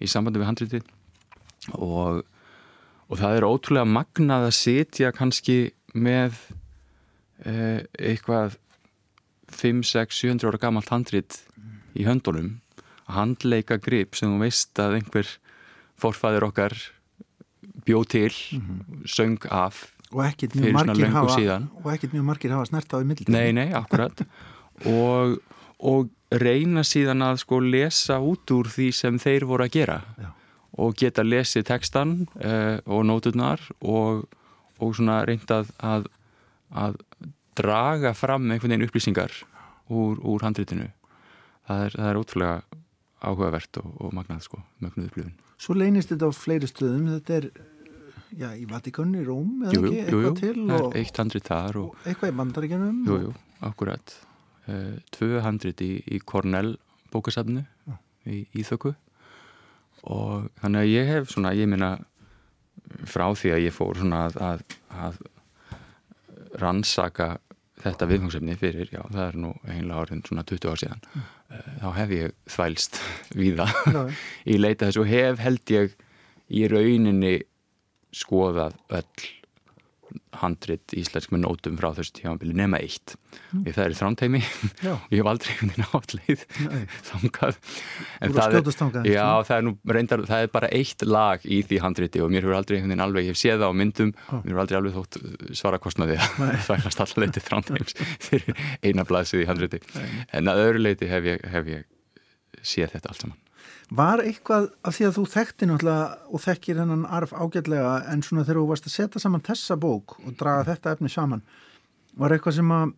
í 0.00 0.08
sambandi 0.08 0.40
við 0.40 0.48
handritið. 0.48 0.86
Og, 1.76 2.22
og 3.06 3.20
það 3.20 3.36
er 3.36 3.48
ótrúlega 3.48 3.90
magnað 3.90 4.48
að 4.48 4.56
sitja 4.56 5.12
kannski 5.14 5.58
með 5.92 6.38
eh, 7.44 7.84
eitthvað 8.00 8.56
5, 9.52 9.84
6, 9.86 10.22
700 10.24 10.48
ára 10.50 10.62
gamalt 10.62 10.90
handrit 10.90 11.42
í 11.96 12.06
höndunum 12.08 12.56
handleika 13.12 13.78
grip 13.82 14.16
sem 14.18 14.32
þú 14.32 14.42
veist 14.42 14.82
að 14.82 15.00
einhver 15.00 15.32
forfæður 16.00 16.48
okkar 16.50 16.76
bjóð 17.86 18.06
til, 18.12 18.32
söng 19.06 19.46
af 19.50 19.84
og 20.10 20.22
fyrir 20.26 20.56
mjög 20.62 20.74
mjög 22.14 22.26
margir 22.30 22.54
hafa 22.54 22.68
snert 22.70 22.92
á 22.94 22.98
í 22.98 23.06
mildin 23.06 23.32
Nei, 23.34 23.50
nei, 23.54 23.68
akkurat 23.74 24.22
og, 24.86 25.38
og 25.78 26.10
reyna 26.30 26.82
síðan 26.86 27.24
að 27.26 27.40
sko 27.42 27.60
lesa 27.62 28.18
út 28.22 28.50
úr 28.54 28.70
því 28.70 28.90
sem 28.94 29.18
þeir 29.22 29.46
voru 29.48 29.66
að 29.66 29.76
gera. 29.78 30.00
Já. 30.18 30.30
og 30.76 30.96
geta 31.00 31.22
lesið 31.24 31.64
textan 31.70 32.26
uh, 32.44 32.76
og 32.84 33.06
nóturnar 33.08 33.62
og, 33.80 34.26
og 34.76 34.96
svona 34.98 35.22
reyndað 35.24 35.70
að, 35.80 36.10
að 36.68 36.98
draga 37.56 38.12
fram 38.12 38.50
einhvern 38.50 38.74
veginn 38.74 38.84
upplýsingar 38.84 39.32
úr, 39.88 40.20
úr 40.20 40.44
handritinu. 40.44 40.90
Það 41.66 41.86
er, 41.86 41.96
það 41.96 42.10
er 42.10 42.20
ótrúlega 42.20 42.82
áhugavert 43.26 43.80
og, 43.82 43.88
og 44.00 44.14
magnað 44.16 44.44
sko, 44.46 44.60
mögnuð 44.84 45.08
upplifun. 45.10 45.34
Svo 45.62 45.76
leynist 45.76 46.12
þetta 46.12 46.30
á 46.30 46.32
fleiri 46.36 46.68
stöðum 46.70 47.08
þetta 47.14 47.38
er 47.40 47.48
já, 48.36 48.48
í 48.54 48.66
Vatikanni, 48.70 49.24
Róm 49.26 49.66
eða 49.66 49.76
Jú, 49.76 49.82
jú, 49.82 49.92
ekki, 49.92 50.00
jú, 50.00 50.20
jú, 50.20 50.30
eitthvað 50.30 50.40
til 50.40 50.66
og, 50.66 50.88
er 50.88 51.00
eitt 51.00 51.20
handrit 51.22 51.50
þar 51.50 51.80
og, 51.82 51.88
og 51.92 52.10
eitthvað 52.10 52.32
í 52.32 52.36
bandaríkjanum 52.40 52.98
jú, 53.06 53.18
jú, 53.26 53.32
akkurat. 53.70 54.16
Uh, 54.66 54.96
tvö 55.14 55.42
handrit 55.44 55.82
í, 55.84 55.92
í 56.10 56.20
Cornell 56.26 56.74
bókasafnu 57.14 57.62
í 58.26 58.42
Íþöku 58.58 58.96
og 60.06 60.48
þannig 60.60 60.82
að 60.82 60.92
ég 60.92 61.10
hef 61.10 61.32
svona, 61.32 61.54
ég 61.56 61.70
minna 61.70 61.94
frá 63.06 63.28
því 63.34 63.52
að 63.54 63.64
ég 63.64 63.74
fór 63.74 63.98
svona 63.98 64.26
að, 64.26 64.38
að, 64.42 64.64
að 65.06 65.20
rannsaka 66.60 67.36
þetta 67.86 68.08
viðfangsefni 68.10 68.56
fyrir, 68.60 68.90
já, 68.92 69.02
það 69.12 69.22
er 69.26 69.38
nú 69.42 69.52
einlega 69.66 70.02
orðin 70.02 70.22
svona 70.26 70.44
20 70.48 70.70
ár 70.72 70.82
síðan 70.82 71.04
uh, 71.06 71.70
þá 71.82 71.88
hef 72.00 72.14
ég 72.16 72.36
þvælst 72.56 73.00
víða 73.40 73.68
Já. 73.70 74.02
í 74.46 74.58
leita 74.60 74.88
þessu 74.88 75.04
og 75.04 75.10
hef 75.12 75.42
held 75.44 75.74
ég 75.74 75.96
í 76.46 76.66
rauninni 76.70 77.34
skoðað 78.16 78.76
öll 78.96 79.28
handrit 80.40 80.94
íslensk 80.96 81.32
með 81.34 81.42
nótum 81.44 81.76
frá 81.80 81.88
þessu 81.96 82.14
tímabili 82.18 82.56
nema 82.56 82.80
eitt. 82.82 83.14
Því 83.52 83.74
það 83.76 83.82
er 83.84 83.94
í 83.94 83.98
þrántæmi 83.98 84.40
Já. 84.40 84.92
ég 85.12 85.20
hef 85.20 85.30
aldrei 85.30 85.52
einhvern 85.54 85.86
veginn 85.92 86.42
Nei. 86.66 86.82
þangað. 87.10 87.60
Þú 87.60 88.30
voru 88.32 88.42
að 88.42 88.56
skjótast 88.56 88.82
þangað, 88.82 89.08
já, 89.12 89.26
það 89.48 89.56
er 89.56 89.66
nú 89.66 89.74
reyndar, 89.96 90.24
það 90.30 90.44
er 90.46 90.52
bara 90.56 90.72
eitt 90.80 91.06
lag 91.06 91.46
í 91.46 91.62
því 91.66 91.80
handriti 91.84 92.24
og 92.24 92.32
mér 92.32 92.46
hefur 92.46 92.58
aldrei 92.60 92.78
einhvern 92.78 92.94
veginn 92.94 93.06
alveg, 93.06 93.28
ég 93.28 93.36
hef 93.36 93.42
séð 93.42 93.62
það 93.62 93.72
á 93.72 93.80
myndum 93.82 94.12
mér 94.16 94.50
hefur 94.50 94.62
aldrei 94.64 94.78
alveg 94.80 94.96
þótt 94.96 95.20
uh, 95.20 95.32
svara 95.62 95.82
kostnaði 95.82 96.20
að 96.20 96.60
þvælast 96.68 97.02
allar 97.06 97.24
leiti 97.24 97.44
þrántæms 97.46 97.98
fyrir 98.28 98.66
eina 98.82 99.06
blaðsið 99.08 99.44
í 99.44 99.50
handriti. 99.50 99.82
En 100.36 100.52
að 100.52 100.62
öðru 100.66 100.86
leiti 100.86 101.10
hef 101.10 101.32
ég, 101.34 101.50
hef 101.52 101.74
ég 101.74 101.90
séð 102.66 102.96
þetta 102.96 103.12
allt 103.12 103.26
saman 103.26 103.45
Var 103.96 104.22
eitthvað 104.24 104.68
af 104.82 104.96
því 104.96 105.08
að 105.08 105.16
þú 105.18 105.24
þekkti 105.34 105.70
náttúrulega 105.70 106.06
og 106.30 106.44
þekkir 106.46 106.82
hennan 106.82 107.06
arf 107.18 107.34
ágætlega 107.36 107.96
en 108.12 108.24
svona 108.26 108.44
þegar 108.46 108.62
þú 108.62 108.68
varst 108.72 108.88
að 108.90 108.96
setja 108.96 109.22
saman 109.22 109.44
þessa 109.46 109.78
bók 109.80 110.18
og 110.22 110.38
draga 110.38 110.66
þetta 110.72 110.96
efni 110.96 111.12
saman 111.12 111.44
var 112.16 112.34
eitthvað 112.34 112.58
sem 112.58 112.72
að 112.72 112.94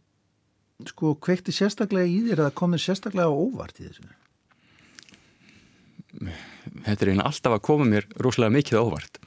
sko 0.89 1.17
kveikti 1.19 1.53
sérstaklega 1.55 2.07
í 2.07 2.21
þér 2.29 2.45
eða 2.45 2.57
komið 2.59 2.85
sérstaklega 2.85 3.29
á 3.29 3.35
óvart 3.35 3.81
í 3.83 3.89
þessu? 3.89 4.07
þetta 6.19 7.05
er 7.05 7.11
eiginlega 7.13 7.31
alltaf 7.31 7.57
að 7.57 7.65
koma 7.69 7.87
mér 7.89 8.07
rosalega 8.23 8.55
mikið 8.57 8.81
óvart. 8.81 9.19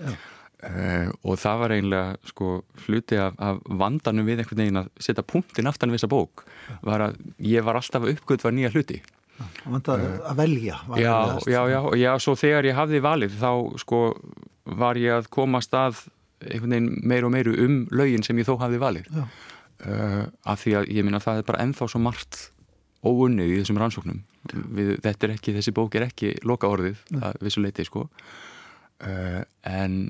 Uh, 0.61 1.09
og 1.25 1.39
það 1.41 1.61
var 1.63 1.73
eiginlega 1.73 2.29
sko 2.29 2.49
hluti 2.85 3.17
af, 3.17 3.37
af 3.41 3.61
vandanum 3.81 4.27
við 4.27 4.43
einhvern 4.43 4.61
veginn 4.61 4.81
að 4.83 4.91
setja 5.01 5.25
punktin 5.25 5.69
aftan 5.71 5.89
við 5.89 5.97
þessa 5.97 6.11
bók 6.11 6.43
var 6.85 7.07
að 7.07 7.17
ég 7.41 7.65
var 7.65 7.79
alltaf 7.79 8.05
að 8.05 8.13
uppgötva 8.13 8.51
nýja 8.53 8.69
hluti 8.75 8.99
að, 9.65 10.05
að 10.29 10.39
velja 10.39 10.79
já, 11.01 11.15
já, 11.47 11.61
já, 11.71 11.79
já, 11.99 12.11
svo 12.23 12.35
þegar 12.39 12.67
ég 12.69 12.77
hafði 12.77 13.03
valið 13.03 13.37
þá 13.41 13.51
sko 13.81 14.01
var 14.79 14.99
ég 14.99 15.17
að 15.19 15.29
komast 15.33 15.73
að 15.77 16.03
einhvern 16.41 16.75
veginn 16.75 16.91
meir 17.07 17.27
og 17.27 17.33
meiru 17.33 17.55
um 17.65 17.75
lögin 17.93 18.23
sem 18.25 18.37
ég 18.41 18.47
þó 18.47 18.55
hafði 18.61 18.81
valið. 18.81 19.09
Uh, 19.81 20.25
af 20.45 20.61
því 20.61 20.75
að 20.77 20.89
ég 20.93 21.05
minna 21.05 21.21
það 21.21 21.41
er 21.41 21.47
bara 21.47 21.63
ennþá 21.65 21.87
svo 21.89 22.01
margt 22.01 22.39
óunnið 23.05 23.49
í 23.49 23.59
þessum 23.61 23.81
rannsóknum. 23.81 24.21
Við, 24.51 24.95
þetta 25.01 25.27
er 25.27 25.35
ekki, 25.35 25.53
þessi 25.57 25.73
bók 25.77 25.97
er 25.97 26.07
ekki 26.07 26.35
loka 26.45 26.69
orðið, 26.69 27.01
að 27.21 27.37
vissu 27.45 27.63
leiti 27.63 27.85
sko. 27.85 28.07
Uh, 29.01 29.41
en 29.65 30.03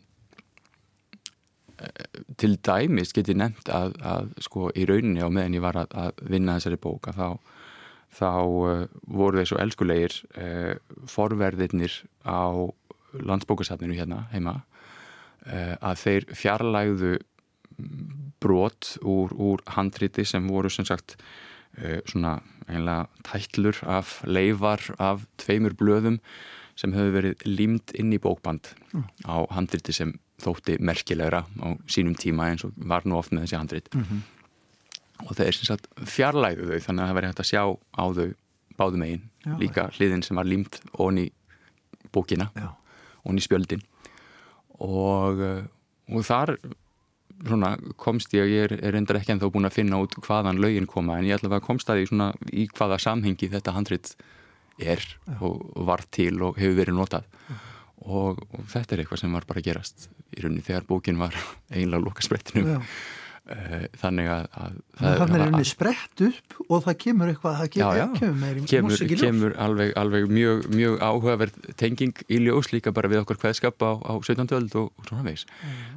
til 2.38 2.58
dæmis 2.62 3.14
get 3.16 3.32
ég 3.32 3.40
nefnt 3.40 3.72
að, 3.74 3.96
að 4.06 4.28
sko 4.46 4.70
í 4.78 4.86
rauninni 4.86 5.24
á 5.24 5.30
meðan 5.34 5.56
ég 5.58 5.64
var 5.64 5.80
að, 5.82 5.96
að 5.98 6.22
vinna 6.30 6.58
þessari 6.60 6.78
bók 6.82 7.10
að 7.10 7.22
þá, 7.22 7.56
þá 8.12 8.32
uh, 8.44 8.86
voru 9.08 9.40
þeir 9.40 9.50
svo 9.52 9.60
elskulegir 9.64 10.18
uh, 10.36 10.74
forverðirnir 11.10 12.02
á 12.28 12.70
landsbókasafninu 13.20 13.98
hérna 13.98 14.26
heima 14.32 14.62
uh, 14.62 15.76
að 15.80 16.02
þeir 16.06 16.28
fjarlægðu 16.38 17.14
brot 18.42 18.96
úr, 19.02 19.34
úr 19.34 19.64
handriti 19.76 20.26
sem 20.28 20.48
voru 20.50 20.72
sem 20.72 20.88
sagt 20.88 21.18
uh, 21.18 22.00
svona 22.10 22.40
einlega 22.68 23.08
tætlur 23.28 23.80
af 23.90 24.20
leifar 24.28 24.84
af 25.00 25.26
tveimur 25.42 25.76
blöðum 25.78 26.20
sem 26.80 26.94
höfðu 26.96 27.16
verið 27.18 27.48
límt 27.48 27.94
inn 28.00 28.14
í 28.16 28.20
bókband 28.22 28.72
á 29.28 29.44
handriti 29.54 29.94
sem 29.94 30.14
þótti 30.42 30.78
merkilegra 30.82 31.44
á 31.46 31.68
sínum 31.92 32.16
tíma 32.18 32.50
eins 32.50 32.64
og 32.66 32.74
var 32.78 33.06
nú 33.06 33.20
oft 33.20 33.34
með 33.34 33.46
þessi 33.46 33.60
handrit 33.60 33.92
og 35.26 35.36
þeir 35.38 35.58
sem 35.58 35.70
sagt 35.70 35.90
fjarlægðu 36.10 36.70
þau 36.72 36.86
þannig 36.88 37.04
að 37.04 37.10
það 37.12 37.18
verið 37.20 37.32
hægt 37.32 37.44
að 37.44 37.52
sjá 37.52 37.64
á 37.72 38.04
þau 38.18 38.28
báðum 38.80 39.04
megin, 39.04 39.24
Já, 39.46 39.54
líka 39.60 39.88
hliðin 39.98 40.24
sem 40.26 40.40
var 40.40 40.48
límt 40.50 40.80
onni 41.02 41.28
bókina 42.14 42.50
Já. 42.56 42.72
onni 43.28 43.44
spjöldin. 43.44 43.84
Og, 44.82 45.42
uh, 45.42 46.16
og 46.16 46.26
þar 46.26 46.56
svona 47.42 47.72
komst 48.02 48.34
ég, 48.38 48.50
ég 48.50 48.68
er, 48.68 48.76
er 48.80 48.96
reyndar 48.96 49.20
ekki 49.20 49.34
en 49.34 49.42
þá 49.42 49.50
búin 49.54 49.70
að 49.70 49.78
finna 49.80 50.02
út 50.02 50.14
hvaðan 50.22 50.62
lögin 50.62 50.90
koma 50.90 51.18
en 51.18 51.28
ég 51.30 51.42
að 51.42 51.62
komst 51.66 51.90
að 51.90 52.02
því 52.02 52.10
svona 52.12 52.30
í 52.54 52.68
hvaða 52.70 53.00
samhengi 53.02 53.50
þetta 53.52 53.74
handrit 53.76 54.14
er 54.82 55.04
og, 55.40 55.62
og 55.76 55.86
var 55.90 56.06
til 56.14 56.36
og 56.42 56.60
hefur 56.62 56.78
verið 56.80 56.98
notað. 56.98 57.28
Og, 58.02 58.40
og 58.42 58.62
þetta 58.72 58.96
er 58.96 59.04
eitthvað 59.04 59.22
sem 59.22 59.34
var 59.38 59.46
bara 59.50 59.62
gerast 59.62 60.08
í 60.34 60.42
rauninni 60.42 60.66
þegar 60.66 60.88
bókin 60.90 61.20
var 61.22 61.36
eiginlega 61.70 62.02
loka 62.02 62.26
sprettinu 62.26 62.66
Já. 62.66 62.80
Þannig 63.42 64.28
að, 64.30 64.44
að 64.54 64.76
Þannig 65.02 65.34
er 65.36 65.44
henni 65.48 65.66
sprett 65.66 66.22
upp 66.28 66.60
og 66.68 66.84
það 66.86 66.98
kemur 67.02 67.32
eitthvað, 67.32 67.56
það 67.58 67.78
Já, 67.80 67.88
já. 67.98 68.04
kemur, 68.06 68.20
kemur 68.20 68.38
meiri 68.38 68.66
kemur, 68.70 68.92
músík 68.94 69.08
í 69.08 69.16
ljós. 69.16 69.24
kemur 69.26 69.56
alveg, 69.66 69.94
alveg 69.98 70.28
mjög, 70.30 70.68
mjög 70.76 70.98
áhugaverð 71.02 71.58
tenging 71.82 72.22
í 72.30 72.38
ljós 72.46 72.70
líka 72.70 72.94
bara 72.94 73.10
við 73.10 73.24
okkur 73.24 73.40
kveðskap 73.42 73.82
á, 73.82 73.92
á 73.98 74.14
17. 74.22 74.46
öld 74.60 74.78
og, 74.78 74.92
og 74.94 75.10
svona 75.10 75.26
veis 75.26 75.48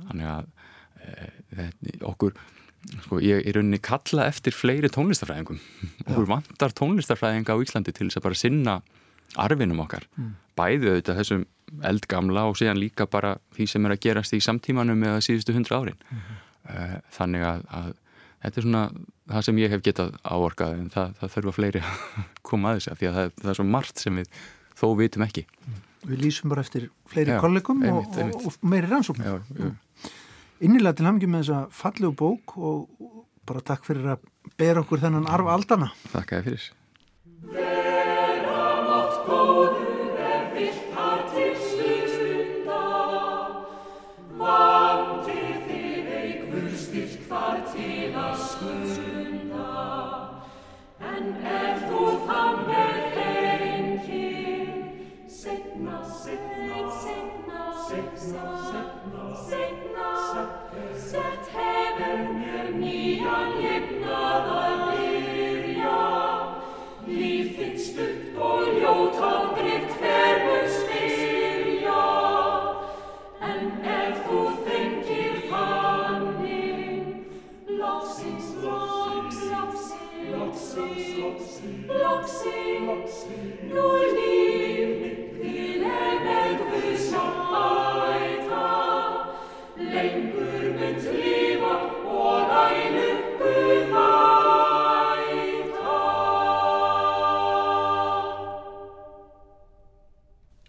þannig 0.08 0.30
að 0.32 0.48
e, 1.04 1.68
okkur 2.08 2.32
sko, 3.04 3.20
ég 3.20 3.44
er 3.44 3.58
rauninni 3.58 3.80
kalla 3.84 4.24
eftir 4.32 4.56
fleiri 4.56 4.88
tónlistarfræðingum. 4.92 5.60
Okkur 6.06 6.30
vantar 6.30 6.72
tónlistarfræðinga 6.80 7.56
á 7.56 7.60
Íslandi 7.60 7.92
til 7.92 8.08
þess 8.08 8.22
að 8.22 8.26
bara 8.30 8.40
sinna 8.40 8.78
arfinum 9.40 9.84
okkar. 9.84 10.08
Bæði 10.56 10.94
auðvitað 10.94 11.20
þessum 11.20 11.44
eldgamla 11.84 12.46
og 12.48 12.56
síðan 12.60 12.80
líka 12.80 13.06
bara 13.10 13.36
því 13.56 13.68
sem 13.68 13.86
er 13.88 13.94
að 13.96 14.02
gerast 14.04 14.36
í 14.36 14.40
samtímanum 14.44 15.00
eða 15.04 15.22
síðustu 15.24 15.56
hundra 15.56 15.80
árin. 15.84 16.00
Mm 16.08 16.40
þannig 17.18 17.44
að, 17.48 17.64
að 17.78 17.88
þetta 18.44 18.60
er 18.60 18.66
svona 18.66 18.82
það 19.34 19.46
sem 19.48 19.58
ég 19.62 19.72
hef 19.74 19.82
getað 19.84 20.12
áorkað 20.24 20.76
en 20.78 20.90
það, 20.92 21.14
það 21.20 21.32
þurfa 21.36 21.54
fleiri 21.58 21.82
að 21.84 22.04
koma 22.50 22.72
að 22.72 22.80
þessu 22.80 22.96
því 23.00 23.08
að 23.10 23.18
það, 23.18 23.32
það 23.40 23.52
er 23.54 23.58
svo 23.60 23.66
margt 23.74 24.04
sem 24.04 24.20
við 24.20 24.38
þó 24.80 24.86
vitum 25.00 25.26
ekki 25.28 25.46
Við 26.04 26.20
lýsum 26.20 26.50
bara 26.52 26.60
eftir 26.60 26.90
fleiri 27.08 27.32
Já, 27.32 27.38
kollegum 27.40 27.78
einmitt, 27.80 28.10
og, 28.12 28.18
einmitt. 28.20 28.42
og, 28.44 28.56
meiri 28.68 28.90
rannsókn. 28.90 29.24
já, 29.24 29.38
já. 29.56 29.70
Innilega 30.64 30.98
til 30.98 31.06
hamngjum 31.08 31.32
með 31.32 31.46
þessa 31.46 31.60
fallegu 31.72 32.12
bók 32.20 32.52
og 32.60 33.14
bara 33.48 33.62
takk 33.64 33.86
fyrir 33.88 34.10
að 34.12 34.26
bera 34.60 34.82
okkur 34.84 35.00
þennan 35.00 35.24
arf 35.32 35.48
aldana. 35.48 35.88
Þakka 36.12 36.36
þér 36.42 36.44
fyrir 36.50 36.66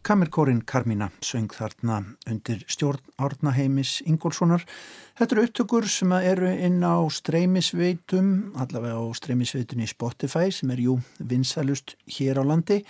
Kamerkórin 0.06 0.60
Karmína 0.62 1.08
söng 1.26 1.50
þarna 1.50 1.96
undir 2.30 2.60
stjórn 2.70 3.02
Árnaheimis 3.18 4.04
Ingólfssonar. 4.06 4.62
Þetta 5.18 5.34
eru 5.34 5.46
upptökur 5.48 5.88
sem 5.90 6.12
eru 6.20 6.52
inn 6.54 6.84
á 6.86 7.02
streymisveitum, 7.10 8.28
allavega 8.62 9.02
á 9.02 9.06
streymisveitunni 9.18 9.88
Spotify 9.90 10.52
sem 10.54 10.70
er 10.76 10.84
jú 10.84 11.00
vinsælust 11.18 11.96
hér 12.06 12.38
á 12.38 12.44
landi. 12.46 12.84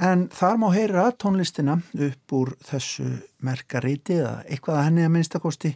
En 0.00 0.30
þar 0.32 0.56
má 0.62 0.70
heyra 0.72 1.10
tónlistina 1.12 1.74
upp 2.06 2.32
úr 2.32 2.54
þessu 2.70 3.10
merkareiti 3.44 4.16
eða 4.22 4.32
eitthvað 4.48 4.80
að 4.80 4.88
henni 4.88 5.04
að 5.04 5.14
minnstakosti 5.18 5.74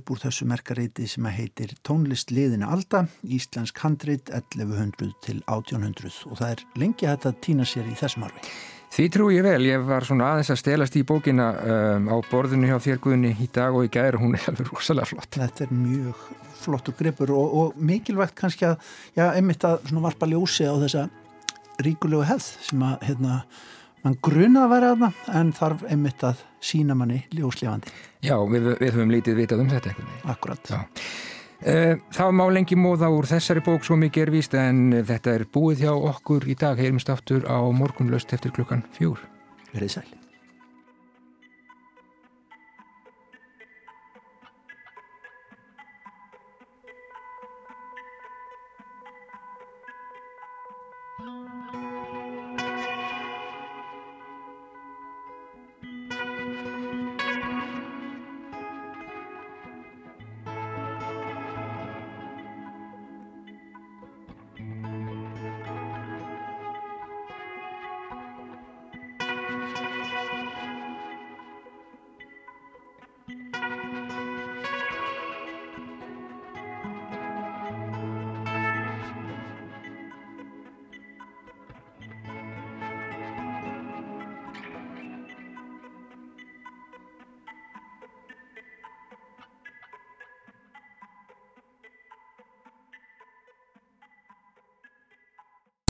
upp 0.00 0.14
úr 0.14 0.24
þessu 0.24 0.48
merkareiti 0.48 1.04
sem 1.04 1.28
heitir 1.28 1.76
tónlistliðina 1.84 2.72
Alda, 2.72 3.04
Íslensk 3.28 3.84
handreit 3.84 4.32
1100 4.32 5.12
til 5.28 5.44
1800 5.44 6.24
og 6.32 6.40
það 6.40 6.56
er 6.56 6.66
lengi 6.80 7.12
hægt 7.12 7.28
að 7.28 7.40
týna 7.44 7.68
sér 7.68 7.92
í 7.92 8.00
þessum 8.00 8.24
arfi. 8.30 8.56
Því 8.94 9.06
trú 9.14 9.28
ég 9.30 9.44
vel, 9.44 9.60
ég 9.68 9.84
var 9.86 10.06
svona 10.06 10.32
aðeins 10.32 10.50
að 10.54 10.60
stelast 10.62 10.96
í 10.98 11.04
bókina 11.06 11.48
um, 11.54 12.08
á 12.10 12.16
borðinu 12.30 12.70
hjá 12.70 12.78
þér 12.82 13.00
Guðni 13.04 13.30
í 13.44 13.48
dag 13.54 13.76
og 13.76 13.86
í 13.86 13.90
gæri, 13.92 14.18
hún 14.18 14.34
er 14.38 14.48
alveg 14.50 14.70
rosalega 14.72 15.10
flott. 15.12 15.38
Þetta 15.38 15.66
er 15.66 15.74
mjög 15.76 16.22
flottur 16.58 16.96
gripur 16.98 17.32
og, 17.36 17.56
og 17.60 17.78
mikilvægt 17.78 18.34
kannski 18.38 18.66
að, 18.70 18.78
já, 19.14 19.28
einmitt 19.28 19.66
að 19.68 19.84
svona 19.90 20.06
varpa 20.08 20.28
ljósi 20.30 20.66
á 20.66 20.74
þessa 20.80 21.06
ríkulegu 21.84 22.26
hefð 22.26 22.48
sem 22.66 22.84
að, 22.88 22.96
hérna, 23.06 23.38
mann 24.02 24.18
grunað 24.24 24.64
að 24.64 24.74
vera 24.74 24.92
aðna 24.94 25.12
en 25.38 25.54
þarf 25.54 25.84
einmitt 25.92 26.24
að 26.26 26.44
sína 26.64 26.96
manni 26.98 27.22
ljóslefandi. 27.36 27.94
Já, 28.24 28.34
við, 28.50 28.72
við 28.80 28.94
höfum 28.96 29.14
lítið 29.14 29.42
vitað 29.44 29.62
um 29.62 29.72
þetta. 29.76 29.94
Akkurat. 30.32 30.72
Já. 30.72 30.80
Eh, 31.66 31.96
Það 32.14 32.30
má 32.38 32.44
lengi 32.54 32.76
móða 32.78 33.08
úr 33.10 33.26
þessari 33.26 33.62
bók 33.66 33.82
svo 33.86 33.96
mikið 33.98 34.22
er 34.22 34.30
víst 34.30 34.54
en 34.54 34.92
þetta 35.02 35.34
er 35.34 35.44
búið 35.50 35.82
hjá 35.86 35.90
okkur 36.12 36.46
í 36.46 36.54
dag 36.58 36.78
heyrumst 36.78 37.10
aftur 37.10 37.42
á 37.50 37.58
morgunlöst 37.74 38.32
eftir 38.32 38.54
klukkan 38.54 38.84
fjúr. 38.94 39.18
Verið 39.74 39.98
sæl. 39.98 40.17